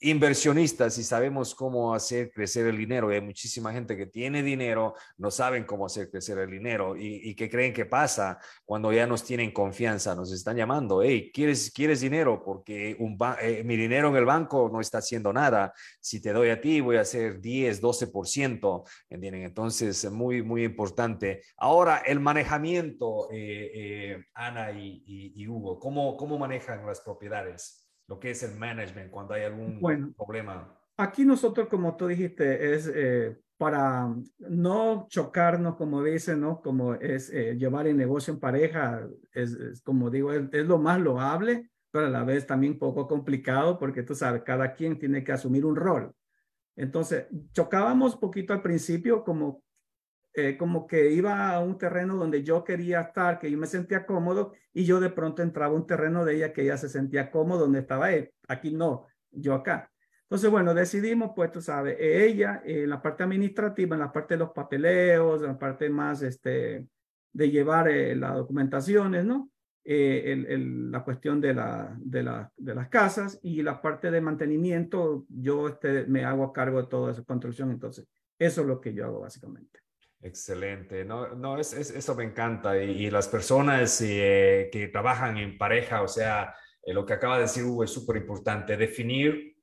inversionistas 0.00 0.96
y 0.98 1.04
sabemos 1.04 1.54
cómo 1.54 1.94
hacer 1.94 2.30
crecer 2.30 2.66
el 2.66 2.78
dinero. 2.78 3.10
hay 3.10 3.20
muchísima 3.20 3.72
gente 3.72 3.96
que 3.96 4.06
tiene 4.06 4.42
dinero, 4.42 4.94
no 5.18 5.30
saben 5.30 5.64
cómo 5.64 5.86
hacer 5.86 6.10
crecer 6.10 6.38
el 6.38 6.50
dinero 6.50 6.96
y, 6.96 7.34
que 7.34 7.50
creen 7.50 7.72
que 7.72 7.86
pasa 7.86 8.38
cuando 8.64 8.92
ya 8.92 9.06
nos 9.06 9.24
tienen 9.24 9.52
confianza, 9.52 10.14
nos 10.14 10.32
están 10.32 10.56
llamando, 10.56 11.02
hey, 11.02 11.30
¿quieres, 11.32 11.70
quieres 11.70 12.00
dinero? 12.00 12.42
Porque 12.44 12.96
eh, 13.42 13.62
mi 13.64 13.76
dinero 13.76 14.08
en 14.08 14.16
el 14.16 14.24
banco 14.24 14.70
no 14.72 14.80
está 14.80 14.98
haciendo 14.98 15.32
nada. 15.32 15.72
Si 16.00 16.20
te 16.20 16.32
doy 16.32 16.50
a 16.50 16.60
ti, 16.60 16.80
voy 16.80 16.96
a 16.96 17.02
hacer 17.02 17.40
10, 17.40 17.82
12%. 17.82 18.88
¿Entienden? 19.08 19.42
Entonces, 19.42 20.10
muy, 20.10 20.42
muy 20.42 20.64
importante. 20.64 21.42
Ahora, 21.56 21.98
el 21.98 22.20
manejamiento, 22.20 23.28
eh, 23.32 24.22
Ana 24.34 24.72
y, 24.72 25.02
y, 25.06 25.46
Hugo, 25.46 25.78
¿cómo, 25.78 26.16
¿cómo 26.16 26.38
manejan 26.38 26.84
las 26.86 27.00
propiedades? 27.00 27.79
Lo 28.10 28.18
que 28.18 28.32
es 28.32 28.42
el 28.42 28.58
management 28.58 29.08
cuando 29.10 29.34
hay 29.34 29.44
algún 29.44 29.80
problema? 30.16 30.76
Aquí 30.96 31.24
nosotros, 31.24 31.68
como 31.68 31.96
tú 31.96 32.08
dijiste, 32.08 32.74
es 32.74 32.90
eh, 32.92 33.38
para 33.56 34.12
no 34.38 35.06
chocarnos, 35.08 35.76
como 35.76 36.02
dicen, 36.02 36.40
¿no? 36.40 36.60
Como 36.60 36.94
es 36.94 37.30
eh, 37.30 37.56
llevar 37.56 37.86
el 37.86 37.96
negocio 37.96 38.34
en 38.34 38.40
pareja, 38.40 39.06
es, 39.32 39.80
como 39.84 40.10
digo, 40.10 40.32
es, 40.32 40.66
lo 40.66 40.78
más 40.78 41.00
loable, 41.00 41.70
pero 41.92 42.06
a 42.06 42.10
la 42.10 42.24
vez 42.24 42.48
también 42.48 42.80
poco 42.80 43.06
complicado 43.06 43.78
porque 43.78 44.02
tú 44.02 44.16
sabes, 44.16 44.42
cada 44.42 44.74
quien 44.74 44.98
tiene 44.98 45.22
que 45.22 45.32
asumir 45.32 45.64
un 45.64 45.76
rol. 45.76 46.12
Entonces, 46.74 47.26
chocábamos 47.52 48.16
poquito 48.16 48.52
al 48.52 48.62
principio 48.62 49.22
como 49.22 49.62
eh, 50.34 50.56
como 50.56 50.86
que 50.86 51.10
iba 51.10 51.50
a 51.50 51.60
un 51.60 51.76
terreno 51.78 52.16
donde 52.16 52.42
yo 52.42 52.62
quería 52.64 53.00
estar, 53.00 53.38
que 53.38 53.50
yo 53.50 53.58
me 53.58 53.66
sentía 53.66 54.06
cómodo 54.06 54.52
y 54.72 54.84
yo 54.84 55.00
de 55.00 55.10
pronto 55.10 55.42
entraba 55.42 55.74
a 55.74 55.76
un 55.76 55.86
terreno 55.86 56.24
de 56.24 56.36
ella 56.36 56.52
que 56.52 56.62
ella 56.62 56.76
se 56.76 56.88
sentía 56.88 57.30
cómodo 57.30 57.60
donde 57.60 57.80
estaba 57.80 58.12
él. 58.12 58.32
Aquí 58.48 58.72
no, 58.72 59.06
yo 59.30 59.54
acá. 59.54 59.90
Entonces, 60.22 60.48
bueno, 60.48 60.74
decidimos, 60.74 61.32
pues 61.34 61.50
tú 61.50 61.60
sabes, 61.60 61.96
ella 61.98 62.62
en 62.64 62.88
la 62.88 63.02
parte 63.02 63.24
administrativa, 63.24 63.96
en 63.96 64.00
la 64.00 64.12
parte 64.12 64.34
de 64.34 64.38
los 64.38 64.50
papeleos, 64.50 65.42
en 65.42 65.48
la 65.48 65.58
parte 65.58 65.90
más 65.90 66.22
este, 66.22 66.86
de 67.32 67.50
llevar 67.50 67.88
eh, 67.88 68.14
las 68.14 68.36
documentaciones, 68.36 69.24
¿no? 69.24 69.50
Eh, 69.82 70.46
el, 70.48 70.92
la 70.92 71.02
cuestión 71.02 71.40
de, 71.40 71.54
la, 71.54 71.96
de, 71.98 72.22
la, 72.22 72.52
de, 72.56 72.74
las 72.76 72.88
casas 72.88 73.40
y 73.42 73.62
la 73.62 73.82
parte 73.82 74.10
de 74.10 74.20
mantenimiento, 74.20 75.26
yo 75.28 75.68
este, 75.68 76.04
me 76.06 76.24
hago 76.24 76.44
a 76.44 76.52
cargo 76.52 76.80
de 76.82 76.88
toda 76.88 77.10
esa 77.10 77.24
construcción. 77.24 77.72
Entonces, 77.72 78.06
eso 78.38 78.60
es 78.60 78.66
lo 78.68 78.80
que 78.80 78.94
yo 78.94 79.06
hago 79.06 79.20
básicamente. 79.20 79.80
Excelente, 80.22 81.02
no, 81.02 81.34
no 81.34 81.58
es, 81.58 81.72
eso 81.72 82.14
me 82.14 82.24
encanta. 82.24 82.76
Y, 82.76 83.10
las 83.10 83.26
personas 83.26 84.00
eh, 84.02 84.68
que 84.70 84.88
trabajan 84.88 85.38
en 85.38 85.56
pareja, 85.56 86.02
o 86.02 86.08
sea, 86.08 86.54
eh, 86.82 86.92
lo 86.92 87.06
que 87.06 87.14
acaba 87.14 87.36
de 87.36 87.42
decir 87.42 87.64
Hugo 87.64 87.84
es 87.84 87.90
súper 87.90 88.16
importante, 88.16 88.76
definir 88.76 89.56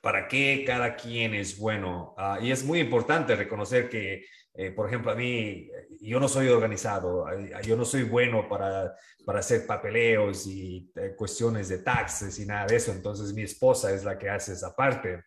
para 0.00 0.26
qué 0.26 0.64
cada 0.66 0.96
quien 0.96 1.34
es 1.34 1.56
bueno. 1.56 2.14
Ah, 2.18 2.38
y 2.42 2.50
es 2.50 2.64
muy 2.64 2.80
importante 2.80 3.36
reconocer 3.36 3.88
que, 3.88 4.24
eh, 4.54 4.72
por 4.72 4.88
ejemplo, 4.88 5.12
a 5.12 5.14
mí, 5.14 5.70
yo 6.00 6.18
no 6.18 6.26
soy 6.28 6.48
organizado, 6.48 7.26
yo 7.62 7.76
no 7.76 7.84
soy 7.84 8.02
bueno 8.04 8.48
para, 8.48 8.92
para 9.24 9.38
hacer 9.38 9.66
papeleos 9.66 10.46
y 10.48 10.90
cuestiones 11.16 11.68
de 11.68 11.78
taxes 11.78 12.38
y 12.40 12.46
nada 12.46 12.66
de 12.66 12.76
eso, 12.76 12.92
entonces 12.92 13.32
mi 13.32 13.42
esposa 13.42 13.92
es 13.92 14.04
la 14.04 14.18
que 14.18 14.30
hace 14.30 14.52
esa 14.52 14.74
parte. 14.74 15.22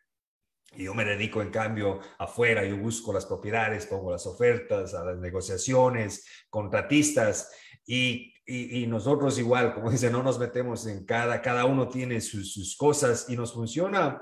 Y 0.76 0.84
yo 0.84 0.94
me 0.94 1.06
dedico, 1.06 1.42
en 1.42 1.50
cambio, 1.50 2.00
afuera, 2.18 2.64
yo 2.64 2.78
busco 2.78 3.12
las 3.12 3.26
propiedades, 3.26 3.88
pongo 3.88 4.12
las 4.12 4.26
ofertas, 4.26 4.94
a 4.94 5.04
las 5.04 5.18
negociaciones, 5.18 6.26
contratistas, 6.50 7.52
y, 7.86 8.34
y, 8.46 8.86
nosotros 8.86 9.40
igual, 9.40 9.74
como 9.74 9.90
dice, 9.90 10.12
no 10.12 10.22
nos 10.22 10.38
metemos 10.38 10.86
en 10.86 11.06
cada, 11.06 11.42
cada 11.42 11.66
uno 11.66 11.88
tiene 11.88 12.22
sus, 12.22 12.54
sus 12.54 12.76
cosas 12.76 13.28
y 13.30 13.36
nos 13.36 13.54
funciona 13.54 14.22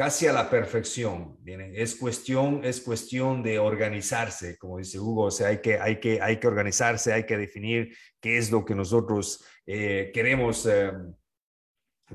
casi 0.00 0.26
a 0.26 0.32
la 0.32 0.48
perfección. 0.48 1.38
Es 1.74 1.94
cuestión, 1.94 2.64
es 2.64 2.80
cuestión 2.80 3.42
de 3.42 3.58
organizarse, 3.58 4.56
como 4.56 4.78
dice 4.78 4.98
Hugo, 4.98 5.24
o 5.24 5.30
sea, 5.30 5.48
hay 5.48 5.60
que, 5.60 5.78
hay 5.78 6.00
que, 6.00 6.22
hay 6.22 6.38
que 6.38 6.46
organizarse, 6.46 7.12
hay 7.12 7.26
que 7.26 7.36
definir 7.36 7.94
qué 8.18 8.38
es 8.38 8.50
lo 8.50 8.64
que 8.64 8.74
nosotros 8.74 9.44
eh, 9.66 10.10
queremos, 10.14 10.64
eh, 10.64 10.92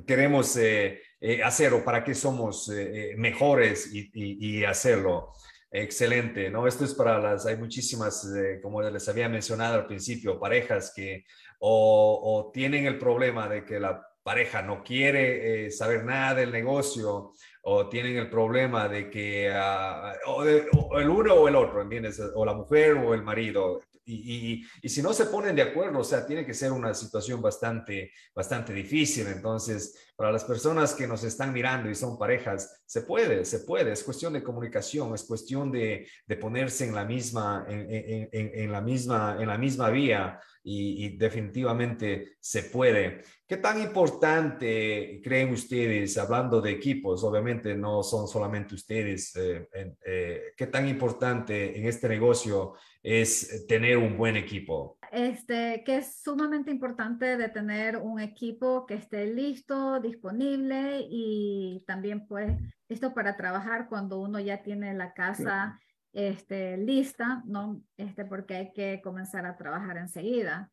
queremos 0.07 0.57
eh, 0.57 0.99
hacer 1.43 1.73
o 1.73 1.83
para 1.83 2.03
qué 2.03 2.13
somos 2.13 2.71
mejores 3.17 3.93
y, 3.93 4.09
y, 4.13 4.63
hacerlo. 4.63 5.33
Excelente, 5.71 6.49
¿no? 6.49 6.67
Esto 6.67 6.85
es 6.85 6.93
para 6.93 7.19
las, 7.19 7.45
hay 7.45 7.57
muchísimas, 7.57 8.25
como 8.61 8.81
les 8.81 9.09
había 9.09 9.27
mencionado 9.27 9.75
al 9.75 9.87
principio, 9.87 10.39
parejas 10.39 10.93
que 10.95 11.25
o, 11.59 12.51
tienen 12.53 12.85
el 12.85 12.97
problema 12.97 13.49
de 13.49 13.65
que 13.65 13.79
la 13.79 14.01
pareja 14.23 14.61
no 14.61 14.83
quiere 14.83 15.69
saber 15.71 16.03
nada 16.03 16.35
del 16.35 16.51
negocio 16.51 17.33
o 17.67 17.89
tienen 17.89 18.17
el 18.17 18.29
problema 18.29 18.87
de 18.87 19.09
que 19.09 19.51
ah, 19.51 20.13
o, 20.27 20.43
el 20.43 21.09
uno 21.09 21.33
o 21.33 21.47
el 21.47 21.55
otro, 21.55 21.81
¿entiendes? 21.81 22.21
O 22.35 22.45
la 22.45 22.53
mujer 22.53 22.93
o 22.93 23.15
el 23.15 23.23
marido. 23.23 23.81
Y, 24.05 24.63
y, 24.83 24.87
si 24.89 25.01
no 25.01 25.13
se 25.13 25.25
ponen 25.25 25.55
de 25.55 25.63
acuerdo, 25.63 25.97
o 25.99 26.03
sea, 26.03 26.27
tiene 26.27 26.45
que 26.45 26.53
ser 26.53 26.71
una 26.71 26.93
situación 26.93 27.41
bastante, 27.41 28.11
bastante 28.35 28.71
difícil. 28.71 29.25
Entonces, 29.25 30.13
para 30.15 30.31
las 30.31 30.45
personas 30.45 30.93
que 30.93 31.07
nos 31.07 31.23
están 31.23 31.51
mirando 31.51 31.89
y 31.89 31.95
son 31.95 32.17
parejas, 32.17 32.83
se 32.85 33.01
puede, 33.01 33.43
se 33.43 33.59
puede. 33.59 33.91
Es 33.91 34.03
cuestión 34.03 34.31
de 34.33 34.43
comunicación, 34.43 35.13
es 35.13 35.23
cuestión 35.23 35.71
de, 35.71 36.07
ponerse 36.39 36.85
en 36.85 36.95
la 36.95 37.03
misma, 37.03 37.65
en, 37.67 38.71
la 38.71 38.81
misma, 38.81 39.37
en 39.39 39.47
la 39.47 39.57
misma 39.57 39.89
vía 39.89 40.39
y, 40.63 41.17
definitivamente 41.17 42.37
se 42.39 42.63
puede. 42.63 43.23
¿Qué 43.45 43.57
tan 43.57 43.81
importante 43.81 45.19
creen 45.23 45.51
ustedes, 45.51 46.17
hablando 46.17 46.61
de 46.61 46.71
equipos, 46.71 47.23
obviamente 47.23 47.75
no 47.75 48.01
son 48.01 48.27
solamente 48.27 48.73
ustedes, 48.73 49.35
eh, 49.35 49.67
eh, 50.05 50.41
qué 50.55 50.67
tan 50.67 50.87
importante 50.87 51.77
en 51.77 51.85
este 51.87 52.07
negocio 52.07 52.73
es 53.03 53.65
tener 53.67 53.97
un 53.97 54.17
buen 54.17 54.37
equipo? 54.37 54.97
Este, 55.15 55.81
que 55.85 55.99
es 55.99 56.21
sumamente 56.21 56.71
importante 56.71 57.37
de 57.37 57.47
tener 57.47 57.95
un 57.95 58.19
equipo 58.19 58.85
que 58.85 58.95
esté 58.95 59.25
listo, 59.27 60.01
disponible 60.01 61.07
y 61.09 61.85
también 61.87 62.27
pues 62.27 62.51
listo 62.89 63.13
para 63.13 63.37
trabajar 63.37 63.87
cuando 63.87 64.19
uno 64.19 64.41
ya 64.41 64.61
tiene 64.61 64.93
la 64.93 65.13
casa 65.13 65.79
este, 66.11 66.75
lista, 66.75 67.43
¿no? 67.45 67.81
Este, 67.95 68.25
porque 68.25 68.55
hay 68.55 68.73
que 68.73 68.99
comenzar 69.01 69.45
a 69.45 69.55
trabajar 69.55 69.95
enseguida. 69.95 70.69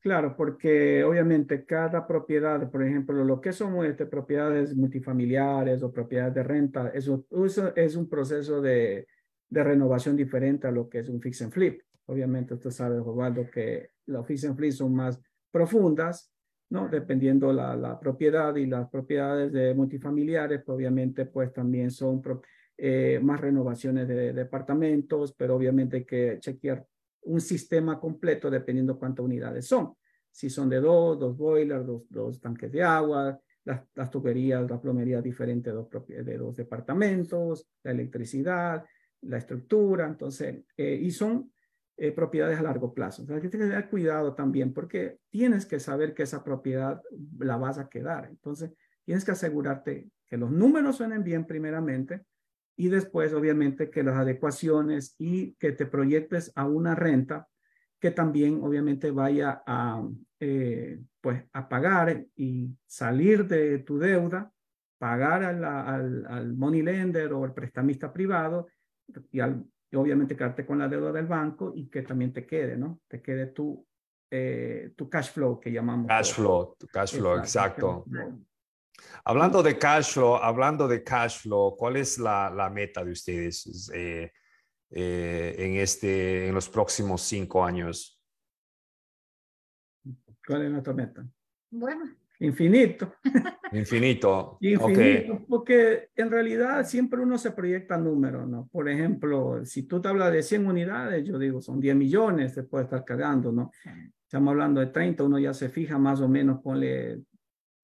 Claro, 0.00 0.36
porque 0.38 1.04
obviamente 1.04 1.66
cada 1.66 2.06
propiedad, 2.06 2.70
por 2.70 2.82
ejemplo, 2.82 3.22
lo 3.22 3.42
que 3.42 3.52
son 3.52 3.84
este, 3.84 4.06
propiedades 4.06 4.74
multifamiliares 4.74 5.82
o 5.82 5.92
propiedades 5.92 6.32
de 6.32 6.42
renta, 6.42 6.90
eso, 6.94 7.26
es 7.76 7.94
un 7.96 8.08
proceso 8.08 8.62
de, 8.62 9.06
de, 9.50 9.62
renovación 9.62 10.16
diferente 10.16 10.66
a 10.66 10.70
lo 10.70 10.88
que 10.88 11.00
es 11.00 11.10
un 11.10 11.20
fix 11.20 11.42
and 11.42 11.52
flip. 11.52 11.82
Obviamente 12.06 12.54
usted 12.54 12.70
sabe, 12.70 12.98
Osvaldo, 12.98 13.48
que 13.50 13.90
los 14.06 14.26
fix 14.26 14.44
and 14.44 14.56
flip 14.56 14.72
son 14.72 14.94
más 14.94 15.20
profundas, 15.50 16.32
¿no? 16.70 16.88
Dependiendo 16.88 17.52
la, 17.52 17.76
la 17.76 17.98
propiedad 18.00 18.54
y 18.56 18.66
las 18.66 18.88
propiedades 18.88 19.52
de 19.52 19.74
multifamiliares, 19.74 20.62
pues, 20.64 20.76
obviamente, 20.76 21.26
pues 21.26 21.52
también 21.52 21.90
son 21.90 22.22
eh, 22.78 23.20
más 23.22 23.40
renovaciones 23.40 24.08
de, 24.08 24.32
departamentos, 24.32 25.34
pero 25.34 25.56
obviamente 25.56 25.98
hay 25.98 26.04
que 26.04 26.38
chequear 26.40 26.84
un 27.24 27.40
sistema 27.40 28.00
completo 28.00 28.50
dependiendo 28.50 28.98
cuántas 28.98 29.24
unidades 29.24 29.66
son. 29.66 29.94
Si 30.30 30.48
son 30.48 30.68
de 30.68 30.80
dos, 30.80 31.18
dos 31.18 31.36
boilers, 31.36 31.86
dos, 31.86 32.02
dos 32.08 32.40
tanques 32.40 32.72
de 32.72 32.82
agua, 32.82 33.38
las, 33.64 33.82
las 33.94 34.10
tuberías, 34.10 34.68
la 34.68 34.80
plomería 34.80 35.20
diferente 35.20 35.70
de 35.70 35.76
dos, 35.76 35.88
de 36.08 36.38
dos 36.38 36.56
departamentos, 36.56 37.68
la 37.84 37.92
electricidad, 37.92 38.84
la 39.22 39.38
estructura, 39.38 40.06
entonces, 40.06 40.64
eh, 40.76 40.98
y 41.00 41.10
son 41.10 41.51
eh, 41.96 42.12
propiedades 42.12 42.58
a 42.58 42.62
largo 42.62 42.92
plazo. 42.94 43.22
Entonces, 43.22 43.44
hay 43.44 43.50
que 43.50 43.58
tener 43.58 43.88
cuidado 43.88 44.34
también 44.34 44.72
porque 44.72 45.18
tienes 45.30 45.66
que 45.66 45.80
saber 45.80 46.14
que 46.14 46.24
esa 46.24 46.42
propiedad 46.42 47.02
la 47.38 47.56
vas 47.56 47.78
a 47.78 47.88
quedar. 47.88 48.26
Entonces, 48.26 48.72
tienes 49.04 49.24
que 49.24 49.32
asegurarte 49.32 50.08
que 50.26 50.36
los 50.36 50.50
números 50.50 50.96
suenen 50.96 51.22
bien 51.22 51.46
primeramente, 51.46 52.24
y 52.76 52.88
después 52.88 53.32
obviamente 53.32 53.90
que 53.90 54.02
las 54.02 54.16
adecuaciones 54.16 55.14
y 55.18 55.54
que 55.54 55.72
te 55.72 55.86
proyectes 55.86 56.52
a 56.54 56.66
una 56.66 56.94
renta 56.94 57.48
que 58.00 58.10
también 58.10 58.60
obviamente 58.62 59.10
vaya 59.10 59.62
a, 59.64 60.04
eh, 60.40 61.00
pues, 61.20 61.44
a 61.52 61.68
pagar 61.68 62.26
y 62.34 62.76
salir 62.86 63.46
de 63.46 63.78
tu 63.78 63.98
deuda, 63.98 64.52
pagar 64.98 65.44
al, 65.44 65.64
al, 65.64 66.54
money 66.54 66.82
lender 66.82 67.32
o 67.32 67.44
el 67.44 67.52
prestamista 67.52 68.12
privado 68.12 68.66
y, 69.30 69.38
al, 69.38 69.64
obviamente 69.96 70.36
quedarte 70.36 70.64
con 70.64 70.78
la 70.78 70.88
deuda 70.88 71.12
del 71.12 71.26
banco 71.26 71.72
y 71.74 71.88
que 71.88 72.02
también 72.02 72.32
te 72.32 72.46
quede, 72.46 72.76
¿no? 72.76 73.00
Te 73.08 73.20
quede 73.20 73.46
tu, 73.46 73.86
eh, 74.30 74.92
tu 74.96 75.08
cash 75.08 75.32
flow 75.32 75.60
que 75.60 75.70
llamamos. 75.70 76.08
Cash 76.08 76.32
flow, 76.32 76.76
tu 76.78 76.86
cash 76.86 77.14
flow, 77.16 77.38
exacto. 77.38 78.04
Hablando 79.24 79.62
de 79.62 79.78
cash 79.78 80.14
flow, 80.14 80.36
hablando 80.36 80.88
de 80.88 81.02
cash 81.02 81.42
flow, 81.42 81.76
¿cuál 81.76 81.96
es 81.96 82.18
la, 82.18 82.50
la 82.50 82.70
meta 82.70 83.04
de 83.04 83.12
ustedes 83.12 83.90
eh, 83.92 84.32
eh, 84.90 85.54
en, 85.58 85.76
este, 85.76 86.48
en 86.48 86.54
los 86.54 86.68
próximos 86.68 87.22
cinco 87.22 87.64
años? 87.64 88.20
¿Cuál 90.46 90.62
es 90.64 90.70
nuestra 90.70 90.92
meta? 90.92 91.26
Bueno. 91.70 92.21
Infinito. 92.42 93.14
Infinito. 93.70 94.58
Infinito, 94.60 95.44
porque 95.48 96.08
en 96.16 96.30
realidad 96.30 96.84
siempre 96.84 97.20
uno 97.20 97.38
se 97.38 97.52
proyecta 97.52 97.96
números, 97.96 98.48
¿no? 98.48 98.68
Por 98.72 98.88
ejemplo, 98.88 99.64
si 99.64 99.84
tú 99.84 100.00
te 100.00 100.08
hablas 100.08 100.32
de 100.32 100.42
100 100.42 100.66
unidades, 100.66 101.24
yo 101.24 101.38
digo, 101.38 101.62
son 101.62 101.78
10 101.78 101.94
millones, 101.94 102.52
se 102.52 102.64
puede 102.64 102.84
estar 102.84 103.04
cargando, 103.04 103.52
¿no? 103.52 103.70
Estamos 104.24 104.50
hablando 104.50 104.80
de 104.80 104.86
30, 104.86 105.22
uno 105.22 105.38
ya 105.38 105.54
se 105.54 105.68
fija 105.68 105.98
más 105.98 106.20
o 106.20 106.28
menos, 106.28 106.60
ponle 106.60 107.20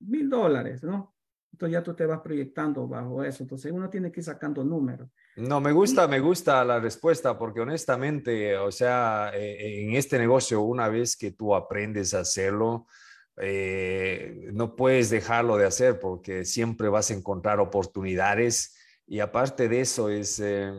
mil 0.01 0.29
dólares, 0.29 0.83
¿no? 0.83 1.15
Entonces 1.53 1.73
ya 1.73 1.83
tú 1.83 1.95
te 1.95 2.07
vas 2.07 2.21
proyectando 2.21 2.87
bajo 2.87 3.23
eso. 3.23 3.43
Entonces 3.43 3.71
uno 3.73 3.89
tiene 3.89 4.11
que 4.11 4.21
ir 4.21 4.25
sacando 4.25 4.65
números. 4.65 5.09
No, 5.37 5.61
me 5.61 5.73
gusta, 5.73 6.09
me 6.09 6.21
gusta 6.21 6.65
la 6.65 6.81
respuesta 6.81 7.39
porque 7.39 7.61
honestamente, 7.61 8.57
o 8.57 8.73
sea, 8.73 9.31
eh, 9.35 9.85
en 9.85 9.95
este 9.95 10.19
negocio, 10.19 10.63
una 10.63 10.89
vez 10.89 11.17
que 11.17 11.33
tú 11.33 11.55
aprendes 11.55 12.15
a 12.15 12.21
hacerlo, 12.21 12.87
eh, 13.41 14.51
no 14.53 14.75
puedes 14.75 15.11
dejarlo 15.11 15.57
de 15.57 15.67
hacer 15.67 16.01
porque 16.01 16.45
siempre 16.45 16.89
vas 16.89 17.11
a 17.11 17.15
encontrar 17.15 17.61
oportunidades 17.61 18.77
y 19.07 19.21
aparte 19.21 19.69
de 19.69 19.81
eso 19.81 20.11
es, 20.11 20.41
eh, 20.41 20.73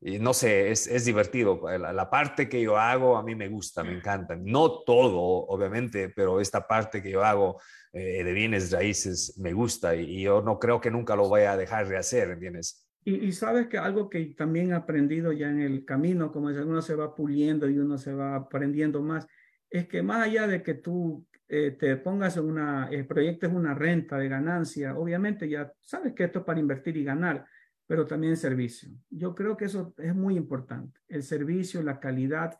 no 0.00 0.32
sé, 0.32 0.70
es, 0.70 0.86
es 0.86 1.04
divertido. 1.04 1.60
La, 1.78 2.08
parte 2.08 2.48
que 2.48 2.62
yo 2.62 2.76
hago 2.76 3.16
a 3.16 3.22
mí 3.22 3.34
me 3.34 3.48
gusta, 3.48 3.82
me 3.82 3.92
encanta. 3.92 4.36
No 4.36 4.82
todo, 4.84 5.18
obviamente, 5.20 6.08
pero 6.08 6.40
esta 6.40 6.66
parte 6.66 7.02
que 7.02 7.10
yo 7.10 7.24
hago 7.24 7.60
eh, 7.92 8.22
de 8.22 8.32
bienes 8.32 8.70
raíces 8.70 9.38
me 9.38 9.52
gusta 9.52 9.94
y, 9.94 10.22
yo 10.22 10.42
no 10.42 10.58
creo 10.58 10.80
que 10.80 10.90
nunca 10.90 11.16
lo 11.16 11.28
vaya 11.28 11.52
a 11.52 11.56
dejar 11.56 11.88
de 11.88 11.98
hacer, 11.98 12.30
¿entiendes? 12.30 12.88
Y, 13.04 13.26
y, 13.26 13.32
sabes 13.32 13.68
que 13.68 13.78
algo 13.78 14.08
que 14.08 14.24
también 14.36 14.70
he 14.70 14.74
aprendido 14.74 15.32
ya 15.32 15.48
en 15.48 15.60
el 15.60 15.84
camino, 15.84 16.32
como 16.32 16.50
es, 16.50 16.56
uno 16.56 16.82
se 16.82 16.94
va 16.94 17.14
puliendo 17.14 17.68
y 17.68 17.78
uno 17.78 17.98
se 17.98 18.12
va 18.12 18.34
aprendiendo 18.36 19.02
más, 19.02 19.26
es 19.70 19.86
que 19.86 20.02
más 20.02 20.26
allá 20.26 20.46
de 20.46 20.62
que 20.62 20.74
tú 20.74 21.26
eh, 21.48 21.76
te 21.78 21.96
pongas 21.96 22.36
en 22.36 22.44
una, 22.44 22.88
eh, 22.90 23.04
proyectes 23.04 23.52
una 23.52 23.74
renta 23.74 24.18
de 24.18 24.28
ganancia, 24.28 24.96
obviamente 24.96 25.48
ya 25.48 25.72
sabes 25.80 26.12
que 26.14 26.24
esto 26.24 26.40
es 26.40 26.44
para 26.44 26.60
invertir 26.60 26.96
y 26.96 27.04
ganar, 27.04 27.46
pero 27.86 28.06
también 28.06 28.36
servicio. 28.36 28.90
Yo 29.10 29.34
creo 29.34 29.56
que 29.56 29.66
eso 29.66 29.94
es 29.98 30.14
muy 30.14 30.36
importante, 30.36 31.00
el 31.08 31.22
servicio, 31.22 31.82
la 31.82 32.00
calidad, 32.00 32.58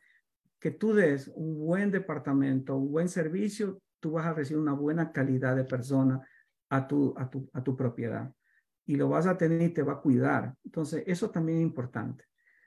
que 0.58 0.70
tú 0.70 0.94
des 0.94 1.28
un 1.34 1.58
buen 1.58 1.90
departamento, 1.90 2.76
un 2.76 2.90
buen 2.90 3.08
servicio, 3.08 3.80
tú 4.00 4.12
vas 4.12 4.26
a 4.26 4.34
recibir 4.34 4.62
una 4.62 4.72
buena 4.72 5.12
calidad 5.12 5.56
de 5.56 5.64
persona 5.64 6.26
a 6.68 6.86
tu, 6.86 7.14
a 7.16 7.28
tu, 7.28 7.48
a 7.52 7.62
tu 7.62 7.76
propiedad 7.76 8.32
y 8.86 8.94
lo 8.96 9.08
vas 9.08 9.26
a 9.26 9.36
tener 9.36 9.60
y 9.62 9.70
te 9.70 9.82
va 9.82 9.94
a 9.94 10.00
cuidar. 10.00 10.54
Entonces, 10.64 11.02
eso 11.06 11.30
también 11.30 11.58
es 11.58 11.64
importante. 11.64 12.24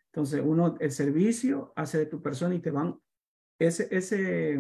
Entonces, 0.08 0.42
uno, 0.44 0.76
el 0.80 0.92
servicio 0.92 1.72
hace 1.76 2.00
de 2.00 2.06
tu 2.08 2.22
persona 2.22 2.54
y 2.56 2.60
te 2.60 2.72
van, 2.72 3.00
ese, 3.58 3.88
ese, 3.92 4.60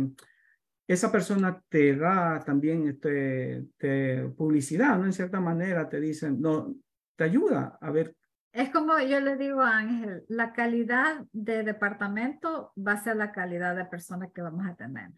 esa 0.94 1.12
persona 1.12 1.62
te 1.70 1.96
da 1.96 2.44
también 2.44 2.88
este, 2.88 3.64
te, 3.78 4.24
publicidad, 4.36 4.98
¿no? 4.98 5.06
En 5.06 5.14
cierta 5.14 5.40
manera 5.40 5.88
te 5.88 6.00
dicen, 6.00 6.42
no, 6.42 6.76
te 7.16 7.26
ayuda 7.26 7.78
a 7.80 7.92
ver. 7.92 8.16
Es 8.52 8.72
como 8.72 8.98
yo 8.98 9.20
le 9.20 9.38
digo 9.38 9.62
a 9.62 9.78
Ángel, 9.78 10.26
la 10.28 10.52
calidad 10.52 11.24
de 11.32 11.64
departamento 11.64 12.74
va 12.76 12.94
a 12.94 13.04
ser 13.04 13.18
la 13.18 13.32
calidad 13.32 13.76
de 13.76 13.86
persona 13.86 14.32
que 14.34 14.42
vamos 14.42 14.66
a 14.68 14.76
tener. 14.76 15.12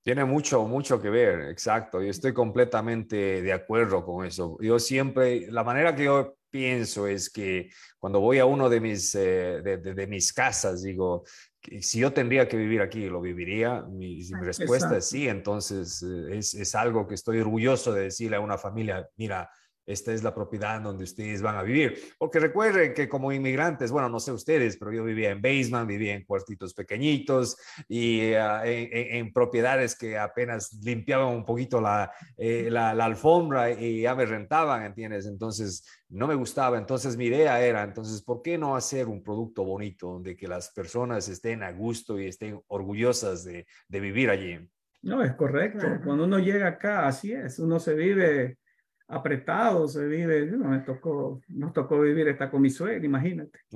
Tiene 0.00 0.24
mucho, 0.24 0.64
mucho 0.64 1.00
que 1.00 1.10
ver, 1.10 1.50
exacto. 1.50 2.02
Y 2.02 2.08
estoy 2.08 2.32
completamente 2.32 3.42
de 3.42 3.52
acuerdo 3.52 4.02
con 4.06 4.24
eso. 4.24 4.56
Yo 4.62 4.78
siempre, 4.78 5.50
la 5.50 5.64
manera 5.64 5.94
que 5.94 6.04
yo 6.04 6.38
pienso 6.48 7.06
es 7.06 7.28
que 7.28 7.70
cuando 7.98 8.20
voy 8.20 8.38
a 8.38 8.46
uno 8.46 8.68
de 8.70 8.80
mis, 8.80 9.14
eh, 9.14 9.60
de, 9.62 10.06
mis 10.06 10.32
casas, 10.32 10.82
digo, 10.82 11.24
si 11.80 12.00
yo 12.00 12.12
tendría 12.12 12.48
que 12.48 12.56
vivir 12.56 12.80
aquí, 12.80 13.08
¿lo 13.08 13.20
viviría? 13.20 13.82
Mi, 13.82 14.22
respuesta 14.40 14.96
es 14.96 15.08
sí, 15.08 15.28
entonces 15.28 16.02
eh, 16.02 16.38
es, 16.38 16.54
es, 16.54 16.74
algo 16.74 17.06
que 17.06 17.14
estoy 17.14 17.38
orgulloso 17.40 17.92
de 17.92 18.04
decirle 18.04 18.36
a 18.36 18.40
una 18.40 18.58
familia, 18.58 19.08
mira, 19.16 19.48
esta 19.86 20.12
es 20.12 20.22
la 20.22 20.34
propiedad 20.34 20.80
donde 20.80 21.04
ustedes 21.04 21.42
van 21.42 21.56
a 21.56 21.62
vivir. 21.62 21.98
Porque 22.18 22.38
recuerden 22.38 22.94
que 22.94 23.08
como 23.08 23.32
inmigrantes, 23.32 23.90
bueno, 23.90 24.08
no 24.08 24.20
sé 24.20 24.32
ustedes, 24.32 24.76
pero 24.76 24.92
yo 24.92 25.04
vivía 25.04 25.30
en 25.30 25.42
basement, 25.42 25.88
vivía 25.88 26.14
en 26.14 26.24
cuartitos 26.24 26.74
pequeñitos 26.74 27.56
y 27.88 28.32
ah, 28.34 28.62
en, 28.64 29.32
propiedades 29.32 29.96
que 29.96 30.18
apenas 30.18 30.72
limpiaban 30.82 31.28
un 31.34 31.44
poquito 31.44 31.80
la, 31.80 32.12
eh, 32.36 32.68
la, 32.70 32.94
la, 32.94 33.04
alfombra 33.06 33.70
y 33.70 34.02
ya 34.02 34.14
me 34.14 34.26
rentaban, 34.26 34.84
¿entiendes? 34.84 35.26
Entonces, 35.26 35.84
no 36.08 36.26
me 36.26 36.34
gustaba. 36.34 36.78
Entonces, 36.78 37.16
mi 37.16 37.26
idea 37.26 37.60
era, 37.60 37.82
entonces, 37.82 38.22
¿por 38.22 38.42
qué 38.42 38.58
no 38.58 38.76
hacer 38.76 39.08
un 39.08 39.22
producto 39.22 39.64
bonito 39.64 40.08
donde 40.08 40.36
que 40.36 40.46
las 40.46 40.70
personas 40.70 41.28
estén 41.28 41.62
a 41.62 41.72
gusto 41.72 42.18
y 42.18 42.26
estén 42.26 42.60
orgullosas 42.68 43.44
de, 43.44 43.66
de 43.88 44.00
vivir 44.00 44.30
allí? 44.30 44.58
No, 45.02 45.22
es 45.22 45.34
correcto. 45.34 45.86
Cuando 46.04 46.24
uno 46.24 46.38
llega 46.38 46.68
acá, 46.68 47.06
así 47.06 47.32
es, 47.32 47.58
uno 47.58 47.80
se 47.80 47.94
vive 47.94 48.58
apretado 49.08 49.88
se 49.88 50.06
vive. 50.06 50.46
No, 50.46 50.68
me 50.68 50.78
tocó, 50.80 51.40
nos 51.48 51.72
tocó 51.72 52.00
vivir 52.00 52.28
esta 52.28 52.50
con 52.50 52.62
mi 52.62 52.70
suegra, 52.70 53.04
imagínate. 53.04 53.58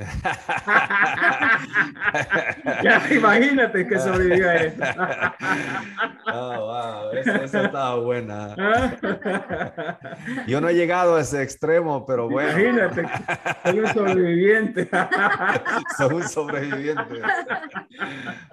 ya, 2.83 3.07
imagínate 3.15 3.87
que 3.87 3.99
sobrevivió 3.99 4.49
a 4.49 4.55
esto. 4.57 4.85
oh, 6.33 6.61
wow, 6.61 7.11
eso, 7.13 7.61
estaba 7.61 7.97
buena. 7.97 8.57
Yo 10.47 10.61
no 10.61 10.69
he 10.69 10.75
llegado 10.75 11.17
a 11.17 11.21
ese 11.21 11.43
extremo, 11.43 12.05
pero 12.07 12.29
bueno. 12.29 12.51
Imagínate, 12.51 13.07
soy 13.65 13.81
un 13.81 13.87
sobreviviente. 13.89 14.89
soy 15.99 16.15
un 16.15 16.29
sobreviviente. 16.29 17.21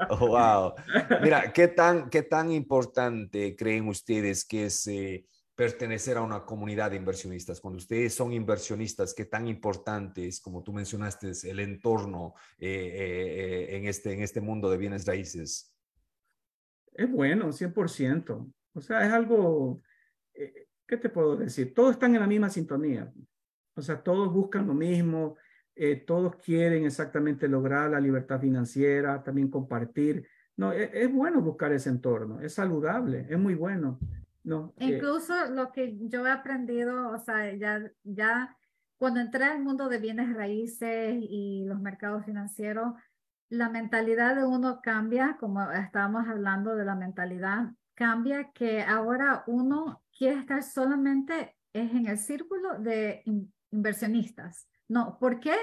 Oh, 0.09 0.27
wow. 0.27 0.73
Mira, 1.21 1.51
¿qué 1.53 1.67
tan, 1.67 2.09
qué 2.09 2.23
tan 2.23 2.51
importante 2.51 3.55
creen 3.55 3.87
ustedes 3.87 4.45
que 4.45 4.65
es... 4.65 4.87
Eh, 4.87 5.25
pertenecer 5.55 6.17
a 6.17 6.21
una 6.21 6.45
comunidad 6.45 6.91
de 6.91 6.97
inversionistas. 6.97 7.61
Cuando 7.61 7.77
ustedes 7.77 8.13
son 8.13 8.33
inversionistas, 8.33 9.13
¿qué 9.13 9.25
tan 9.25 9.47
importante 9.47 10.27
es, 10.27 10.41
como 10.41 10.63
tú 10.63 10.73
mencionaste, 10.73 11.31
el 11.43 11.59
entorno 11.59 12.33
eh, 12.57 13.69
eh, 13.69 13.77
en, 13.77 13.85
este, 13.85 14.13
en 14.13 14.21
este 14.21 14.41
mundo 14.41 14.69
de 14.69 14.77
bienes 14.77 15.05
raíces? 15.05 15.75
Es 16.93 17.11
bueno, 17.11 17.51
100%. 17.51 18.51
O 18.73 18.81
sea, 18.81 19.05
es 19.05 19.13
algo, 19.13 19.81
eh, 20.33 20.67
¿qué 20.87 20.97
te 20.97 21.09
puedo 21.09 21.37
decir? 21.37 21.73
Todos 21.73 21.93
están 21.93 22.15
en 22.15 22.21
la 22.21 22.27
misma 22.27 22.49
sintonía. 22.49 23.11
O 23.75 23.81
sea, 23.81 24.01
todos 24.01 24.31
buscan 24.31 24.67
lo 24.67 24.73
mismo, 24.73 25.35
todos 26.05 26.35
quieren 26.35 26.85
exactamente 26.85 27.47
lograr 27.47 27.89
la 27.89 27.99
libertad 27.99 28.39
financiera, 28.39 29.23
también 29.23 29.49
compartir. 29.49 30.27
No, 30.55 30.71
es, 30.71 30.91
es 30.93 31.11
bueno 31.11 31.41
buscar 31.41 31.71
ese 31.73 31.89
entorno, 31.89 32.39
es 32.39 32.53
saludable, 32.53 33.25
es 33.27 33.39
muy 33.39 33.55
bueno. 33.55 33.99
No, 34.43 34.73
eh, 34.77 34.95
Incluso 34.95 35.33
lo 35.51 35.71
que 35.71 35.97
yo 36.01 36.27
he 36.27 36.31
aprendido, 36.31 37.11
o 37.11 37.17
sea, 37.17 37.55
ya, 37.55 37.89
ya 38.03 38.57
cuando 38.97 39.19
entré 39.19 39.45
al 39.45 39.63
mundo 39.63 39.87
de 39.89 39.99
bienes 39.99 40.33
raíces 40.33 41.15
y 41.19 41.63
los 41.65 41.79
mercados 41.79 42.25
financieros, 42.25 42.93
la 43.49 43.69
mentalidad 43.69 44.35
de 44.35 44.45
uno 44.45 44.81
cambia, 44.81 45.37
como 45.39 45.71
estábamos 45.71 46.27
hablando 46.27 46.75
de 46.75 46.85
la 46.85 46.95
mentalidad, 46.95 47.71
cambia 47.93 48.51
que 48.51 48.81
ahora 48.81 49.43
uno 49.47 50.03
quiere 50.17 50.39
estar 50.39 50.63
solamente 50.63 51.55
es 51.73 51.91
en 51.91 52.07
el 52.07 52.17
círculo 52.17 52.79
de 52.79 53.23
inversionistas. 53.71 54.67
No, 54.87 55.17
¿por 55.19 55.39
qué? 55.39 55.55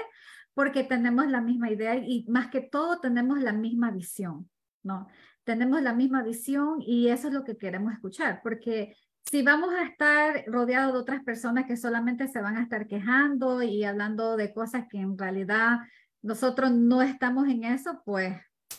Porque 0.53 0.83
tenemos 0.83 1.27
la 1.27 1.41
misma 1.41 1.71
idea 1.71 1.95
y 1.95 2.25
más 2.27 2.49
que 2.49 2.61
todo 2.61 2.99
tenemos 2.99 3.39
la 3.41 3.53
misma 3.53 3.91
visión, 3.91 4.49
¿no? 4.83 5.07
Tenemos 5.43 5.81
la 5.81 5.93
misma 5.93 6.23
visión 6.23 6.81
y 6.81 7.07
eso 7.07 7.27
es 7.27 7.33
lo 7.33 7.43
que 7.43 7.57
queremos 7.57 7.93
escuchar, 7.93 8.41
porque 8.43 8.95
si 9.29 9.43
vamos 9.43 9.73
a 9.73 9.83
estar 9.83 10.43
rodeados 10.47 10.93
de 10.93 10.99
otras 10.99 11.23
personas 11.23 11.65
que 11.65 11.77
solamente 11.77 12.27
se 12.27 12.41
van 12.41 12.57
a 12.57 12.63
estar 12.63 12.87
quejando 12.87 13.61
y 13.61 13.83
hablando 13.83 14.35
de 14.35 14.53
cosas 14.53 14.85
que 14.89 14.97
en 14.97 15.17
realidad 15.17 15.79
nosotros 16.21 16.71
no 16.71 17.01
estamos 17.01 17.47
en 17.47 17.63
eso, 17.63 18.01
pues, 18.05 18.35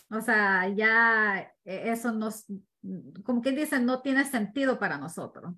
o 0.09 0.21
sea, 0.21 0.67
ya 0.69 1.51
e-, 1.65 1.91
eso 1.91 2.11
nos, 2.11 2.45
como 3.23 3.41
quien 3.41 3.55
dice, 3.55 3.79
no 3.79 4.01
tiene 4.01 4.25
sentido 4.25 4.79
para 4.79 4.97
nosotros. 4.97 5.53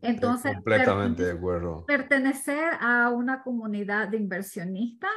Entonces, 0.00 0.54
completamente 0.54 1.24
de 1.24 1.32
acuerdo. 1.32 1.84
Pertenecer 1.86 2.74
a 2.80 3.10
una 3.10 3.42
comunidad 3.42 4.08
de 4.08 4.18
inversionistas 4.18 5.10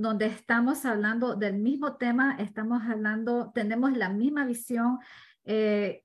donde 0.00 0.26
estamos 0.26 0.84
hablando 0.86 1.36
del 1.36 1.58
mismo 1.58 1.96
tema, 1.96 2.36
estamos 2.38 2.82
hablando, 2.82 3.52
tenemos 3.54 3.96
la 3.96 4.08
misma 4.08 4.46
visión, 4.46 4.98
eh, 5.44 6.04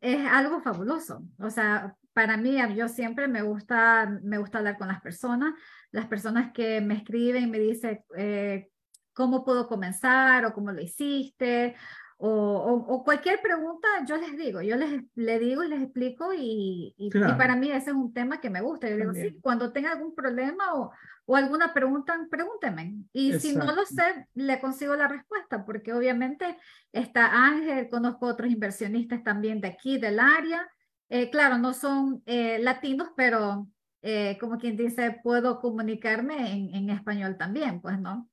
es 0.00 0.26
algo 0.26 0.60
fabuloso. 0.60 1.22
O 1.38 1.50
sea, 1.50 1.96
para 2.12 2.36
mí, 2.36 2.58
yo 2.74 2.88
siempre 2.88 3.28
me 3.28 3.42
gusta, 3.42 4.18
me 4.22 4.38
gusta 4.38 4.58
hablar 4.58 4.78
con 4.78 4.88
las 4.88 5.00
personas, 5.00 5.54
las 5.92 6.06
personas 6.06 6.52
que 6.52 6.80
me 6.80 6.94
escriben, 6.94 7.50
me 7.50 7.58
dicen, 7.60 8.00
eh, 8.16 8.68
¿cómo 9.12 9.44
puedo 9.44 9.68
comenzar? 9.68 10.44
o 10.44 10.52
¿cómo 10.52 10.72
lo 10.72 10.80
hiciste? 10.80 11.76
O, 12.18 12.84
o, 12.88 13.04
cualquier 13.04 13.42
pregunta, 13.42 13.86
yo 14.08 14.16
les 14.16 14.38
digo, 14.38 14.62
yo 14.62 14.76
les, 14.76 15.02
les 15.16 15.38
digo 15.38 15.62
y 15.62 15.68
les 15.68 15.82
explico 15.82 16.32
y, 16.32 16.94
y, 16.96 17.10
para 17.10 17.56
mí 17.56 17.70
ese 17.70 17.90
es 17.90 17.96
un 17.96 18.14
tema 18.14 18.40
que 18.40 18.48
me 18.48 18.62
gusta. 18.62 18.88
Yo 18.88 18.96
digo, 18.96 19.12
sí, 19.12 19.38
cuando 19.42 19.70
tenga 19.70 19.92
algún 19.92 20.14
problema 20.14 20.74
o, 20.74 20.92
o 21.26 21.36
alguna 21.36 21.74
pregunta, 21.74 22.18
pregúnteme. 22.30 22.94
Y 23.12 23.38
si 23.38 23.54
no 23.54 23.74
lo 23.74 23.84
sé, 23.84 24.28
le 24.34 24.58
consigo 24.60 24.96
la 24.96 25.08
respuesta, 25.08 25.66
porque 25.66 25.92
obviamente 25.92 26.56
está 26.90 27.46
Ángel, 27.46 27.90
conozco 27.90 28.26
otros 28.26 28.50
inversionistas 28.50 29.22
también 29.22 29.60
de 29.60 29.68
aquí, 29.68 29.98
del 29.98 30.18
área. 30.18 30.66
Eh, 31.10 31.28
claro, 31.28 31.58
no 31.58 31.74
son 31.74 32.22
eh, 32.24 32.58
latinos, 32.60 33.10
pero 33.14 33.68
eh, 34.00 34.38
como 34.40 34.56
quien 34.56 34.76
dice, 34.76 35.20
puedo 35.22 35.60
comunicarme 35.60 36.52
en, 36.52 36.74
en 36.74 36.90
español 36.90 37.36
también, 37.36 37.80
pues, 37.82 38.00
¿no? 38.00 38.30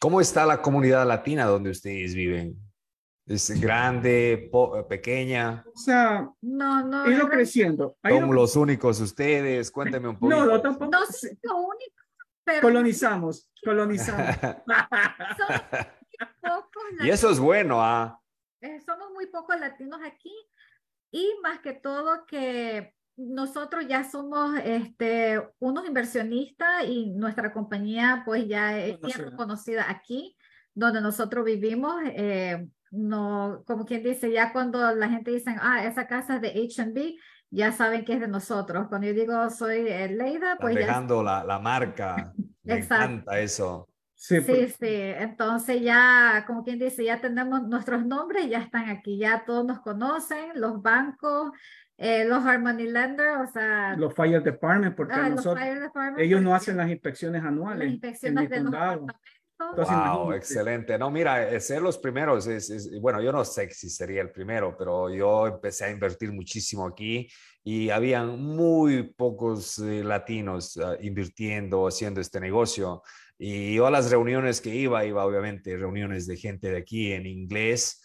¿Cómo 0.00 0.20
está 0.20 0.46
la 0.46 0.62
comunidad 0.62 1.06
latina 1.06 1.44
donde 1.44 1.70
ustedes 1.70 2.14
viven? 2.14 2.56
¿Es 3.30 3.48
grande, 3.60 4.50
pequeña? 4.88 5.64
O 5.72 5.78
sea, 5.78 6.28
no, 6.40 6.84
no. 6.84 7.04
Ha 7.04 7.12
ido 7.12 7.28
creciendo. 7.28 7.96
Son 8.02 8.34
los 8.34 8.56
únicos 8.56 9.00
ustedes. 9.00 9.70
Cuénteme 9.70 10.08
un 10.08 10.18
poco. 10.18 10.34
No, 10.34 10.46
no, 10.46 10.60
tampoco. 10.60 10.90
No 10.90 11.06
son 11.06 11.38
los 11.40 11.54
únicos, 11.54 12.06
pero. 12.42 12.62
Colonizamos, 12.62 13.48
colonizamos. 13.64 14.36
y 17.04 17.08
eso 17.08 17.30
es 17.30 17.38
bueno, 17.38 17.80
¿ah? 17.80 18.20
Eh, 18.62 18.80
somos 18.84 19.12
muy 19.12 19.28
pocos 19.28 19.60
latinos 19.60 20.00
aquí. 20.04 20.34
Y 21.12 21.32
más 21.40 21.60
que 21.60 21.74
todo 21.74 22.26
que 22.26 22.96
nosotros 23.16 23.86
ya 23.86 24.10
somos 24.10 24.58
este, 24.64 25.40
unos 25.60 25.86
inversionistas 25.86 26.82
y 26.84 27.10
nuestra 27.10 27.52
compañía 27.52 28.24
pues 28.24 28.48
ya 28.48 28.76
es 28.76 28.98
conocida 29.36 29.88
aquí, 29.88 30.36
donde 30.74 31.00
nosotros 31.00 31.44
vivimos. 31.44 31.94
Eh, 32.06 32.68
no, 32.90 33.62
como 33.66 33.84
quien 33.84 34.02
dice, 34.02 34.32
ya 34.32 34.52
cuando 34.52 34.94
la 34.94 35.08
gente 35.08 35.30
dice, 35.30 35.54
ah, 35.60 35.84
esa 35.84 36.06
casa 36.06 36.36
es 36.36 36.42
de 36.42 36.48
H&B, 36.48 37.16
ya 37.50 37.72
saben 37.72 38.04
que 38.04 38.14
es 38.14 38.20
de 38.20 38.28
nosotros. 38.28 38.86
Cuando 38.88 39.06
yo 39.06 39.14
digo 39.14 39.50
soy 39.50 39.84
Leida, 39.84 40.56
pues 40.60 40.74
dejando 40.74 41.22
la, 41.22 41.44
la, 41.44 41.58
marca. 41.58 42.32
Me 42.62 42.78
encanta 42.78 43.38
eso. 43.40 43.88
Sí, 44.14 44.38
sí, 44.42 44.68
sí, 44.68 44.76
Entonces 44.86 45.80
ya, 45.80 46.44
como 46.46 46.62
quien 46.62 46.78
dice, 46.78 47.02
ya 47.02 47.22
tenemos 47.22 47.62
nuestros 47.62 48.04
nombres, 48.04 48.50
ya 48.50 48.58
están 48.58 48.90
aquí, 48.90 49.16
ya 49.18 49.44
todos 49.46 49.64
nos 49.64 49.80
conocen, 49.80 50.60
los 50.60 50.82
bancos, 50.82 51.52
eh, 51.96 52.26
los 52.26 52.44
Harmony 52.44 52.84
Lender, 52.90 53.38
o 53.38 53.46
sea... 53.46 53.96
Los 53.96 54.12
Fire 54.12 54.42
Department, 54.42 54.94
porque 54.94 55.14
ah, 55.14 55.30
nosotros, 55.30 55.64
ellos 56.18 56.42
no 56.42 56.54
hacen 56.54 56.76
las 56.76 56.90
inspecciones 56.90 57.42
anuales. 57.42 57.84
Las 57.84 57.92
inspecciones 57.92 58.50
de 58.50 58.60
los 58.60 58.74
wow, 59.76 60.32
excelente. 60.32 60.98
No, 60.98 61.10
mira, 61.10 61.50
eh, 61.50 61.60
ser 61.60 61.82
los 61.82 61.98
primeros 61.98 62.46
es, 62.46 62.90
bueno, 63.00 63.20
yo 63.22 63.32
no 63.32 63.44
sé 63.44 63.70
si 63.70 63.90
sería 63.90 64.22
el 64.22 64.30
primero, 64.30 64.74
pero 64.76 65.10
yo 65.10 65.46
empecé 65.46 65.84
a 65.84 65.90
invertir 65.90 66.32
muchísimo 66.32 66.86
aquí 66.86 67.28
y 67.62 67.90
habían 67.90 68.40
muy 68.40 69.02
pocos 69.02 69.78
eh, 69.78 70.02
latinos 70.02 70.76
uh, 70.76 70.96
invirtiendo, 71.00 71.86
haciendo 71.86 72.20
este 72.20 72.40
negocio. 72.40 73.02
Y 73.38 73.74
yo 73.74 73.86
a 73.86 73.90
las 73.90 74.10
reuniones 74.10 74.60
que 74.60 74.74
iba, 74.74 75.04
iba 75.04 75.24
obviamente 75.24 75.76
reuniones 75.76 76.26
de 76.26 76.36
gente 76.36 76.70
de 76.70 76.78
aquí 76.78 77.12
en 77.12 77.26
inglés 77.26 78.02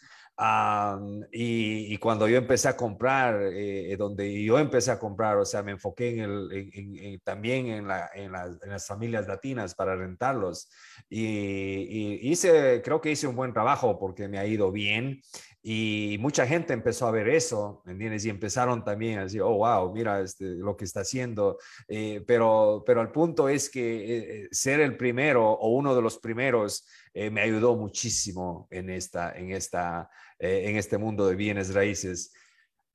y, 1.31 1.97
cuando 1.97 2.27
yo 2.27 2.37
empecé 2.37 2.67
a 2.67 2.75
comprar, 2.75 3.41
eh, 3.41 3.93
eh, 3.93 3.97
donde 3.97 4.43
yo 4.43 4.59
empecé 4.59 4.91
a 4.91 4.99
comprar, 4.99 5.37
o 5.37 5.45
sea, 5.45 5.63
me 5.63 5.71
enfoqué 5.71 6.09
en 6.09 6.19
el, 6.19 7.21
también 7.23 7.67
en, 7.67 7.87
la, 7.87 8.09
en, 8.13 8.31
las 8.31 8.85
familias 8.85 9.27
latinas 9.27 9.75
para 9.75 9.95
rentarlos. 9.95 10.69
Y, 11.09 12.19
hice, 12.29 12.81
creo 12.83 12.99
que 12.99 13.11
hice 13.11 13.27
un 13.27 13.35
buen 13.35 13.53
trabajo 13.53 13.97
porque 13.97 14.27
me 14.27 14.37
ha 14.37 14.45
ido 14.45 14.71
bien. 14.71 15.21
Y 15.67 16.17
mucha 16.19 16.45
gente 16.45 16.73
empezó 16.73 17.07
a 17.07 17.11
ver 17.11 17.27
eso, 17.27 17.81
¿entiendes? 17.87 18.23
Y 18.25 18.29
empezaron 18.29 18.83
también 18.83 19.17
a 19.17 19.23
decir, 19.23 19.41
oh, 19.41 19.57
wow, 19.57 19.91
mira 19.91 20.21
este, 20.21 20.45
lo 20.45 20.77
que 20.77 20.85
está 20.85 20.99
haciendo. 20.99 21.57
Eh, 21.87 22.23
pero, 22.27 22.83
pero 22.85 23.01
el 23.01 23.09
punto 23.09 23.49
es 23.49 23.71
que 23.71 24.43
eh, 24.43 24.47
ser 24.51 24.79
el 24.79 24.95
primero 24.95 25.49
o 25.49 25.69
uno 25.69 25.95
de 25.95 26.03
los 26.03 26.19
primeros 26.19 26.85
me 27.31 27.39
ayudó 27.39 27.77
muchísimo 27.77 28.67
en, 28.69 28.89
esta, 28.89 29.31
en, 29.37 29.51
esta, 29.51 30.09
en 30.39 30.75
este 30.75 30.97
mundo 30.97 31.27
de 31.27 31.35
bienes 31.35 31.73
raíces. 31.73 32.33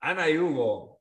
Ana 0.00 0.28
y 0.30 0.38
Hugo, 0.38 1.00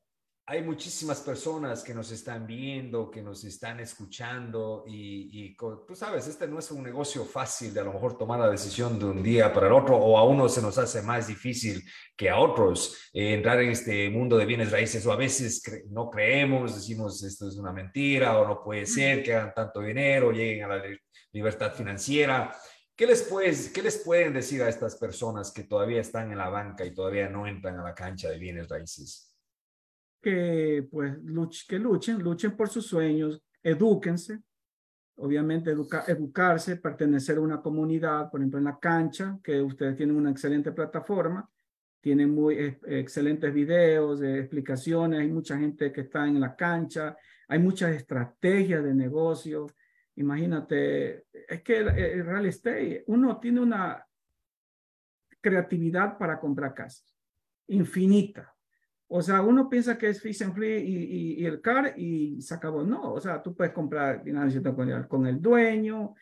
hay 0.50 0.64
muchísimas 0.64 1.20
personas 1.20 1.84
que 1.84 1.94
nos 1.94 2.10
están 2.10 2.44
viendo, 2.44 3.08
que 3.08 3.22
nos 3.22 3.44
están 3.44 3.78
escuchando 3.78 4.82
y, 4.84 5.54
tú 5.54 5.94
sabes, 5.94 6.26
este 6.26 6.48
no 6.48 6.58
es 6.58 6.72
un 6.72 6.82
negocio 6.82 7.24
fácil 7.24 7.72
de 7.72 7.78
a 7.78 7.84
lo 7.84 7.92
mejor 7.92 8.18
tomar 8.18 8.40
la 8.40 8.50
decisión 8.50 8.98
de 8.98 9.04
un 9.04 9.22
día 9.22 9.52
para 9.52 9.68
el 9.68 9.72
otro 9.72 9.96
o 9.96 10.18
a 10.18 10.24
uno 10.24 10.48
se 10.48 10.60
nos 10.60 10.76
hace 10.76 11.02
más 11.02 11.28
difícil 11.28 11.80
que 12.16 12.28
a 12.28 12.40
otros 12.40 13.10
eh, 13.12 13.34
entrar 13.34 13.60
en 13.60 13.70
este 13.70 14.10
mundo 14.10 14.36
de 14.36 14.44
bienes 14.44 14.72
raíces 14.72 15.06
o 15.06 15.12
a 15.12 15.16
veces 15.16 15.62
no 15.88 16.10
creemos, 16.10 16.74
decimos 16.74 17.22
esto 17.22 17.46
es 17.46 17.56
una 17.56 17.72
mentira 17.72 18.36
o 18.40 18.44
no 18.44 18.60
puede 18.60 18.86
ser 18.86 19.22
que 19.22 19.32
hagan 19.32 19.54
tanto 19.54 19.80
dinero, 19.80 20.32
lleguen 20.32 20.64
a 20.64 20.76
la 20.78 20.82
libertad 21.30 21.72
financiera. 21.72 22.52
¿Qué 23.00 23.06
les, 23.06 23.22
puedes, 23.22 23.70
¿Qué 23.70 23.80
les 23.80 23.96
pueden 23.96 24.34
decir 24.34 24.62
a 24.62 24.68
estas 24.68 24.94
personas 24.96 25.50
que 25.50 25.62
todavía 25.62 26.02
están 26.02 26.30
en 26.32 26.36
la 26.36 26.50
banca 26.50 26.84
y 26.84 26.92
todavía 26.92 27.30
no 27.30 27.46
entran 27.46 27.78
a 27.78 27.82
la 27.82 27.94
cancha 27.94 28.28
de 28.28 28.38
bienes 28.38 28.68
raíces? 28.68 29.34
que 30.20 30.86
pues 30.90 31.16
luchen, 31.22 31.82
luchen 32.22 32.54
por 32.54 32.68
sus 32.68 32.86
sueños, 32.86 33.42
edúquense, 33.62 34.40
obviamente 35.16 35.70
educarse, 35.70 36.76
pertenecer 36.76 37.38
a 37.38 37.40
una 37.40 37.62
comunidad, 37.62 38.30
por 38.30 38.40
ejemplo 38.40 38.58
en 38.58 38.64
la 38.64 38.78
cancha, 38.78 39.38
que 39.42 39.62
ustedes 39.62 39.96
tienen 39.96 40.16
una 40.16 40.30
excelente 40.30 40.72
plataforma, 40.72 41.48
tienen 42.02 42.34
muy 42.34 42.78
excelentes 42.86 43.54
videos, 43.54 44.20
de 44.20 44.40
explicaciones, 44.40 45.20
hay 45.20 45.28
mucha 45.28 45.58
gente 45.58 45.90
que 45.90 46.02
está 46.02 46.26
en 46.26 46.38
la 46.38 46.54
cancha, 46.54 47.16
hay 47.48 47.58
muchas 47.60 47.94
estrategias 47.94 48.84
de 48.84 48.94
negocio. 48.94 49.68
Imagínate, 50.20 51.24
es 51.32 51.62
que 51.62 51.78
el 51.78 52.26
real 52.26 52.44
estate, 52.44 53.04
uno 53.06 53.40
tiene 53.40 53.60
una 53.60 54.06
creatividad 55.40 56.18
para 56.18 56.38
comprar 56.38 56.74
casas, 56.74 57.16
infinita. 57.68 58.54
O 59.08 59.22
sea, 59.22 59.40
uno 59.40 59.68
piensa 59.68 59.96
que 59.96 60.10
es 60.10 60.20
Fish 60.20 60.42
and 60.42 60.54
Free 60.54 60.76
y, 60.78 61.44
el 61.46 61.62
car 61.62 61.94
y 61.98 62.40
se 62.42 62.54
acabó. 62.54 62.84
No, 62.84 63.14
o 63.14 63.20
sea, 63.20 63.42
tú 63.42 63.56
puedes 63.56 63.72
comprar 63.72 64.22
con, 64.74 65.02
con 65.08 65.26
el 65.26 65.40
dueño, 65.40 66.14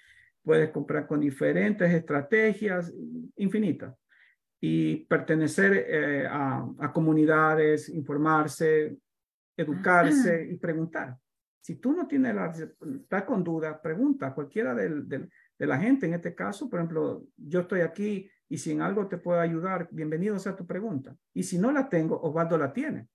puedes 0.43 0.71
comprar 0.71 1.07
con 1.07 1.19
diferentes 1.21 1.93
estrategias 1.93 2.95
infinitas 3.37 3.95
y 4.61 5.05
pertenecer 5.07 5.87
eh, 5.89 6.27
a, 6.31 6.67
a, 6.79 6.93
comunidades, 6.93 7.89
informarse, 7.89 8.97
educarse 9.57 10.49
y 10.51 10.57
preguntar. 10.57 11.17
Si 11.61 11.77
tú 11.77 11.93
no 11.93 12.07
tienes 12.07 12.35
la, 12.35 12.47
estás 12.51 13.25
con 13.25 13.45
duda, 13.45 13.81
pregunta 13.81 14.29
a 14.29 14.35
cualquiera 14.35 14.75
de 14.75 15.29
la 15.59 15.79
gente. 15.79 16.07
En 16.07 16.15
este 16.15 16.35
caso, 16.35 16.69
por 16.71 16.79
ejemplo, 16.79 17.25
yo 17.37 17.61
estoy 17.61 17.81
aquí 17.81 18.31
y 18.49 18.59
si 18.59 18.73
en 18.73 18.81
algo 18.81 19.09
te 19.09 19.19
puedo 19.19 19.41
ayudar, 19.41 19.89
bienvenido 19.91 20.39
sea 20.39 20.57
tu 20.57 20.67
pregunta. 20.67 21.15
Y 21.35 21.43
si 21.43 21.59
no 21.59 21.71
la 21.71 21.89
tengo, 21.89 22.21
Osvaldo 22.21 22.57
la 22.57 22.73
tiene. 22.73 23.09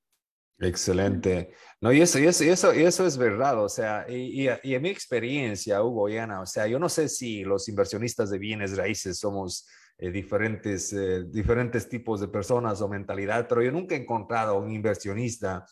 Excelente. 0.59 1.53
No, 1.81 1.91
y 1.91 2.01
eso, 2.01 2.19
y 2.19 2.25
eso, 2.25 2.43
y 2.43 2.49
eso, 2.49 2.73
y 2.73 2.83
eso 2.83 3.05
es 3.05 3.17
verdad. 3.17 3.63
O 3.63 3.69
sea, 3.69 4.05
y, 4.07 4.47
y, 4.47 4.75
en 4.75 4.81
mi 4.81 4.89
experiencia, 4.89 5.83
Hugo 5.83 6.07
y 6.09 6.17
Ana, 6.17 6.41
o 6.41 6.45
sea, 6.45 6.67
yo 6.67 6.79
no 6.79 6.89
sé 6.89 7.09
si 7.09 7.43
los 7.43 7.67
inversionistas 7.67 8.29
de 8.29 8.37
bienes 8.37 8.77
raíces 8.77 9.17
somos 9.17 9.67
eh, 9.97 10.11
diferentes, 10.11 10.93
eh, 10.93 11.23
diferentes 11.25 11.89
tipos 11.89 12.21
de 12.21 12.27
personas 12.27 12.81
o 12.81 12.87
mentalidad, 12.87 13.47
pero 13.47 13.63
yo 13.63 13.71
nunca 13.71 13.95
he 13.95 13.99
encontrado 13.99 14.59
un 14.59 14.71
inversionista 14.71 15.65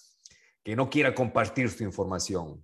que 0.64 0.76
no 0.76 0.90
quiera 0.90 1.14
compartir 1.14 1.70
su 1.70 1.84
información. 1.84 2.64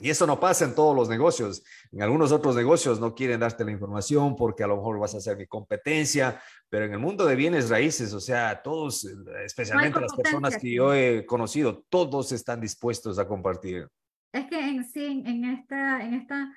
Y 0.00 0.10
eso 0.10 0.26
no 0.26 0.40
pasa 0.40 0.64
en 0.64 0.74
todos 0.74 0.94
los 0.94 1.08
negocios. 1.08 1.62
En 1.92 2.02
algunos 2.02 2.32
otros 2.32 2.56
negocios 2.56 2.98
no 2.98 3.14
quieren 3.14 3.40
darte 3.40 3.64
la 3.64 3.70
información 3.70 4.34
porque 4.34 4.64
a 4.64 4.66
lo 4.66 4.76
mejor 4.76 4.98
vas 4.98 5.14
a 5.14 5.20
ser 5.20 5.36
mi 5.36 5.46
competencia, 5.46 6.42
pero 6.68 6.84
en 6.86 6.92
el 6.92 6.98
mundo 6.98 7.24
de 7.24 7.36
bienes 7.36 7.70
raíces, 7.70 8.12
o 8.12 8.20
sea, 8.20 8.60
todos, 8.60 9.04
especialmente 9.44 10.00
las 10.00 10.14
personas 10.14 10.56
que 10.56 10.72
yo 10.72 10.92
he 10.92 11.24
conocido, 11.24 11.84
todos 11.88 12.32
están 12.32 12.60
dispuestos 12.60 13.18
a 13.20 13.28
compartir. 13.28 13.86
Es 14.32 14.46
que 14.46 14.58
en 14.58 14.84
sí, 14.84 15.22
en 15.24 15.44
esta, 15.44 16.02
en 16.04 16.14
esta 16.14 16.52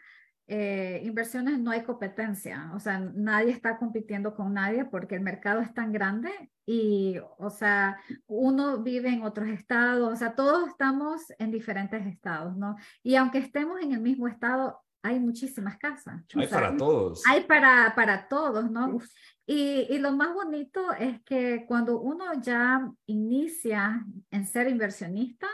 eh, 0.50 1.02
inversiones 1.04 1.60
no 1.60 1.72
hay 1.72 1.84
competencia, 1.84 2.72
o 2.74 2.80
sea, 2.80 3.00
nadie 3.00 3.52
está 3.52 3.78
compitiendo 3.78 4.34
con 4.34 4.54
nadie 4.54 4.86
porque 4.86 5.16
el 5.16 5.22
mercado 5.22 5.60
es 5.60 5.74
tan 5.74 5.92
grande 5.92 6.32
y, 6.66 7.18
o 7.38 7.50
sea, 7.50 8.00
uno 8.28 8.82
vive 8.82 9.10
en 9.10 9.24
otros 9.24 9.50
estados, 9.50 10.14
o 10.14 10.16
sea, 10.16 10.36
todos 10.36 10.70
estamos 10.70 11.22
en 11.38 11.52
diferentes 11.52 12.06
estados, 12.06 12.56
¿no? 12.56 12.78
Y 13.04 13.16
aunque 13.16 13.40
estemos 13.40 13.82
en 13.82 13.92
el 13.92 14.00
mismo 14.00 14.28
estado, 14.30 14.80
hay 15.04 15.20
muchísimas 15.20 15.78
casas. 15.78 16.24
Hay 16.36 16.48
para 16.48 16.76
todos. 16.76 17.24
Hay 17.28 17.44
para, 17.44 17.94
para 17.96 18.28
todos, 18.28 18.72
¿no? 18.72 19.00
Y, 19.46 19.88
y, 19.90 19.98
lo 20.00 20.12
más 20.12 20.34
bonito 20.34 20.94
es 20.94 21.22
que 21.24 21.66
cuando 21.68 22.00
uno 22.00 22.26
ya 22.42 22.90
inicia 23.06 24.06
en 24.32 24.46
ser 24.46 24.68
inversionista, 24.68 25.48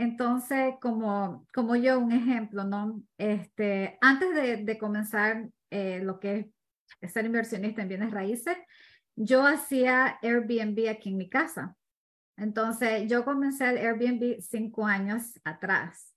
entonces, 0.00 0.76
como, 0.80 1.46
como 1.52 1.76
yo, 1.76 1.98
un 1.98 2.10
ejemplo, 2.12 2.64
¿no? 2.64 3.02
Este, 3.18 3.98
antes 4.00 4.64
de, 4.64 4.78
comenzar 4.78 5.50
eh, 5.68 6.00
lo 6.02 6.18
que 6.18 6.50
es 7.02 7.12
ser 7.12 7.26
inversionista 7.26 7.82
en 7.82 7.88
bienes 7.88 8.10
raíces, 8.10 8.56
yo 9.14 9.46
hacía 9.46 10.18
Airbnb 10.22 10.88
aquí 10.88 11.10
en 11.10 11.18
mi 11.18 11.28
casa. 11.28 11.76
Entonces, 12.38 13.10
yo 13.10 13.26
comencé 13.26 13.68
el 13.68 13.76
Airbnb 13.76 14.40
cinco 14.40 14.86
años 14.86 15.38
atrás. 15.44 16.14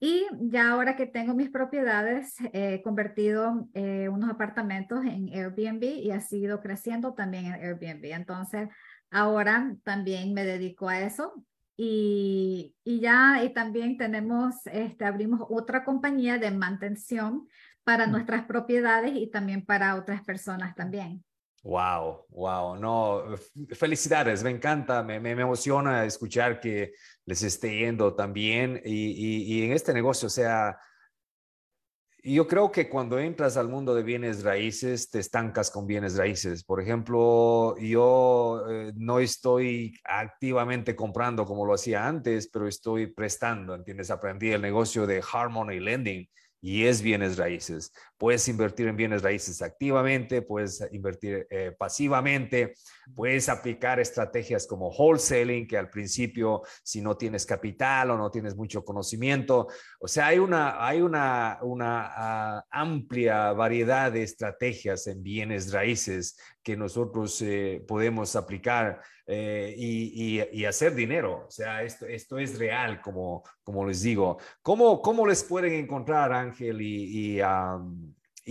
Y 0.00 0.24
ya 0.40 0.70
ahora 0.70 0.96
que 0.96 1.04
tengo 1.04 1.34
mis 1.34 1.50
propiedades, 1.50 2.36
he 2.54 2.80
convertido 2.80 3.68
eh, 3.74 4.08
unos 4.08 4.30
apartamentos 4.30 5.04
en 5.04 5.28
Airbnb 5.28 5.84
y 5.84 6.10
ha 6.10 6.22
sido 6.22 6.62
creciendo 6.62 7.12
también 7.12 7.44
en 7.44 7.52
Airbnb. 7.52 8.14
Entonces, 8.14 8.70
ahora 9.10 9.76
también 9.84 10.32
me 10.32 10.44
dedico 10.44 10.88
a 10.88 11.00
eso 11.00 11.44
y, 11.82 12.76
y, 12.84 13.00
ya, 13.00 13.42
y 13.42 13.54
también 13.54 13.96
tenemos, 13.96 14.54
este, 14.66 15.06
abrimos 15.06 15.40
otra 15.48 15.82
compañía 15.82 16.36
de 16.36 16.50
mantención 16.50 17.48
para 17.84 18.06
mm. 18.06 18.10
nuestras 18.10 18.44
propiedades 18.44 19.12
y 19.14 19.30
también 19.30 19.64
para 19.64 19.96
otras 19.96 20.22
personas 20.22 20.74
también. 20.74 21.24
Wow, 21.62 22.26
wow, 22.28 22.76
no, 22.76 23.24
felicidades, 23.70 24.44
me 24.44 24.50
encanta, 24.50 25.02
me, 25.02 25.20
me, 25.20 25.30
emociona 25.30 26.04
escuchar 26.04 26.60
que 26.60 26.92
les 27.24 27.42
esté 27.42 27.78
yendo 27.78 28.14
también 28.14 28.82
y, 28.84 29.12
y, 29.12 29.42
y 29.54 29.64
en 29.64 29.72
este 29.72 29.94
negocio, 29.94 30.26
o 30.26 30.30
sea, 30.30 30.78
yo 32.22 32.46
creo 32.46 32.70
que 32.70 32.88
cuando 32.88 33.18
entras 33.18 33.56
al 33.56 33.68
mundo 33.68 33.94
de 33.94 34.02
bienes 34.02 34.42
raíces, 34.42 35.10
te 35.10 35.18
estancas 35.18 35.70
con 35.70 35.86
bienes 35.86 36.16
raíces. 36.16 36.64
Por 36.64 36.80
ejemplo, 36.80 37.76
yo 37.78 38.64
eh, 38.68 38.92
no 38.96 39.18
estoy 39.18 39.94
activamente 40.04 40.96
comprando 40.96 41.44
como 41.44 41.64
lo 41.66 41.74
hacía 41.74 42.06
antes, 42.06 42.48
pero 42.48 42.68
estoy 42.68 43.08
prestando, 43.08 43.74
¿entiendes? 43.74 44.10
Aprendí 44.10 44.50
el 44.50 44.62
negocio 44.62 45.06
de 45.06 45.22
Harmony 45.32 45.80
Lending 45.80 46.28
y 46.60 46.84
es 46.84 47.02
bienes 47.02 47.36
raíces. 47.38 47.92
Puedes 48.20 48.46
invertir 48.48 48.86
en 48.86 48.96
bienes 48.96 49.22
raíces 49.22 49.62
activamente, 49.62 50.42
puedes 50.42 50.86
invertir 50.92 51.46
eh, 51.48 51.74
pasivamente, 51.78 52.74
puedes 53.14 53.48
aplicar 53.48 53.98
estrategias 53.98 54.66
como 54.66 54.90
wholesaling, 54.90 55.66
que 55.66 55.78
al 55.78 55.88
principio 55.88 56.60
si 56.82 57.00
no 57.00 57.16
tienes 57.16 57.46
capital 57.46 58.10
o 58.10 58.18
no 58.18 58.30
tienes 58.30 58.54
mucho 58.56 58.84
conocimiento, 58.84 59.68
o 59.98 60.06
sea, 60.06 60.26
hay 60.26 60.38
una, 60.38 60.86
hay 60.86 61.00
una, 61.00 61.60
una 61.62 62.12
ah, 62.14 62.66
amplia 62.70 63.54
variedad 63.54 64.12
de 64.12 64.22
estrategias 64.22 65.06
en 65.06 65.22
bienes 65.22 65.72
raíces 65.72 66.36
que 66.62 66.76
nosotros 66.76 67.40
eh, 67.40 67.82
podemos 67.88 68.36
aplicar 68.36 69.00
eh, 69.26 69.72
y, 69.76 70.42
y, 70.52 70.64
hacer 70.64 70.92
dinero. 70.92 71.44
O 71.46 71.50
sea, 71.50 71.84
esto, 71.84 72.04
esto 72.04 72.36
es 72.38 72.58
real, 72.58 73.00
como, 73.00 73.44
como 73.62 73.86
les 73.86 74.02
digo. 74.02 74.38
¿Cómo, 74.60 75.00
¿Cómo 75.00 75.24
les 75.24 75.44
pueden 75.44 75.72
encontrar, 75.74 76.32
Ángel 76.32 76.82
y, 76.82 77.40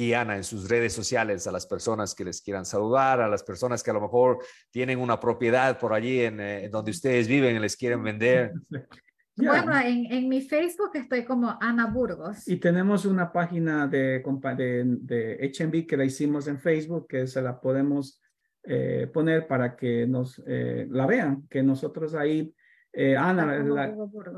y, 0.04 0.14
Ana, 0.14 0.38
en 0.38 0.44
sus 0.44 0.70
redes 0.70 0.94
sociales 0.94 1.46
a 1.48 1.52
las 1.52 1.66
personas 1.66 2.16
que 2.16 2.24
les 2.24 2.42
quieran 2.42 2.66
saludar, 2.66 3.22
a 3.22 3.28
las 3.28 3.44
personas 3.44 3.84
que 3.84 3.92
a 3.92 3.94
lo 3.94 4.02
mejor 4.02 4.40
tienen 4.72 5.00
una 5.00 5.20
propiedad 5.20 5.78
por 5.78 5.94
allí 5.94 6.22
en, 6.22 6.40
eh, 6.40 6.70
donde 6.70 6.92
ustedes 6.92 7.28
viven 7.28 7.56
y 7.56 7.60
les 7.60 7.76
quieren 7.76 8.04
vender? 8.04 8.54
Bueno, 9.42 9.72
en, 9.80 10.12
en, 10.12 10.28
mi 10.28 10.42
Facebook 10.42 10.92
estoy 10.96 11.24
como 11.24 11.58
Ana 11.62 11.86
Burgos. 11.86 12.46
Y 12.46 12.58
tenemos 12.58 13.06
una 13.06 13.32
página 13.32 13.88
de, 13.88 14.22
de, 14.22 14.98
de 15.00 15.54
HMB 15.58 15.88
que 15.88 15.96
la 15.96 16.04
hicimos 16.04 16.48
en 16.50 16.60
Facebook, 16.60 17.08
que 17.08 17.26
se 17.26 17.42
la 17.42 17.62
podemos 17.62 18.22
eh, 18.64 19.10
poner 19.14 19.48
para 19.48 19.78
que 19.78 20.06
nos 20.06 20.44
eh, 20.46 20.86
la 20.90 21.08
vean, 21.08 21.48
que 21.48 21.64
nosotros 21.64 22.14
ahí, 22.14 22.54
eh, 22.92 23.16
Ana, 23.16 23.66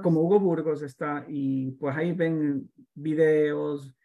como, 0.03 0.21
Hugo 0.21 0.39
Burgos 0.39 0.83
está, 0.83 1.25
y 1.27 1.71
pues 1.71 1.95
ahí 1.97 2.11
ven 2.11 2.69
videos, 2.93 3.95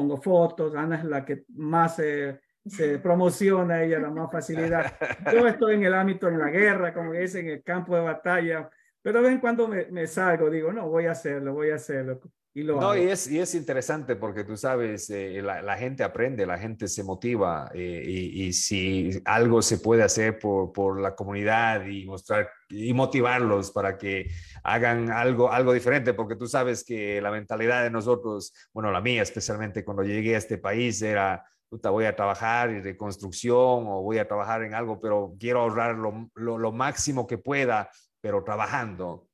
pongo 0.00 0.16
fotos, 0.20 0.74
Ana 0.74 0.96
es 0.96 1.04
la 1.04 1.24
que 1.24 1.44
más 1.56 1.96
se 1.96 2.40
promociona 3.02 3.82
ella 3.82 3.98
la 3.98 4.10
más 4.10 4.30
facilidad. 4.30 4.96
Yo 5.32 5.46
estoy 5.46 5.74
en 5.74 5.84
el 5.84 5.94
ámbito 5.94 6.28
en 6.28 6.38
la 6.38 6.48
guerra, 6.48 6.94
como 6.94 7.12
dicen, 7.12 7.46
en 7.46 7.52
el 7.52 7.62
campo 7.62 7.94
de 7.94 8.02
batalla, 8.02 8.70
pero 9.02 9.22
ven 9.22 9.40
cuando 9.40 9.68
me, 9.68 9.86
me 9.86 10.06
salgo, 10.06 10.48
digo, 10.48 10.72
no, 10.72 10.88
voy 10.88 11.06
a 11.06 11.12
hacerlo, 11.12 11.52
voy 11.52 11.70
a 11.70 11.74
hacerlo. 11.74 12.20
Y 12.52 12.64
lo 12.64 12.80
no, 12.80 12.96
y 12.96 13.02
es, 13.02 13.30
y 13.30 13.38
es 13.38 13.54
interesante 13.54 14.16
porque 14.16 14.42
tú 14.42 14.56
sabes, 14.56 15.08
eh, 15.10 15.40
la, 15.40 15.62
la, 15.62 15.76
gente 15.76 16.02
aprende, 16.02 16.44
la 16.46 16.58
gente 16.58 16.88
se 16.88 17.04
motiva 17.04 17.70
eh, 17.72 18.02
y, 18.04 18.46
y, 18.46 18.52
si 18.52 19.22
algo 19.24 19.62
se 19.62 19.78
puede 19.78 20.02
hacer 20.02 20.40
por, 20.40 20.72
por, 20.72 21.00
la 21.00 21.14
comunidad 21.14 21.86
y 21.86 22.04
mostrar 22.06 22.50
y 22.68 22.92
motivarlos 22.92 23.70
para 23.70 23.96
que 23.96 24.30
hagan 24.64 25.12
algo, 25.12 25.52
algo 25.52 25.72
diferente, 25.72 26.12
porque 26.12 26.34
tú 26.34 26.48
sabes 26.48 26.82
que 26.82 27.20
la 27.20 27.30
mentalidad 27.30 27.84
de 27.84 27.90
nosotros, 27.90 28.52
bueno, 28.72 28.90
la 28.90 29.00
mía 29.00 29.22
especialmente 29.22 29.84
cuando 29.84 30.02
llegué 30.02 30.34
a 30.34 30.38
este 30.38 30.58
país 30.58 31.00
era, 31.02 31.44
puta, 31.68 31.90
voy 31.90 32.06
a 32.06 32.16
trabajar 32.16 32.70
en 32.70 32.82
reconstrucción 32.82 33.86
o 33.86 34.02
voy 34.02 34.18
a 34.18 34.26
trabajar 34.26 34.64
en 34.64 34.74
algo, 34.74 35.00
pero 35.00 35.36
quiero 35.38 35.60
ahorrar 35.60 35.94
lo, 35.94 36.28
lo, 36.34 36.58
lo 36.58 36.72
máximo 36.72 37.28
que 37.28 37.38
pueda, 37.38 37.90
pero 38.20 38.42
trabajando. 38.42 39.29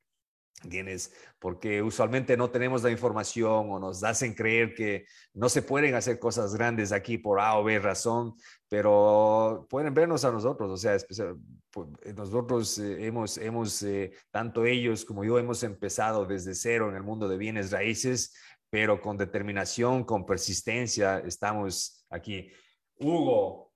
¿Tienes? 0.67 1.13
Porque 1.37 1.83
usualmente 1.83 2.35
no 2.35 2.49
tenemos 2.49 2.81
la 2.81 2.89
información 2.89 3.69
o 3.69 3.79
nos 3.79 4.03
hacen 4.03 4.33
creer 4.33 4.73
que 4.73 5.05
no 5.33 5.49
se 5.49 5.61
pueden 5.61 5.93
hacer 5.93 6.17
cosas 6.17 6.55
grandes 6.55 6.91
aquí 6.91 7.19
por 7.19 7.39
A 7.39 7.59
o 7.59 7.63
B 7.63 7.77
razón, 7.77 8.33
pero 8.67 9.67
pueden 9.69 9.93
vernos 9.93 10.25
a 10.25 10.31
nosotros, 10.31 10.71
o 10.71 10.77
sea, 10.77 10.97
nosotros 12.15 12.79
eh, 12.79 13.05
hemos, 13.05 13.37
hemos 13.37 13.83
eh, 13.83 14.11
tanto 14.31 14.65
ellos 14.65 15.05
como 15.05 15.23
yo 15.23 15.37
hemos 15.37 15.61
empezado 15.61 16.25
desde 16.25 16.55
cero 16.55 16.89
en 16.89 16.95
el 16.95 17.03
mundo 17.03 17.29
de 17.29 17.37
bienes 17.37 17.71
raíces, 17.71 18.33
pero 18.71 18.99
con 18.99 19.15
determinación, 19.15 20.03
con 20.03 20.25
persistencia, 20.25 21.19
estamos 21.19 22.03
aquí. 22.09 22.51
Hugo, 22.95 23.73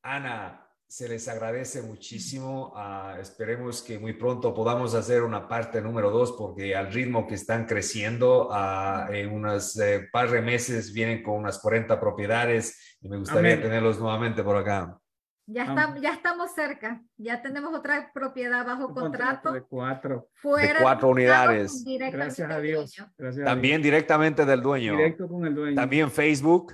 Ana, 0.00 0.69
se 0.90 1.08
les 1.08 1.28
agradece 1.28 1.82
muchísimo. 1.82 2.72
Uh, 2.74 3.20
esperemos 3.20 3.80
que 3.80 3.96
muy 4.00 4.12
pronto 4.12 4.52
podamos 4.52 4.92
hacer 4.96 5.22
una 5.22 5.46
parte 5.46 5.80
número 5.80 6.10
dos, 6.10 6.32
porque 6.32 6.74
al 6.74 6.92
ritmo 6.92 7.28
que 7.28 7.36
están 7.36 7.64
creciendo, 7.64 8.48
uh, 8.48 9.12
en 9.12 9.32
unos 9.32 9.78
eh, 9.78 10.08
par 10.10 10.28
de 10.28 10.42
meses 10.42 10.92
vienen 10.92 11.22
con 11.22 11.36
unas 11.36 11.60
40 11.60 12.00
propiedades 12.00 12.98
y 13.00 13.08
me 13.08 13.18
gustaría 13.18 13.52
Amén. 13.52 13.62
tenerlos 13.62 14.00
nuevamente 14.00 14.42
por 14.42 14.56
acá. 14.56 14.98
Ya, 15.46 15.62
está, 15.62 15.96
ya 16.00 16.12
estamos 16.12 16.54
cerca, 16.56 17.00
ya 17.16 17.40
tenemos 17.40 17.72
otra 17.72 18.10
propiedad 18.12 18.66
bajo 18.66 18.88
Un 18.88 18.94
contrato. 18.94 19.52
de 19.52 19.62
cuatro. 19.62 20.28
Fuera 20.34 20.74
de 20.74 20.82
cuatro 20.82 21.08
unidades. 21.10 21.84
Gracias 21.86 22.50
a 22.50 22.58
Dios. 22.58 22.96
Gracias 23.16 23.44
También 23.44 23.74
a 23.74 23.78
Dios. 23.78 23.84
directamente 23.84 24.44
del 24.44 24.60
dueño. 24.60 24.96
Directo 24.96 25.28
con 25.28 25.46
el 25.46 25.54
dueño. 25.54 25.76
También 25.76 26.10
Facebook. 26.10 26.72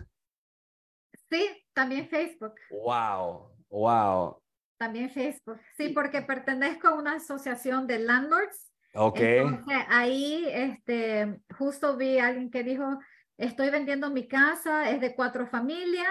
Sí, 1.29 1.67
también 1.75 2.09
Facebook. 2.09 2.55
Wow. 2.71 3.56
Wow. 3.71 4.41
También 4.79 5.11
Facebook. 5.11 5.59
Sí, 5.77 5.91
porque 5.91 6.23
pertenezco 6.23 6.89
a 6.89 6.95
una 6.95 7.15
asociación 7.15 7.87
de 7.87 7.99
landlords. 7.99 8.73
Ok. 8.95 9.19
Entonces, 9.21 9.79
ahí 9.89 10.47
este, 10.49 11.41
justo 11.59 11.97
vi 11.97 12.19
a 12.19 12.29
alguien 12.29 12.51
que 12.51 12.63
dijo, 12.63 12.99
estoy 13.39 13.71
vendiendo 13.71 14.11
mi 14.11 14.29
casa, 14.29 14.91
es 14.91 15.01
de 15.01 15.15
cuatro 15.15 15.47
familias, 15.47 16.09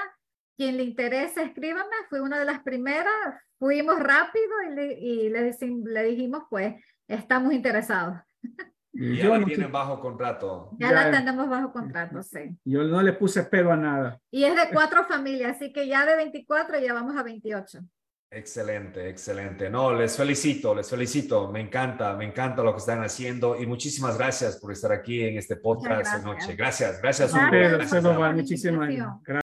quien 0.58 0.78
le 0.78 0.84
interese, 0.84 1.44
escríbame. 1.44 1.96
Fui 2.10 2.20
una 2.20 2.40
de 2.40 2.46
las 2.46 2.62
primeras, 2.62 3.36
fuimos 3.60 4.00
rápido 4.00 4.62
y 4.70 4.76
le, 4.76 4.94
y 4.94 5.30
le, 5.30 5.56
le 5.86 6.04
dijimos, 6.04 6.44
pues, 6.50 6.76
estamos 7.08 7.54
interesados. 7.54 8.20
Y 8.98 9.18
ya 9.18 9.38
la 9.38 9.46
tienen 9.46 9.72
bajo 9.72 10.00
contrato. 10.00 10.70
Ya, 10.80 10.90
ya, 10.90 10.94
la 10.94 11.12
tenemos 11.12 11.50
bajo 11.50 11.72
contrato, 11.74 12.24
sí. 12.24 12.58
Yo 12.64 12.84
no 12.84 13.02
le 13.02 13.14
puse 13.14 13.44
pelo 13.44 13.72
a 13.74 13.78
nada. 13.78 14.20
Y 14.32 14.46
es 14.46 14.56
de 14.56 14.70
cuatro 14.74 15.04
familias, 15.06 15.58
así 15.58 15.74
que 15.74 15.88
ya 15.88 16.06
de 16.06 16.16
24 16.16 16.80
ya 16.80 16.94
vamos 16.94 17.16
a 17.18 17.24
28. 17.24 17.80
Excelente, 18.32 19.10
excelente. 19.10 19.70
No, 19.70 19.94
les 19.94 20.16
felicito, 20.18 20.74
les 20.74 20.90
felicito. 20.90 21.52
Me 21.52 21.60
encanta, 21.60 22.16
me 22.16 22.26
encanta 22.26 22.64
lo 22.64 22.72
que 22.74 22.80
están 22.80 23.04
haciendo 23.04 23.60
y 23.60 23.66
muchísimas 23.66 24.18
gracias 24.18 24.58
por 24.58 24.72
estar 24.72 24.92
aquí 24.92 25.24
en 25.24 25.38
este 25.38 25.58
podcast 25.58 26.18
de 26.18 26.24
noche. 26.24 26.56
Gracias, 26.56 27.02
gracias. 27.02 27.34
gracias, 27.34 27.72
gracias, 27.72 28.04
gracias. 28.04 28.36
Muchísimas 28.36 28.90
gracias. 28.90 29.45